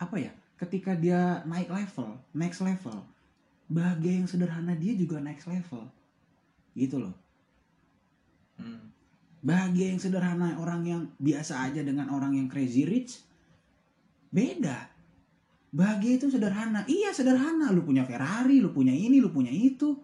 apa 0.00 0.16
ya 0.16 0.32
ketika 0.56 0.96
dia 0.96 1.42
naik 1.44 1.68
level 1.68 2.16
next 2.32 2.62
level. 2.62 3.04
Bahagia 3.68 4.22
yang 4.22 4.28
sederhana 4.28 4.72
dia 4.78 4.94
juga 4.94 5.18
next 5.18 5.50
level. 5.50 5.88
Gitu 6.72 6.96
loh. 7.02 7.14
Hmm. 8.60 8.92
bahagia 9.42 9.90
yang 9.90 9.98
sederhana 9.98 10.54
orang 10.60 10.86
yang 10.86 11.02
biasa 11.18 11.66
aja 11.66 11.82
dengan 11.82 12.14
orang 12.14 12.38
yang 12.38 12.46
crazy 12.46 12.86
rich 12.86 13.18
beda 14.30 14.91
bahagia 15.72 16.20
itu 16.20 16.28
sederhana. 16.28 16.84
Iya 16.84 17.10
sederhana. 17.10 17.72
Lu 17.72 17.82
punya 17.82 18.04
Ferrari 18.04 18.60
lu 18.60 18.70
punya 18.70 18.92
ini 18.92 19.18
lu 19.18 19.32
punya 19.32 19.50
itu. 19.50 19.96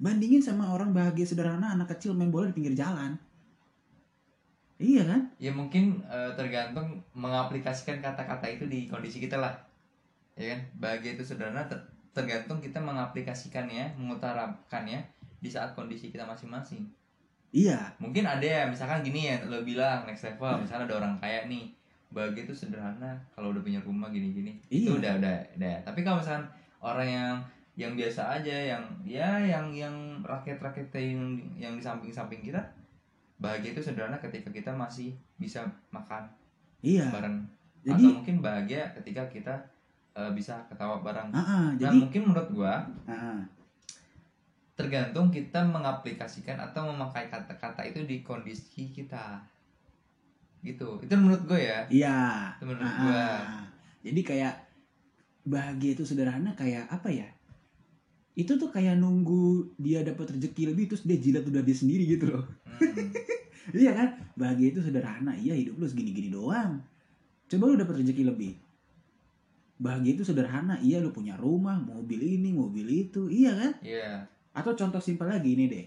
Bandingin 0.00 0.40
sama 0.40 0.72
orang 0.72 0.96
bahagia 0.96 1.28
sederhana 1.28 1.76
anak 1.76 1.92
kecil 1.92 2.16
main 2.16 2.32
bola 2.32 2.48
di 2.48 2.56
pinggir 2.56 2.72
jalan. 2.72 3.20
Iya 4.80 5.04
kan? 5.04 5.20
Ya 5.36 5.52
mungkin 5.52 6.00
eh, 6.08 6.32
tergantung 6.32 7.04
mengaplikasikan 7.12 8.00
kata-kata 8.00 8.48
itu 8.48 8.64
di 8.64 8.88
kondisi 8.88 9.20
kita 9.20 9.36
lah. 9.36 9.52
Ya 10.40 10.56
kan? 10.56 10.60
Bahagia 10.80 11.20
itu 11.20 11.24
sederhana 11.28 11.68
ter- 11.68 11.84
tergantung 12.16 12.64
kita 12.64 12.80
mengaplikasikannya 12.80 14.00
mengutarakannya 14.00 15.04
di 15.44 15.48
saat 15.52 15.76
kondisi 15.76 16.08
kita 16.08 16.24
masing-masing. 16.24 16.88
Iya. 17.52 17.92
Mungkin 18.00 18.24
ada 18.24 18.40
ya 18.40 18.64
misalkan 18.64 19.04
gini 19.04 19.28
ya 19.28 19.36
lo 19.44 19.60
bilang 19.60 20.08
next 20.08 20.24
level 20.24 20.64
misalnya 20.64 20.88
ada 20.88 20.96
orang 21.04 21.14
kaya 21.20 21.44
nih 21.44 21.68
bahagia 22.10 22.42
itu 22.46 22.54
sederhana 22.54 23.14
kalau 23.32 23.54
udah 23.54 23.62
punya 23.62 23.78
rumah 23.86 24.10
gini-gini 24.10 24.58
itu 24.66 24.90
Iya. 24.90 24.98
udah 24.98 25.12
udah 25.22 25.36
udah. 25.58 25.76
Tapi 25.86 26.00
kalau 26.02 26.18
misalkan 26.18 26.46
orang 26.82 27.08
yang 27.08 27.34
yang 27.78 27.92
biasa 27.94 28.42
aja 28.42 28.76
yang 28.76 28.82
ya 29.06 29.38
yang 29.40 29.70
yang 29.72 29.94
rakyat 30.26 30.58
rakyat 30.58 30.90
yang 30.98 31.38
yang 31.56 31.72
di 31.78 31.82
samping 31.82 32.10
samping 32.10 32.42
kita 32.42 32.60
bahagia 33.40 33.72
itu 33.72 33.80
sederhana 33.80 34.20
ketika 34.20 34.52
kita 34.52 34.68
masih 34.74 35.16
bisa 35.40 35.64
makan 35.94 36.28
iya. 36.84 37.08
bareng. 37.08 37.40
Jadi 37.80 38.04
atau 38.04 38.12
mungkin 38.20 38.36
bahagia 38.44 38.92
ketika 39.00 39.24
kita 39.32 39.54
eh, 40.12 40.30
bisa 40.36 40.60
ketawa 40.68 41.00
bareng. 41.00 41.32
Ah, 41.32 41.40
nah 41.40 41.72
jadi 41.78 41.96
mungkin 41.96 42.22
menurut 42.28 42.48
gua 42.52 42.84
ah, 43.08 43.12
ah. 43.14 43.40
tergantung 44.76 45.32
kita 45.32 45.64
mengaplikasikan 45.64 46.60
atau 46.60 46.90
memakai 46.92 47.32
kata-kata 47.32 47.80
itu 47.86 48.04
di 48.04 48.20
kondisi 48.20 48.92
kita 48.92 49.40
gitu. 50.60 51.00
Itu 51.00 51.14
menurut 51.16 51.42
gue 51.44 51.60
ya. 51.60 51.78
Iya. 51.88 52.18
Itu 52.60 52.64
menurut 52.68 52.84
Ah, 52.84 52.96
gua. 53.00 53.16
ah. 53.16 53.64
jadi 54.00 54.20
kayak 54.20 54.54
bahagia 55.44 55.90
itu 55.94 56.04
sederhana 56.04 56.52
kayak 56.52 56.84
apa 56.88 57.08
ya? 57.08 57.28
Itu 58.32 58.56
tuh 58.56 58.68
kayak 58.68 58.96
nunggu 58.96 59.74
dia 59.76 60.00
dapat 60.00 60.36
rezeki 60.36 60.72
lebih 60.72 60.88
terus 60.88 61.04
dia 61.04 61.16
jilat 61.16 61.44
udah 61.44 61.60
dia 61.60 61.76
sendiri 61.76 62.04
gitu 62.06 62.28
loh. 62.32 62.44
Hmm. 62.64 63.10
iya 63.80 63.92
kan? 63.92 64.08
Bahagia 64.36 64.72
itu 64.72 64.80
sederhana. 64.80 65.32
Iya 65.34 65.56
hidup 65.56 65.76
lu 65.76 65.86
segini-gini 65.86 66.28
doang. 66.28 66.80
Coba 67.48 67.64
lu 67.68 67.76
dapat 67.76 68.00
rezeki 68.00 68.28
lebih. 68.28 68.52
Bahagia 69.80 70.12
itu 70.12 70.24
sederhana. 70.24 70.76
Iya 70.78 71.00
lu 71.00 71.08
punya 71.10 71.36
rumah 71.36 71.76
mobil 71.76 72.20
ini 72.20 72.52
mobil 72.52 72.84
itu. 72.88 73.28
Iya 73.28 73.52
kan? 73.56 73.72
Iya. 73.80 74.08
atau 74.50 74.74
contoh 74.74 74.98
simpel 74.98 75.30
lagi 75.30 75.54
ini 75.54 75.70
deh. 75.70 75.86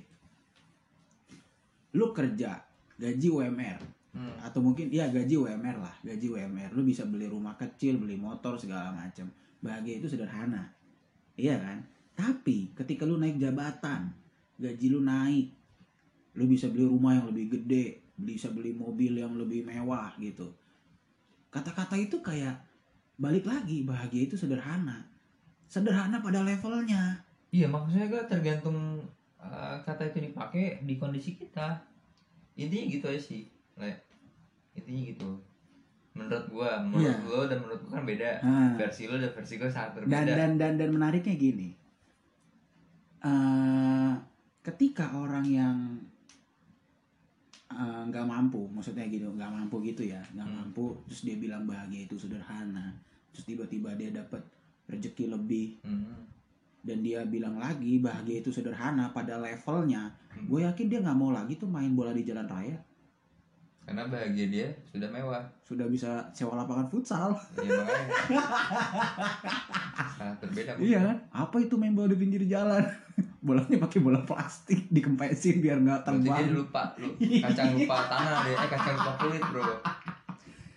Lu 1.94 2.10
kerja 2.10 2.58
gaji 2.96 3.28
UMR 3.28 3.80
Hmm. 4.14 4.38
atau 4.46 4.62
mungkin 4.62 4.94
ya 4.94 5.10
gaji 5.10 5.34
UMR 5.42 5.82
lah. 5.82 5.96
Gaji 6.06 6.30
UMR 6.30 6.70
lu 6.78 6.86
bisa 6.86 7.02
beli 7.02 7.26
rumah 7.26 7.58
kecil 7.58 7.98
beli 7.98 8.14
motor 8.14 8.54
segala 8.62 8.94
macam 8.94 9.26
bahagia 9.58 9.98
itu 9.98 10.06
sederhana. 10.06 10.70
Iya 11.34 11.58
kan? 11.58 11.82
Tapi 12.14 12.78
ketika 12.78 13.10
lu 13.10 13.18
naik 13.18 13.42
jabatan 13.42 14.14
gaji 14.62 14.88
lu 14.94 15.02
naik. 15.02 15.50
Lu 16.34 16.50
bisa 16.50 16.70
beli 16.70 16.86
rumah 16.86 17.14
yang 17.18 17.30
lebih 17.30 17.58
gede 17.58 18.04
bisa 18.14 18.50
beli 18.54 18.74
mobil 18.74 19.18
yang 19.18 19.34
lebih 19.34 19.66
mewah 19.66 20.14
gitu. 20.22 20.54
Kata-kata 21.50 21.98
itu 21.98 22.22
kayak 22.22 22.58
balik 23.18 23.46
lagi 23.46 23.86
bahagia 23.86 24.30
itu 24.30 24.38
sederhana. 24.38 25.06
Sederhana 25.70 26.22
pada 26.22 26.42
levelnya. 26.46 27.22
Iya 27.54 27.70
maksudnya 27.70 28.10
gue 28.10 28.22
tergantung 28.26 29.02
uh, 29.38 29.78
kata 29.86 30.10
itu 30.10 30.30
dipakai 30.30 30.82
di 30.82 30.98
kondisi 30.98 31.38
kita. 31.38 31.78
Intinya 32.58 32.86
gitu 32.86 33.06
aja 33.10 33.22
sih, 33.22 33.50
Le. 33.76 33.92
Intinya 34.74 35.02
gitu. 35.06 35.30
Menurut 36.14 36.46
gua, 36.48 36.78
menurut 36.80 37.02
Iya. 37.04 37.16
lo 37.26 37.42
dan 37.46 37.58
menurut 37.60 37.82
gua 37.82 37.94
kan 37.96 38.06
beda. 38.06 38.30
Nah, 38.40 38.72
Versi 38.76 39.04
lo 39.06 39.18
dan 39.18 39.32
versi 39.32 39.54
gua 39.56 39.66
sangat 39.68 39.90
dan 39.90 39.98
berbeda. 40.06 40.34
dan 40.36 40.52
dan 40.56 40.74
dan 40.76 40.90
menariknya 40.90 41.36
gini 41.36 41.70
Eh, 43.24 44.14
ketika 44.62 45.16
orang 45.16 45.48
yang 45.48 45.78
eh, 47.70 48.02
nggak 48.04 48.22
mampu 48.24 48.68
maksudnya 48.68 49.08
gitu 49.08 49.32
nggak 49.32 49.48
mampu 49.50 49.80
gitu 49.82 50.04
ya 50.04 50.20
nggak 50.30 50.44
Hmm. 50.44 50.58
mampu 50.62 50.92
terus 51.04 51.24
dia 51.24 51.34
bilang 51.36 51.64
bahagia 51.64 52.04
itu 52.04 52.14
sederhana 52.16 52.92
terus 53.32 53.48
tiba-tiba 53.48 53.96
dia 53.96 54.12
dapat 54.12 54.44
rezeki 54.86 55.32
lebih 55.32 55.80
Hmm. 55.82 56.22
dan 56.80 57.00
dia 57.00 57.24
bilang 57.26 57.56
lagi 57.56 57.98
bahagia 57.98 58.38
itu 58.38 58.52
sederhana 58.52 59.10
pada 59.10 59.40
levelnya 59.40 60.12
Hmm. 60.30 60.46
gue 60.46 60.60
yakin 60.62 60.86
dia 60.86 61.00
nggak 61.00 61.16
mau 61.16 61.32
lagi 61.32 61.56
tuh 61.56 61.66
main 61.66 61.90
bola 61.90 62.12
di 62.12 62.22
jalan 62.22 62.46
raya 62.46 62.76
Karena 63.84 64.08
bahagia 64.08 64.48
dia 64.48 64.68
sudah 64.88 65.10
mewah. 65.10 65.44
sudah 65.60 65.88
bisa 65.88 66.24
sewa 66.32 66.56
lapangan 66.56 66.88
futsal 66.88 67.36
Ya 67.58 67.70
makanya. 67.74 68.08
sangat 70.14 70.36
berbeda. 70.40 70.72
iya 70.78 71.00
kan 71.02 71.18
apa 71.32 71.56
itu 71.60 71.76
main 71.76 71.92
bola 71.92 72.08
di 72.08 72.16
pinggir 72.16 72.44
jalan 72.46 72.84
bolanya 73.46 73.78
pakai 73.82 74.00
bola 74.00 74.22
plastik 74.22 74.88
dikempesin 74.88 75.60
biar 75.60 75.82
nggak 75.82 76.06
terbang 76.06 76.48
lupa, 76.50 76.96
lu, 76.96 77.12
kacang 77.44 77.76
lupa 77.76 77.98
tanah 78.08 78.38
deh, 78.46 78.56
eh 78.56 78.70
kacang 78.70 78.96
lupa 78.96 79.12
kulit 79.20 79.44
bro. 79.44 79.64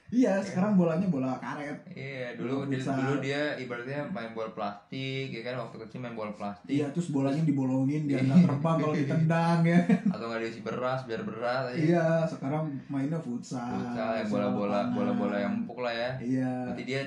Iya 0.09 0.39
sekarang 0.39 0.79
bolanya 0.79 1.11
bola 1.11 1.35
karet. 1.43 1.83
Iya, 1.91 2.39
dulu 2.39 2.71
dia, 2.71 2.79
futsal. 2.79 2.95
dulu 2.95 3.15
dia 3.19 3.43
ibaratnya 3.59 4.07
main 4.15 4.31
bola 4.31 4.51
plastik, 4.55 5.35
ya 5.35 5.43
kan 5.43 5.59
waktu 5.59 5.77
kecil 5.83 5.99
main 5.99 6.15
bola 6.15 6.31
plastik. 6.31 6.71
iya 6.71 6.87
terus 6.95 7.11
bolanya 7.11 7.43
dibolongin 7.43 8.07
biar 8.07 8.23
nggak 8.23 8.47
terbang 8.47 8.77
kalau 8.79 8.95
ditendang 8.95 9.61
ya. 9.67 9.81
Atau 10.07 10.25
nggak 10.31 10.41
diisi 10.47 10.61
beras 10.63 11.01
biar 11.05 11.23
berat 11.27 11.65
aja 11.71 11.79
iya 11.79 12.07
sekarang 12.25 12.71
mainnya 12.87 13.19
futsal 13.19 13.67
futsal 13.67 14.11
yang 14.15 14.29
sewa 14.31 14.39
bola-bola 14.55 14.81
bola-bola 14.95 15.37
yang 15.43 15.53
empuk 15.65 15.79
lah 15.83 15.91
ya. 15.91 16.11
Iya. 16.23 16.53
Berarti 16.71 16.85
dia 16.87 17.03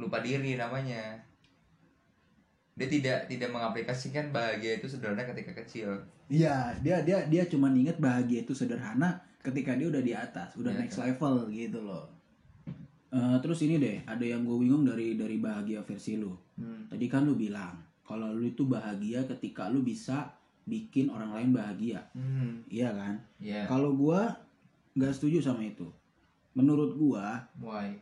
lupa 0.00 0.18
diri 0.20 0.56
namanya. 0.56 1.20
Dia 2.72 2.88
tidak 2.88 3.28
tidak 3.28 3.52
mengaplikasikan 3.52 4.32
bahagia 4.32 4.80
itu 4.80 4.88
sederhana 4.88 5.28
ketika 5.28 5.52
kecil. 5.60 5.92
Iya 6.32 6.72
dia 6.80 7.04
dia 7.04 7.28
dia 7.28 7.44
cuma 7.44 7.68
inget 7.68 8.00
bahagia 8.00 8.40
itu 8.40 8.56
sederhana 8.56 9.20
ketika 9.44 9.76
dia 9.76 9.92
udah 9.92 10.00
di 10.00 10.14
atas 10.16 10.56
udah 10.56 10.72
Iya, 10.72 10.80
next 10.80 10.96
kan. 10.96 11.12
level 11.12 11.50
gitu 11.52 11.82
loh 11.82 12.06
Eh, 13.12 13.36
terus 13.44 13.60
ini 13.60 13.76
deh 13.76 14.00
ada 14.08 14.24
yang 14.24 14.40
gue 14.40 14.56
bingung 14.56 14.88
dari 14.88 15.20
dari 15.20 15.36
bahagia 15.36 15.84
versi 15.84 16.16
lu. 16.16 16.32
Tadi 16.88 17.06
kan 17.12 17.28
lu 17.28 17.36
bilang 17.36 17.76
kalau 18.08 18.32
lu 18.32 18.48
itu 18.48 18.64
bahagia 18.64 19.28
ketika 19.28 19.68
lu 19.68 19.84
bisa 19.84 20.32
bikin 20.64 21.12
orang 21.12 21.36
lain 21.36 21.50
bahagia. 21.52 22.00
Hmm. 22.16 22.64
Iya 22.72 22.88
kan? 22.96 23.20
Ya 23.36 23.68
kalau 23.68 23.92
gua 23.92 24.32
nggak 24.96 25.12
setuju 25.12 25.44
sama 25.44 25.60
itu. 25.60 25.84
Menurut 26.56 26.96
why? 26.96 27.92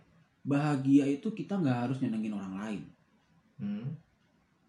bahagia 0.41 1.05
itu 1.05 1.35
kita 1.35 1.59
nggak 1.59 1.91
harus 1.91 1.99
nyenengin 1.99 2.39
orang 2.39 2.55
lain. 2.55 2.83
Hmm. 3.59 3.87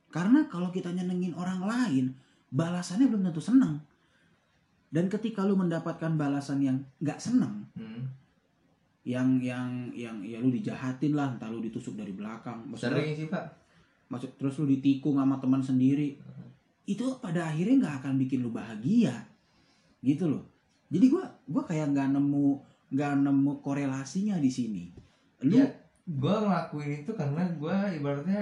Karena 0.10 0.50
kalau 0.50 0.74
kita 0.74 0.90
nyenengin 0.90 1.38
orang 1.38 1.62
lain 1.62 2.06
balasannya 2.50 3.14
belum 3.14 3.30
tentu 3.30 3.46
seneng. 3.46 3.78
Dan 4.90 5.06
ketika 5.08 5.46
lu 5.46 5.54
mendapatkan 5.54 6.18
balasan 6.18 6.66
yang 6.66 6.78
nggak 7.00 7.22
seneng 7.22 7.70
hmm 7.78 8.21
yang 9.02 9.42
yang 9.42 9.90
yang 9.98 10.22
ya 10.22 10.38
lu 10.38 10.54
dijahatin 10.54 11.18
lah 11.18 11.34
entah 11.34 11.50
lu 11.50 11.62
ditusuk 11.62 11.98
dari 11.98 12.14
belakang. 12.14 12.70
Maksudnya 12.70 13.02
sering 13.02 13.14
sih 13.18 13.28
pak. 13.30 13.46
maksud 14.12 14.36
terus 14.36 14.60
lu 14.60 14.68
ditikung 14.68 15.18
sama 15.18 15.40
teman 15.40 15.64
sendiri. 15.64 16.20
Itu 16.86 17.18
pada 17.24 17.50
akhirnya 17.50 17.88
nggak 17.88 17.96
akan 18.04 18.14
bikin 18.22 18.44
lu 18.46 18.52
bahagia. 18.54 19.26
Gitu 20.04 20.28
loh. 20.30 20.44
Jadi 20.92 21.06
gua 21.08 21.26
gua 21.48 21.64
kayak 21.66 21.96
nggak 21.96 22.14
nemu 22.14 22.60
nggak 22.92 23.14
nemu 23.24 23.52
korelasinya 23.64 24.38
di 24.38 24.52
sini. 24.52 24.84
Lu 25.48 25.58
Ya, 25.58 25.66
gue 26.06 26.36
ngelakuin 26.44 27.06
itu 27.06 27.12
karena 27.16 27.46
gue 27.56 27.78
ibaratnya 28.02 28.42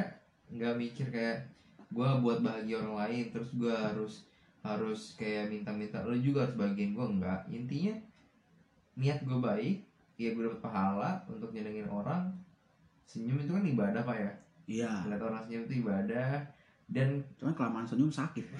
nggak 0.49 0.75
mikir 0.79 1.07
kayak 1.13 1.45
gue 1.93 2.09
buat 2.25 2.41
bahagia 2.41 2.81
orang 2.81 2.95
lain 3.05 3.25
terus 3.29 3.53
gue 3.53 3.69
harus 3.69 4.25
harus 4.65 5.15
kayak 5.15 5.53
minta-minta 5.53 6.01
lo 6.03 6.17
juga 6.17 6.45
harus 6.45 6.57
bahagian 6.57 6.97
gue 6.97 7.05
enggak 7.05 7.41
intinya 7.51 7.95
niat 8.97 9.21
gue 9.23 9.39
baik 9.39 9.77
ya 10.19 10.35
gue 10.35 10.43
dapet 10.43 10.59
pahala 10.59 11.23
untuk 11.31 11.55
nyenengin 11.55 11.87
orang. 11.87 12.27
Senyum 13.07 13.39
itu 13.39 13.55
kan 13.55 13.63
ibadah 13.63 14.03
pak 14.03 14.17
ya? 14.19 14.31
Iya. 14.67 14.91
Lihat 15.07 15.23
orang 15.23 15.41
senyum 15.47 15.63
itu 15.65 15.79
ibadah. 15.79 16.43
Dan 16.91 17.23
cuman 17.39 17.55
kelamaan 17.55 17.87
senyum 17.87 18.11
sakit. 18.11 18.43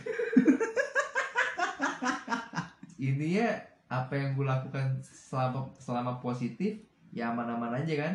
Intinya 2.99 3.47
apa 3.91 4.13
yang 4.15 4.39
gue 4.39 4.45
lakukan 4.47 5.03
selama 5.03 5.67
selama 5.75 6.23
positif 6.23 6.79
ya 7.11 7.35
aman-aman 7.35 7.75
aja 7.83 8.07
kan? 8.07 8.13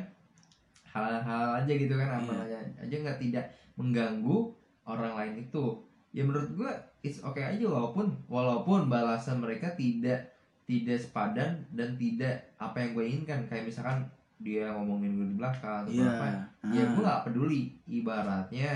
Hal-hal 0.88 1.60
aja 1.60 1.72
gitu 1.74 1.94
kan 2.00 2.22
aman 2.22 2.48
Iya. 2.48 2.56
aja 2.58 2.58
aja 2.86 2.94
nggak 3.04 3.18
tidak 3.20 3.44
mengganggu 3.76 4.54
orang 4.88 5.12
lain 5.20 5.34
itu. 5.44 5.84
Ya 6.14 6.22
menurut 6.24 6.48
gue 6.56 6.70
it's 7.04 7.20
okay 7.20 7.44
aja 7.44 7.66
walaupun 7.68 8.14
walaupun 8.30 8.88
balasan 8.88 9.42
mereka 9.42 9.74
tidak 9.76 10.33
tidak 10.64 10.96
sepadan 10.96 11.60
dan 11.76 11.96
tidak 12.00 12.48
apa 12.56 12.80
yang 12.80 12.90
gue 12.96 13.04
inginkan. 13.04 13.40
Kayak 13.48 13.68
misalkan 13.68 13.98
dia 14.40 14.72
ngomongin 14.72 15.16
gue 15.16 15.26
di 15.28 15.36
belakang 15.38 15.86
atau 15.86 15.92
iya. 15.92 16.10
apa 16.10 16.26
ya 16.26 16.42
Ah. 16.64 16.88
gue 16.96 17.02
nggak 17.04 17.22
peduli. 17.28 17.62
Ibaratnya 17.84 18.72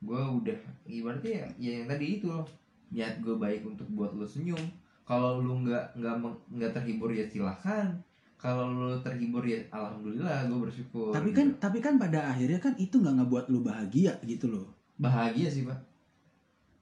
gue 0.00 0.22
udah 0.40 0.58
ibaratnya 0.88 1.32
ya, 1.44 1.46
ya 1.60 1.70
yang 1.82 1.86
tadi 1.88 2.06
itu 2.20 2.26
loh. 2.32 2.46
Niat 2.92 3.20
gue 3.20 3.36
baik 3.36 3.68
untuk 3.68 3.88
buat 3.92 4.16
lo 4.16 4.24
senyum. 4.24 4.60
Kalau 5.06 5.38
lu 5.44 5.62
nggak 5.62 6.00
nggak 6.00 6.14
nggak 6.56 6.72
terhibur 6.72 7.12
ya 7.12 7.28
silahkan. 7.28 7.92
Kalau 8.36 8.72
lu 8.72 8.96
terhibur 9.00 9.44
ya 9.44 9.60
alhamdulillah 9.72 10.48
gue 10.48 10.58
bersyukur 10.68 11.08
tapi 11.12 11.32
kan 11.32 11.56
tapi 11.56 11.80
kan 11.80 11.96
pada 11.96 12.32
akhirnya 12.32 12.60
kan 12.60 12.76
itu 12.76 13.00
nggak 13.00 13.16
ngebuat 13.24 13.44
lu 13.52 13.60
bahagia 13.60 14.16
gitu 14.24 14.48
loh. 14.48 14.66
Bahagia 14.96 15.52
sih 15.52 15.68
pak. 15.68 15.76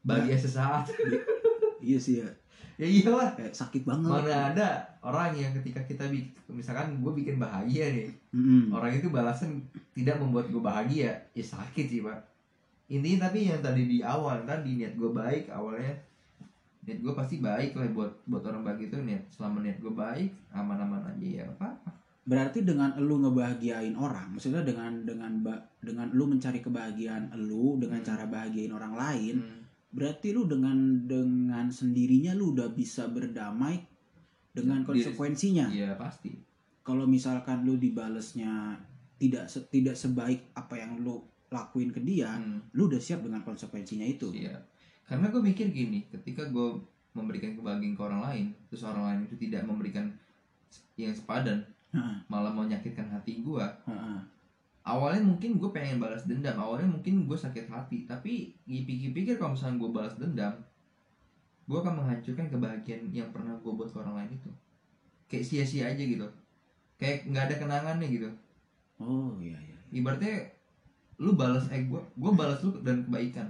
Bahagia 0.06 0.38
sesaat. 0.38 0.86
Iya 1.84 1.98
sih 2.00 2.24
ya 2.24 2.28
ya 2.74 2.86
iyalah 2.86 3.30
kayak 3.34 3.54
sakit 3.54 3.86
banget 3.86 4.10
mana 4.10 4.50
ada 4.50 4.68
orang 5.00 5.30
yang 5.32 5.54
ketika 5.62 5.78
kita 5.84 6.04
misalkan 6.50 6.98
gue 6.98 7.12
bikin 7.14 7.38
bahagia 7.38 7.86
nih 7.94 8.10
Mm-mm. 8.34 8.74
orang 8.74 8.90
itu 8.94 9.08
balasan 9.08 9.62
tidak 9.94 10.18
membuat 10.18 10.50
gue 10.50 10.58
bahagia 10.58 11.14
ya 11.30 11.44
sakit 11.44 11.86
sih 11.86 12.00
pak 12.02 12.18
intinya 12.90 13.30
tapi 13.30 13.46
yang 13.48 13.62
tadi 13.62 13.86
di 13.86 13.98
awal 14.02 14.42
tadi 14.42 14.76
niat 14.76 14.98
gue 14.98 15.10
baik 15.10 15.48
awalnya 15.48 15.94
niat 16.84 17.00
gue 17.00 17.12
pasti 17.16 17.40
baik 17.40 17.72
lah 17.74 17.88
buat 17.94 18.12
buat 18.26 18.42
orang 18.44 18.62
baik 18.62 18.92
itu 18.92 18.96
niat 19.00 19.22
selama 19.32 19.64
niat 19.64 19.80
gue 19.80 19.94
baik 19.94 20.28
aman-aman 20.52 21.00
aja 21.08 21.28
ya 21.40 21.44
apa 21.48 21.68
berarti 22.24 22.64
dengan 22.64 22.92
lu 22.98 23.20
ngebahagiain 23.20 23.96
orang 23.96 24.32
maksudnya 24.32 24.64
dengan 24.64 25.04
dengan 25.04 25.32
dengan 25.80 26.08
lu 26.12 26.24
mencari 26.24 26.60
kebahagiaan 26.60 27.32
lu 27.36 27.76
dengan 27.76 28.00
Hmm. 28.00 28.08
cara 28.08 28.24
bahagiain 28.26 28.72
orang 28.72 28.96
lain 28.96 29.36
Hmm. 29.40 29.63
Berarti 29.94 30.30
lu 30.30 30.44
dengan 30.44 30.74
dengan 31.00 31.66
sendirinya 31.68 32.34
lu 32.34 32.50
udah 32.50 32.68
bisa 32.68 33.06
berdamai 33.06 33.78
dengan 34.50 34.82
Diri- 34.82 34.88
konsekuensinya 35.06 35.66
Iya 35.68 35.94
pasti. 35.94 36.34
kalau 36.82 37.06
misalkan 37.06 37.62
lu 37.62 37.74
dibalesnya 37.76 38.74
tidak 39.16 39.46
se- 39.46 39.66
tidak 39.68 39.94
sebaik 39.94 40.50
apa 40.52 40.74
yang 40.76 40.98
lu 40.98 41.22
lakuin 41.48 41.88
ke 41.88 42.00
dia 42.00 42.34
Hmm. 42.34 42.58
lu 42.72 42.86
udah 42.86 42.98
siap 42.98 43.22
dengan 43.22 43.40
konsekuensinya 43.40 44.04
itu 44.04 44.34
Iya. 44.34 44.58
Karena 45.04 45.28
gue 45.28 45.38
mikir 45.38 45.68
gini, 45.68 46.08
ketika 46.08 46.48
gue 46.48 46.80
memberikan 47.12 47.52
kebahagiaan 47.52 47.92
ke 47.92 48.02
orang 48.02 48.22
lain, 48.22 48.46
terus 48.66 48.82
orang 48.82 49.04
lain 49.04 49.20
itu 49.24 49.36
tidak 49.38 49.62
memberikan 49.62 50.08
yang 50.96 51.12
sepadan, 51.12 51.60
Heeh, 51.92 52.16
malah 52.26 52.48
menyakitkan 52.50 53.06
hati 53.06 53.38
gue. 53.38 53.66
heeh. 53.84 54.18
Awalnya 54.84 55.24
mungkin 55.24 55.56
gue 55.56 55.70
pengen 55.72 55.96
balas 55.96 56.28
dendam, 56.28 56.60
awalnya 56.60 56.84
mungkin 56.84 57.24
gue 57.24 57.38
sakit 57.40 57.72
hati, 57.72 58.04
tapi 58.04 58.52
dipikir-pikir 58.68 59.40
kalau 59.40 59.56
misalnya 59.56 59.80
gue 59.80 59.90
balas 59.96 60.14
dendam, 60.20 60.60
gue 61.64 61.78
akan 61.80 62.04
menghancurkan 62.04 62.52
kebahagiaan 62.52 63.08
yang 63.08 63.32
pernah 63.32 63.56
gue 63.64 63.72
buat 63.72 63.88
ke 63.88 63.96
orang 63.96 64.20
lain 64.20 64.36
itu. 64.36 64.50
Kayak 65.24 65.44
sia-sia 65.48 65.88
aja 65.88 66.04
gitu. 66.04 66.28
Kayak 67.00 67.24
nggak 67.32 67.44
ada 67.48 67.54
kenangannya 67.56 68.08
gitu. 68.12 68.28
oh 69.00 69.40
iya 69.40 69.56
iya. 69.56 69.78
Ibaratnya 69.88 70.52
lu 71.16 71.32
balas 71.32 71.64
eh 71.72 71.88
gue 71.88 72.00
gue 72.20 72.32
balas 72.36 72.60
lu 72.60 72.76
dengan 72.84 73.08
kebaikan. 73.08 73.48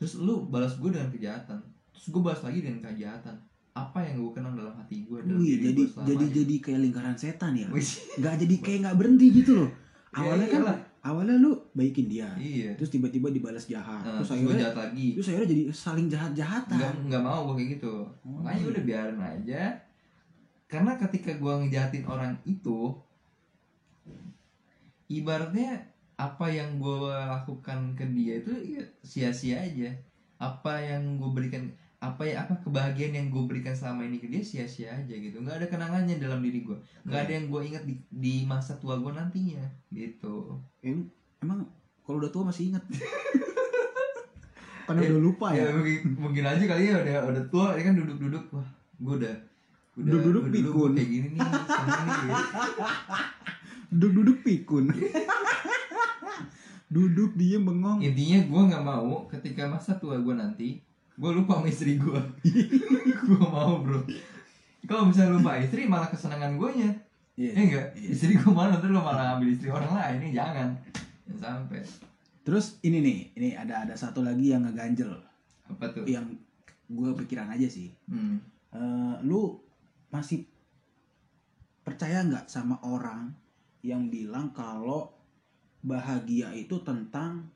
Terus 0.00 0.16
lu 0.24 0.48
balas 0.48 0.80
gue 0.80 0.88
dengan 0.88 1.12
kejahatan. 1.12 1.60
Terus 1.92 2.06
gue 2.08 2.22
balas 2.24 2.40
lagi 2.40 2.64
dengan 2.64 2.80
kejahatan. 2.88 3.36
Apa 3.76 4.08
yang 4.08 4.24
gue 4.24 4.32
kenang 4.40 4.56
dalam 4.56 4.72
hati 4.72 5.04
gue 5.04 5.20
dalam 5.20 5.36
Wih, 5.36 5.60
jadi 5.60 5.82
gue 5.84 6.04
jadi 6.08 6.26
jadi 6.32 6.54
kayak 6.64 6.80
lingkaran 6.80 7.16
setan 7.20 7.52
ya? 7.60 7.68
Nggak 7.68 8.34
jadi 8.40 8.56
kayak 8.64 8.78
nggak 8.88 8.96
berhenti 8.96 9.28
gitu 9.36 9.52
loh 9.60 9.81
awalnya 10.12 10.46
iya 10.46 10.52
kan 10.52 10.62
iyalah. 10.62 10.78
awalnya 11.02 11.36
lu 11.40 11.52
baikin 11.72 12.06
dia 12.06 12.28
iya. 12.36 12.70
terus 12.76 12.92
tiba-tiba 12.92 13.32
dibalas 13.32 13.64
jahat. 13.64 14.04
Nah, 14.04 14.20
terus 14.20 14.28
terus 14.28 14.44
akhirnya 14.44 14.60
jahat 14.68 14.76
lagi. 14.76 15.08
terus 15.16 15.28
akhirnya 15.32 15.48
jadi 15.48 15.62
saling 15.72 16.08
jahat-jahatan. 16.12 16.78
Nggak 16.78 16.92
nggak 17.08 17.22
mau 17.24 17.40
gue 17.48 17.54
kayak 17.58 17.70
gitu. 17.80 17.94
Oh, 18.22 18.40
makanya 18.40 18.60
iya. 18.60 18.70
udah 18.70 18.82
biarin 18.84 19.20
aja. 19.20 19.62
Karena 20.68 20.92
ketika 20.96 21.32
gue 21.36 21.52
ngejahatin 21.64 22.04
orang 22.08 22.32
itu 22.44 22.96
ibaratnya 25.12 25.84
apa 26.16 26.46
yang 26.48 26.78
gue 26.78 27.08
lakukan 27.08 27.96
ke 27.98 28.04
dia 28.12 28.40
itu 28.40 28.52
ya 28.78 28.82
sia-sia 29.02 29.64
aja. 29.64 29.90
Apa 30.38 30.80
yang 30.80 31.16
gue 31.16 31.30
berikan 31.32 31.72
apa 32.02 32.26
ya 32.26 32.42
apa 32.42 32.58
kebahagiaan 32.58 33.14
yang 33.14 33.26
gue 33.28 33.46
berikan 33.46 33.70
selama 33.70 34.02
ini 34.02 34.18
ke 34.18 34.26
dia 34.26 34.42
sia-sia 34.42 34.90
aja 34.90 35.14
gitu. 35.14 35.38
Nggak 35.38 35.56
ada 35.56 35.66
kenangannya 35.68 36.18
dalam 36.18 36.42
diri 36.42 36.60
gue 36.60 36.74
nggak 37.02 37.20
ada 37.20 37.32
yang 37.32 37.46
gue 37.46 37.60
ingat 37.64 37.82
di, 37.82 37.94
di 38.10 38.34
masa 38.42 38.74
tua 38.74 38.98
gue 38.98 39.08
nantinya 39.08 39.62
gitu. 39.88 40.58
Em- 40.80 41.06
emang 41.38 41.62
kalau 42.02 42.18
udah 42.18 42.28
tua 42.28 42.44
masih 42.44 42.68
ingat? 42.68 42.82
Karena 44.82 44.98
Ya, 44.98 45.08
udah 45.08 45.22
lupa 45.22 45.46
ya. 45.54 45.62
Ya 45.62 45.72
mungkin, 45.72 45.98
mungkin 46.18 46.42
aja 46.42 46.64
kali 46.66 46.82
ya 46.84 46.98
udah 46.98 47.16
udah 47.30 47.44
tua 47.48 47.66
dia 47.72 47.84
kan 47.86 47.94
duduk-duduk. 47.94 48.44
Wah 48.50 48.66
gue 48.98 49.14
udah 49.16 49.34
udah 49.92 50.10
Duduk-duduk 50.10 50.42
pikun. 50.50 50.90
kayak 50.92 51.06
gini 51.08 51.28
nih 51.30 51.40
duduk-duduk 53.92 54.38
pikun. 54.42 54.84
Duduk 56.88 57.32
diem 57.34 57.62
bengong. 57.62 58.00
Intinya 58.00 58.38
gue 58.42 58.62
nggak 58.68 58.84
mau 58.84 59.24
ketika 59.26 59.64
masa 59.64 59.96
tua 59.96 60.18
gue 60.18 60.34
nanti 60.34 60.68
gue 61.12 61.30
lupa 61.32 61.60
sama 61.60 61.68
istri 61.68 62.00
gue 62.00 62.20
gue 63.28 63.38
mau 63.38 63.80
bro. 63.84 64.00
Kalau 64.88 65.06
misalnya 65.06 65.38
lupa 65.38 65.60
istri 65.60 65.86
malah 65.86 66.08
kesenangan 66.10 66.56
gue 66.58 66.70
nya 66.78 66.90
Iya. 67.32 67.50
ya 67.56 67.62
enggak? 67.64 67.86
Iya. 67.96 68.08
istri 68.12 68.32
gue 68.36 68.52
mana? 68.52 68.76
Terus 68.76 68.92
lo 68.92 69.00
malah 69.00 69.36
ambil 69.36 69.48
istri 69.56 69.72
orang 69.72 69.88
lain. 69.96 70.16
Ini 70.20 70.28
jangan. 70.36 70.68
Jangan 71.24 71.38
sampai. 71.40 71.80
Terus 72.44 72.76
ini 72.84 72.98
nih 73.00 73.18
ini 73.38 73.48
ada 73.56 73.88
ada 73.88 73.94
satu 73.96 74.20
lagi 74.20 74.52
yang 74.52 74.68
ngeganjel. 74.68 75.16
Apa 75.72 75.88
tuh? 75.96 76.04
Yang 76.04 76.36
gue 76.92 77.10
pikiran 77.24 77.48
aja 77.48 77.64
sih. 77.72 77.88
Hmm. 78.04 78.36
Eh, 78.72 79.14
lu 79.24 79.56
masih 80.12 80.44
percaya 81.82 82.20
nggak 82.20 82.52
sama 82.52 82.76
orang 82.84 83.32
yang 83.80 84.12
bilang 84.12 84.52
kalau 84.52 85.16
bahagia 85.82 86.52
itu 86.54 86.78
tentang 86.84 87.48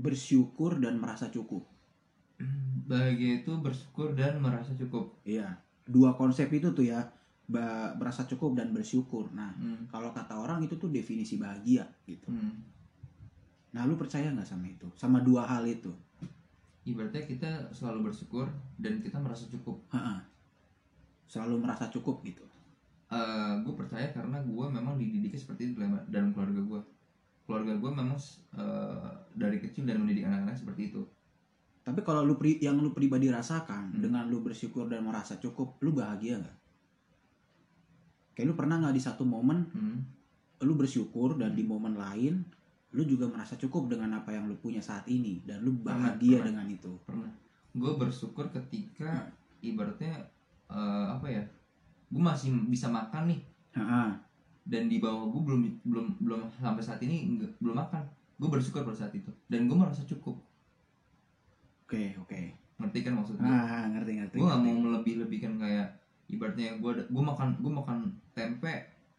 bersyukur 0.00 0.80
dan 0.80 0.96
merasa 0.96 1.28
cukup 1.28 1.68
bahagia 2.90 3.46
itu 3.46 3.52
bersyukur 3.62 4.18
dan 4.18 4.42
merasa 4.42 4.74
cukup. 4.74 5.14
Iya. 5.22 5.54
Dua 5.86 6.14
konsep 6.18 6.50
itu 6.50 6.74
tuh 6.74 6.86
ya 6.86 7.06
ba- 7.46 7.94
merasa 7.94 8.26
cukup 8.26 8.58
dan 8.58 8.74
bersyukur. 8.74 9.30
Nah 9.30 9.54
hmm. 9.54 9.90
kalau 9.90 10.10
kata 10.10 10.34
orang 10.34 10.62
itu 10.66 10.74
tuh 10.74 10.90
definisi 10.90 11.38
bahagia 11.38 11.86
gitu. 12.06 12.30
Hmm. 12.30 12.66
nah 13.70 13.86
lu 13.86 13.94
percaya 13.94 14.34
nggak 14.34 14.50
sama 14.50 14.66
itu? 14.66 14.90
Sama 14.98 15.22
dua 15.22 15.46
hal 15.46 15.62
itu? 15.62 15.94
Ibaratnya 16.82 17.22
kita 17.22 17.70
selalu 17.70 18.10
bersyukur 18.10 18.50
dan 18.82 18.98
kita 18.98 19.22
merasa 19.22 19.46
cukup. 19.46 19.78
Ha-ha. 19.94 20.26
selalu 21.30 21.62
merasa 21.62 21.86
cukup 21.94 22.26
gitu. 22.26 22.42
Gue 23.62 23.74
percaya 23.78 24.10
karena 24.10 24.42
gue 24.42 24.66
memang 24.66 24.98
dididiknya 24.98 25.38
seperti 25.38 25.70
itu 25.70 25.78
dalam, 26.10 26.34
keluarga 26.34 26.58
gue 26.58 26.80
keluarga 27.46 27.74
gue 27.78 27.90
memang 27.94 28.18
eh, 28.58 29.10
dari 29.38 29.62
kecil 29.62 29.86
dan 29.86 30.02
mendidik 30.02 30.26
anak-anak 30.26 30.58
seperti 30.58 30.90
itu 30.90 31.02
tapi 31.80 32.00
kalau 32.00 32.22
lu 32.22 32.34
pri- 32.34 32.58
yang 32.58 32.76
lu 32.76 32.90
pribadi 32.90 33.28
rasakan 33.28 33.90
Hmm. 33.90 34.00
dengan 34.00 34.24
lu 34.26 34.40
bersyukur 34.40 34.86
dan 34.86 35.02
merasa 35.02 35.36
cukup 35.36 35.80
lu 35.80 35.90
bahagia 35.90 36.38
nggak 36.38 36.56
kayak 38.32 38.46
lu 38.46 38.54
pernah 38.54 38.76
nggak 38.78 38.94
di 38.94 39.02
satu 39.02 39.22
momen 39.24 39.66
hmm. 39.66 39.98
lu 40.62 40.74
bersyukur 40.74 41.34
dan 41.34 41.52
di 41.52 41.62
momen 41.62 41.94
lain 41.94 42.44
lu 42.90 43.02
juga 43.04 43.24
merasa 43.24 43.54
cukup 43.54 43.86
dengan 43.88 44.10
apa 44.14 44.30
yang 44.30 44.44
lu 44.44 44.56
punya 44.56 44.80
saat 44.80 45.06
ini 45.06 45.40
dan 45.40 45.62
lu 45.62 45.72
Pernah, 45.76 46.10
bahagia 46.16 46.36
pernah. 46.36 46.46
dengan 46.46 46.66
itu 46.68 46.92
pernah 47.04 47.30
gue 47.70 47.92
bersyukur 47.96 48.50
ketika 48.50 49.30
ibaratnya 49.60 50.26
eh, 50.66 51.06
apa 51.08 51.26
ya 51.28 51.42
gue 52.06 52.18
masih 52.20 52.50
bisa 52.66 52.90
makan 52.90 53.30
nih 53.30 53.40
Ha-ha. 53.70 54.18
dan 54.64 54.90
di 54.90 54.98
bawah 54.98 55.30
gue 55.30 55.38
belum 55.40 55.60
belum 55.80 56.06
belum 56.18 56.40
sampai 56.52 56.82
saat 56.82 56.98
ini 57.00 57.30
belum 57.56 57.78
makan 57.78 58.02
gue 58.36 58.48
bersyukur 58.50 58.82
pada 58.82 58.98
saat 58.98 59.14
itu 59.14 59.30
dan 59.46 59.64
gue 59.64 59.76
merasa 59.76 60.02
cukup 60.02 60.34
oke 61.90 62.02
oke. 62.22 62.40
Ngerti 62.78 62.98
kan 63.02 63.12
maksud 63.18 63.34
gue 63.34 63.50
ah 63.50 63.82
ngerti 63.90 64.12
ngerti. 64.22 64.36
Gue 64.38 64.46
gak 64.46 64.62
ngerti. 64.62 64.70
mau 64.70 64.82
melebih-lebihkan 64.86 65.52
kayak 65.58 65.88
ibaratnya 66.30 66.78
gue 66.78 66.92
gue 67.02 67.22
makan 67.26 67.58
gue 67.58 67.72
makan 67.74 67.98
tempe 68.30 68.74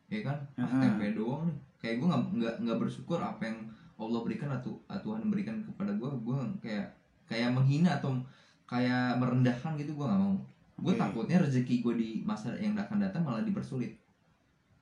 ya 0.07 0.23
kan? 0.23 0.37
Ah, 0.55 0.63
Ah. 0.63 0.79
tempe 0.79 1.11
doang 1.11 1.51
nih. 1.51 1.57
Kayak 1.77 1.95
gue 1.99 2.07
nggak 2.07 2.23
nggak 2.39 2.55
nggak 2.63 2.77
bersyukur 2.79 3.19
apa 3.19 3.43
yang 3.43 3.59
Allah 3.99 4.23
berikan 4.23 4.47
atau 4.49 4.79
Tuhan 4.87 5.27
berikan 5.27 5.59
kepada 5.61 5.91
gue 5.91 6.07
gue 6.07 6.37
kayak 6.63 6.87
kayak 7.27 7.51
menghina 7.51 7.99
atau 7.99 8.15
kayak 8.63 9.19
merendahkan 9.19 9.75
gitu 9.75 9.93
gue 9.93 10.05
nggak 10.07 10.21
mau. 10.23 10.39
Gue 10.79 10.95
takutnya 10.95 11.37
rezeki 11.37 11.83
gue 11.83 11.93
di 11.93 12.09
masa 12.23 12.55
yang 12.55 12.73
akan 12.73 12.97
datang 12.97 13.21
malah 13.21 13.43
dipersulit. 13.43 13.99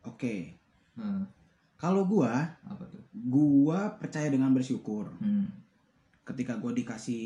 Oke. 0.06 0.56
Nah, 0.96 1.28
kalau 1.76 2.04
gua 2.04 2.56
apa 2.60 2.84
tuh? 2.88 3.00
gua 3.28 3.96
percaya 3.96 4.28
dengan 4.28 4.52
bersyukur. 4.52 5.12
Hmm. 5.20 5.48
Ketika 6.30 6.54
gue 6.56 6.72
dikasih 6.76 7.26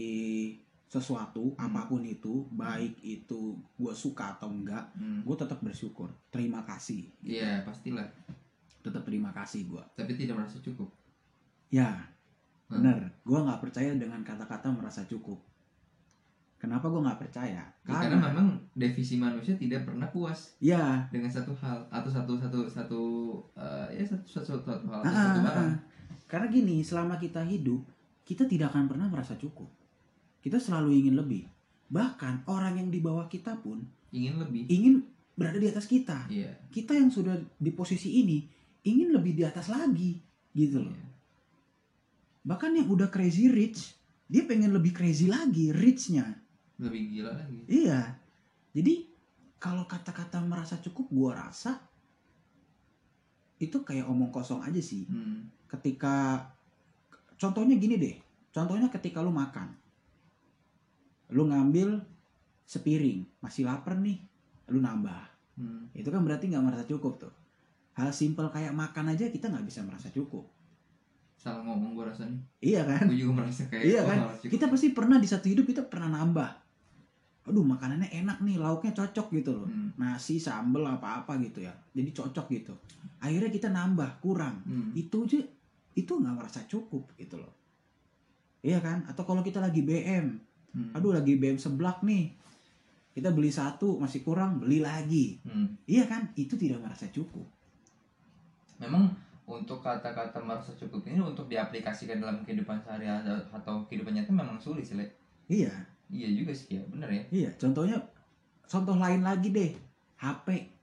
sesuatu 0.88 1.58
Hmm. 1.58 1.66
apa 1.68 1.90
pun 1.90 2.06
itu 2.06 2.46
baik 2.54 3.02
itu 3.02 3.58
gue 3.76 3.94
suka 3.94 4.38
atau 4.38 4.48
enggak 4.48 4.94
Hmm. 4.94 5.22
gue 5.22 5.36
tetap 5.36 5.60
bersyukur 5.60 6.08
terima 6.30 6.62
kasih 6.64 7.10
Iya 7.20 7.62
pastilah. 7.62 8.06
Tetap 8.80 9.02
terima 9.02 9.32
kasih 9.32 9.68
gue 9.68 9.84
tapi 9.96 10.14
tidak 10.14 10.38
merasa 10.40 10.60
cukup. 10.60 10.88
Ya 11.68 11.90
Hmm. 12.70 12.80
bener. 12.80 13.10
Gue 13.22 13.40
nggak 13.40 13.60
percaya 13.60 13.92
dengan 13.94 14.22
kata-kata 14.22 14.70
merasa 14.70 15.02
cukup. 15.04 15.42
Kenapa 16.58 16.88
gue 16.88 17.04
nggak 17.04 17.20
percaya? 17.20 17.60
Ya, 17.60 17.84
karena 17.84 18.16
karena 18.16 18.18
memang 18.32 18.48
definisi 18.72 19.20
manusia 19.20 19.52
tidak 19.60 19.84
pernah 19.84 20.08
puas 20.08 20.56
ya 20.64 21.04
dengan 21.12 21.28
satu 21.28 21.52
hal 21.60 21.84
atau 21.92 22.08
satu 22.08 22.40
satu 22.40 22.60
satu 22.64 23.02
eh, 23.60 24.00
ya 24.00 24.04
satu 24.08 24.24
satu, 24.24 24.64
satu 24.64 24.88
hal 24.88 25.00
ah, 25.00 25.04
atau 25.04 25.12
satu 25.12 25.40
ah, 25.40 25.44
barang 25.44 25.68
ah. 25.68 25.78
karena 26.32 26.48
gini 26.48 26.80
selama 26.80 27.20
kita 27.20 27.44
hidup 27.44 27.84
kita 28.34 28.50
tidak 28.50 28.74
akan 28.74 28.90
pernah 28.90 29.06
merasa 29.06 29.38
cukup. 29.38 29.70
Kita 30.42 30.58
selalu 30.58 31.06
ingin 31.06 31.22
lebih. 31.22 31.46
Bahkan 31.94 32.50
orang 32.50 32.82
yang 32.82 32.90
di 32.90 32.98
bawah 32.98 33.30
kita 33.30 33.54
pun 33.62 33.86
ingin 34.10 34.42
lebih. 34.42 34.66
ingin 34.74 35.06
berada 35.38 35.62
di 35.62 35.70
atas 35.70 35.86
kita. 35.86 36.26
Iya. 36.34 36.50
Kita 36.74 36.98
yang 36.98 37.14
sudah 37.14 37.38
di 37.38 37.70
posisi 37.70 38.26
ini 38.26 38.42
ingin 38.90 39.14
lebih 39.14 39.38
di 39.38 39.46
atas 39.46 39.70
lagi 39.70 40.18
gitu 40.58 40.82
loh. 40.82 40.90
Iya. 40.90 41.12
bahkan 42.44 42.76
yang 42.76 42.92
udah 42.92 43.08
crazy 43.08 43.48
rich 43.48 43.96
dia 44.28 44.44
pengen 44.44 44.76
lebih 44.76 44.92
crazy 44.92 45.30
lagi 45.30 45.70
richnya. 45.70 46.28
Lebih 46.82 47.02
gila 47.14 47.32
lagi. 47.38 47.64
Iya. 47.70 48.18
Jadi 48.74 49.08
kalau 49.62 49.86
kata-kata 49.86 50.42
merasa 50.42 50.82
cukup 50.82 51.08
gua 51.14 51.32
rasa 51.48 51.78
itu 53.62 53.80
kayak 53.86 54.10
omong 54.10 54.34
kosong 54.34 54.66
aja 54.66 54.82
sih. 54.82 55.06
Hmm. 55.06 55.48
ketika 55.72 56.46
contohnya 57.44 57.76
gini 57.76 58.00
deh. 58.00 58.16
Contohnya 58.56 58.88
ketika 58.88 59.20
lu 59.20 59.36
makan. 59.36 59.76
Lu 61.36 61.44
ngambil 61.52 62.00
sepiring. 62.64 63.28
Masih 63.44 63.68
lapar 63.68 64.00
nih. 64.00 64.24
Lu 64.72 64.80
nambah. 64.80 65.36
Hmm. 65.54 65.86
itu 65.94 66.10
kan 66.10 66.26
berarti 66.26 66.50
nggak 66.50 66.66
merasa 66.66 66.86
cukup 66.90 67.22
tuh. 67.22 67.34
Hal 67.94 68.10
simpel 68.10 68.50
kayak 68.50 68.74
makan 68.74 69.14
aja 69.14 69.30
kita 69.30 69.54
nggak 69.54 69.70
bisa 69.70 69.86
merasa 69.86 70.10
cukup. 70.10 70.50
Salah 71.38 71.62
ngomong 71.62 71.94
gue 71.94 72.06
rasanya. 72.10 72.42
Iya 72.58 72.82
kan? 72.90 73.06
Gue 73.06 73.22
juga 73.22 73.44
merasa 73.44 73.70
kayak 73.70 73.84
Iya 73.86 74.02
oh, 74.02 74.08
kan? 74.10 74.18
kita 74.42 74.66
pasti 74.66 74.96
pernah 74.96 75.22
di 75.22 75.30
satu 75.30 75.46
hidup 75.46 75.70
kita 75.70 75.86
pernah 75.86 76.10
nambah. 76.10 76.50
Aduh 77.54 77.62
makanannya 77.62 78.10
enak 78.10 78.42
nih. 78.42 78.58
Lauknya 78.58 78.98
cocok 78.98 79.28
gitu 79.38 79.52
loh. 79.54 79.70
Hmm. 79.70 79.94
nasi 79.94 80.42
sambel 80.42 80.90
apa 80.90 81.22
apa 81.22 81.38
gitu 81.38 81.62
ya. 81.62 81.74
Jadi 81.94 82.10
cocok 82.10 82.46
gitu. 82.50 82.74
Akhirnya 83.22 83.54
kita 83.54 83.70
nambah 83.70 84.26
kurang. 84.26 84.66
Hmm. 84.66 84.90
itu 84.98 85.30
aja 85.30 85.40
itu 85.94 86.18
nggak 86.18 86.36
merasa 86.36 86.66
cukup 86.66 87.10
gitu 87.18 87.38
loh. 87.38 87.54
Iya 88.64 88.80
kan? 88.80 89.06
Atau 89.06 89.28
kalau 89.28 89.44
kita 89.44 89.60
lagi 89.60 89.84
BM 89.84 90.54
Hmm. 90.74 90.90
aduh 90.90 91.14
lagi 91.14 91.38
BM 91.38 91.62
seblak 91.62 92.02
nih. 92.02 92.34
Kita 93.14 93.30
beli 93.30 93.54
satu 93.54 94.02
masih 94.02 94.26
kurang 94.26 94.58
beli 94.58 94.82
lagi. 94.82 95.38
Hmm. 95.46 95.78
iya 95.86 96.10
kan? 96.10 96.34
Itu 96.34 96.58
tidak 96.58 96.82
merasa 96.82 97.06
cukup. 97.14 97.46
Memang 98.82 99.14
untuk 99.46 99.86
kata-kata 99.86 100.42
merasa 100.42 100.74
cukup 100.74 101.06
ini 101.06 101.22
untuk 101.22 101.46
diaplikasikan 101.46 102.18
dalam 102.18 102.42
kehidupan 102.42 102.82
sehari-hari 102.82 103.30
atau 103.54 103.86
kehidupan 103.86 104.18
nyata 104.18 104.34
memang 104.34 104.58
sulit 104.58 104.88
sih 104.88 104.98
iya. 105.46 105.70
Iya 106.10 106.30
juga 106.34 106.52
sih 106.58 106.74
ya. 106.74 106.82
Bener 106.90 107.10
ya. 107.14 107.24
Iya. 107.30 107.50
Contohnya 107.62 108.02
contoh 108.66 108.98
lain 108.98 109.22
lagi 109.22 109.54
deh. 109.54 109.72
HP 110.18 110.74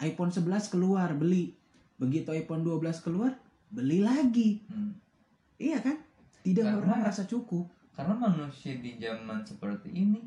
iPhone 0.00 0.32
11 0.32 0.72
keluar 0.72 1.12
beli. 1.12 1.52
Begitu 2.00 2.32
iPhone 2.32 2.64
12 2.64 3.04
keluar 3.04 3.36
beli 3.70 4.00
lagi. 4.00 4.60
Hmm. 4.66 4.92
iya 5.56 5.78
kan? 5.78 5.96
Tidak 6.40 6.60
Karena- 6.60 6.80
pernah 6.80 6.96
merasa 7.00 7.22
cukup. 7.24 7.66
karena 7.90 8.16
manusia 8.16 8.74
di 8.76 8.96
zaman 8.96 9.44
seperti 9.44 9.92
ini 9.92 10.24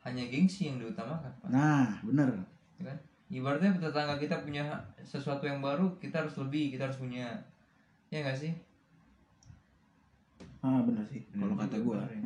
hanya 0.00 0.24
gengsi 0.24 0.64
yang 0.64 0.80
diutamakan 0.80 1.28
Pak. 1.38 1.48
nah 1.48 2.00
bener. 2.00 2.32
Ibaratnya 3.28 3.76
tetangga 3.76 4.16
kita 4.16 4.40
punya 4.40 4.64
sesuatu 4.98 5.44
yang 5.44 5.60
baru 5.60 5.92
kita 5.96 6.24
harus 6.24 6.34
lebih 6.36 6.72
kita 6.72 6.88
harus 6.88 6.96
punya. 6.96 7.28
Ya 8.08 8.24
nggak 8.24 8.34
sih? 8.34 8.52
Ah 10.60 10.80
bener 10.80 11.04
sih 11.04 11.20
kalau 11.30 11.52
kata 11.54 11.76
gue 11.78 11.96
ya. 11.96 12.16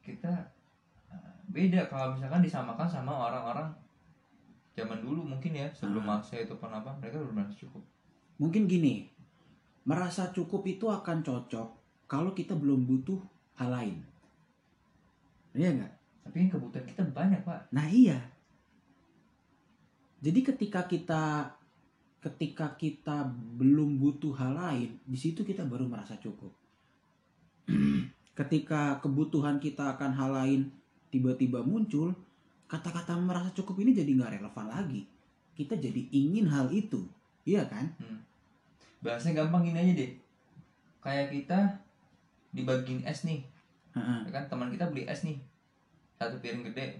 kita 0.00 0.32
uh, 1.08 1.34
beda 1.48 1.86
kalau 1.86 2.14
misalkan 2.14 2.42
disamakan 2.42 2.86
sama 2.86 3.30
orang-orang 3.30 3.66
zaman 4.74 4.98
dulu 5.00 5.22
mungkin 5.24 5.54
ya 5.54 5.66
sebelum 5.70 6.02
Ah. 6.04 6.18
masa 6.18 6.34
itu 6.36 6.54
kenapa 6.54 6.90
mereka 6.98 7.18
udah 7.18 7.30
merasa 7.32 7.54
cukup. 7.56 7.82
Mungkin 8.36 8.66
gini 8.66 9.06
merasa 9.84 10.32
cukup 10.32 10.64
itu 10.64 10.88
akan 10.88 11.20
cocok 11.20 11.68
kalau 12.08 12.32
kita 12.32 12.56
belum 12.56 12.88
butuh 12.88 13.20
hal 13.60 13.70
lain. 13.72 13.96
Iya 15.54 15.70
nggak? 15.76 15.92
Tapi 16.24 16.36
kebutuhan 16.48 16.84
kita 16.88 17.02
banyak 17.12 17.40
pak. 17.44 17.68
Nah 17.70 17.86
iya. 17.86 18.18
Jadi 20.24 20.40
ketika 20.40 20.88
kita 20.88 21.52
ketika 22.24 22.72
kita 22.80 23.28
belum 23.60 24.00
butuh 24.00 24.32
hal 24.40 24.56
lain 24.56 24.96
di 25.04 25.18
situ 25.20 25.44
kita 25.44 25.68
baru 25.68 25.84
merasa 25.84 26.16
cukup. 26.16 26.50
Ketika 28.34 28.98
kebutuhan 28.98 29.62
kita 29.62 29.94
akan 29.94 30.10
hal 30.16 30.30
lain 30.34 30.60
tiba-tiba 31.12 31.62
muncul 31.62 32.10
kata-kata 32.66 33.14
merasa 33.14 33.54
cukup 33.54 33.78
ini 33.84 33.94
jadi 33.94 34.10
nggak 34.10 34.40
relevan 34.40 34.66
lagi. 34.66 35.06
Kita 35.54 35.78
jadi 35.78 36.08
ingin 36.10 36.50
hal 36.50 36.72
itu. 36.74 37.06
Iya 37.46 37.68
kan 37.68 37.94
bahasanya 39.04 39.44
gampang 39.44 39.68
gini 39.68 39.78
aja 39.78 39.92
deh 39.92 40.10
kayak 41.04 41.28
kita 41.28 41.58
dibagiin 42.56 43.04
es 43.04 43.28
nih 43.28 43.44
Heeh. 43.92 44.18
ya 44.26 44.30
kan 44.32 44.48
teman 44.48 44.72
kita 44.72 44.88
beli 44.88 45.04
es 45.04 45.20
nih 45.22 45.36
satu 46.16 46.40
piring 46.40 46.64
gede 46.72 46.96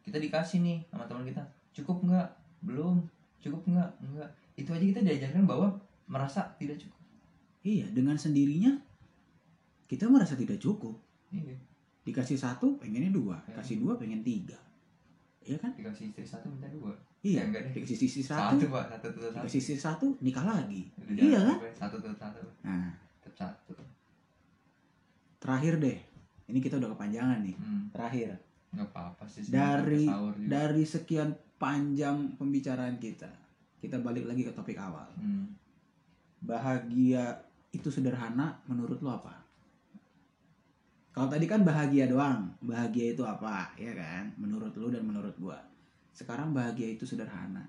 kita 0.00 0.16
dikasih 0.16 0.64
nih 0.64 0.78
sama 0.88 1.04
teman 1.04 1.28
kita 1.28 1.44
cukup 1.76 2.00
nggak 2.08 2.28
belum 2.64 3.04
cukup 3.44 3.60
nggak 3.68 3.90
nggak 4.00 4.30
itu 4.56 4.70
aja 4.72 4.84
kita 4.96 5.00
diajarkan 5.04 5.44
bahwa 5.44 5.68
merasa 6.08 6.48
tidak 6.56 6.80
cukup 6.80 7.04
Iya, 7.64 7.88
dengan 7.96 8.12
sendirinya 8.12 8.76
kita 9.88 10.04
merasa 10.04 10.36
tidak 10.36 10.60
cukup. 10.60 11.00
iya 11.32 11.56
Dikasih 12.04 12.36
satu, 12.36 12.76
pengennya 12.76 13.08
dua. 13.08 13.40
Ya. 13.48 13.56
Kasih 13.56 13.80
dua, 13.80 13.96
pengen 13.96 14.20
tiga. 14.20 14.60
Iya 15.40 15.56
kan? 15.56 15.72
dikasih 15.72 16.12
istri 16.12 16.28
satu 16.28 16.52
minta 16.52 16.68
dua 16.68 16.92
Iya. 17.24 17.40
Ya, 17.40 17.42
enggak 17.48 17.62
deh. 17.64 17.72
Dikasih 17.80 17.98
sisi 18.04 18.20
satu, 18.20 18.60
satu, 18.60 18.68
pak 18.68 18.84
satu 19.00 19.06
satu 19.16 19.32
dikasih 19.32 19.62
sisi 19.64 19.80
satu, 19.80 20.06
nikah 20.20 20.44
lagi. 20.44 20.92
Udah 21.00 21.24
Iya 21.24 21.40
kan? 21.40 21.58
satu 21.72 21.96
satu 22.04 22.38
Nah, 22.60 22.92
tetap 23.24 23.32
satu 23.34 23.72
terakhir 25.40 25.80
deh. 25.80 25.98
Ini 26.48 26.58
kita 26.60 26.76
udah 26.80 26.92
kepanjangan 26.96 27.40
nih. 27.44 27.56
hmm. 27.56 27.82
Terakhir. 27.92 28.30
nggak 28.74 28.90
apa-apa 28.90 29.22
sih 29.30 29.46
Dari-. 29.54 30.10
Dari 30.50 30.82
sekian 30.82 31.30
panjang 31.62 32.34
pembicaraan 32.34 32.98
kita, 32.98 33.30
kita 33.78 34.02
balik 34.02 34.26
lagi 34.26 34.42
ke 34.42 34.52
topik 34.52 34.76
awal. 34.76 35.06
hmm. 35.16 35.46
Bahagia 36.44 37.38
itu 37.72 37.88
sederhana 37.88 38.60
menurut 38.68 39.00
lo 39.00 39.14
apa? 39.14 39.32
Kalau 41.14 41.30
tadi 41.30 41.46
kan 41.46 41.62
bahagia 41.62 42.10
doang, 42.10 42.50
bahagia 42.58 43.14
itu 43.14 43.22
apa, 43.22 43.70
ya 43.78 43.94
kan? 43.94 44.34
Menurut 44.34 44.74
lu 44.74 44.90
dan 44.90 45.06
menurut 45.06 45.32
gua. 45.38 45.56
Sekarang 46.14 46.54
bahagia 46.54 46.94
itu 46.94 47.02
sederhana. 47.02 47.66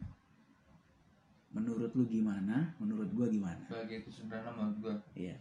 Menurut 1.49 1.91
lu 1.95 2.05
gimana? 2.05 2.77
Menurut 2.77 3.09
gua 3.11 3.25
gimana? 3.25 3.65
bahagia 3.65 4.03
itu 4.03 4.11
sederhana 4.13 4.51
menurut 4.53 4.77
gua 4.79 4.95
Iya. 5.17 5.35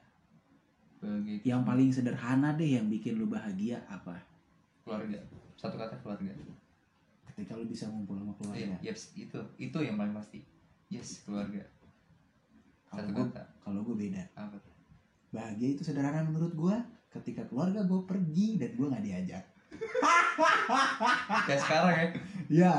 bahagia 0.99 1.33
itu 1.37 1.45
Yang 1.45 1.63
paling 1.63 1.91
sederhana 1.93 2.49
deh 2.57 2.71
yang 2.81 2.87
bikin 2.89 3.21
lu 3.21 3.29
bahagia 3.29 3.85
apa? 3.87 4.17
keluarga 4.85 5.17
satu 5.57 5.77
kata 5.77 5.97
keluarga 6.01 6.29
Ketika 7.25 7.57
lu 7.57 7.65
bisa 7.67 7.89
ngumpul 7.89 8.21
sama 8.21 8.33
iya 8.53 8.69
keluarga. 8.69 8.77
yes, 8.81 9.17
itu 9.17 9.41
itu 9.59 9.79
yang 9.81 9.97
paling 9.97 10.13
pasti 10.13 10.41
yes 10.89 11.25
keluarga 11.25 11.61
Kalau 12.87 13.05
satu 13.05 13.11
gua, 13.13 13.27
kata 13.33 13.43
kalau 13.61 13.81
gua 13.83 13.97
beda. 13.99 14.23
apa 14.33 14.57
Bahagia 15.29 15.69
itu 15.75 15.83
sederhana 15.83 16.23
menurut 16.23 16.55
gua 16.55 16.79
ketika 17.11 17.43
keluarga 17.45 17.83
gua 17.85 18.07
pergi 18.07 18.57
dan 18.57 18.71
gua 18.79 18.95
nggak 18.95 19.05
diajak. 19.05 19.45
Kayak 21.47 21.61
sekarang 21.63 21.93
ya. 21.95 22.07
Ya, 22.53 22.75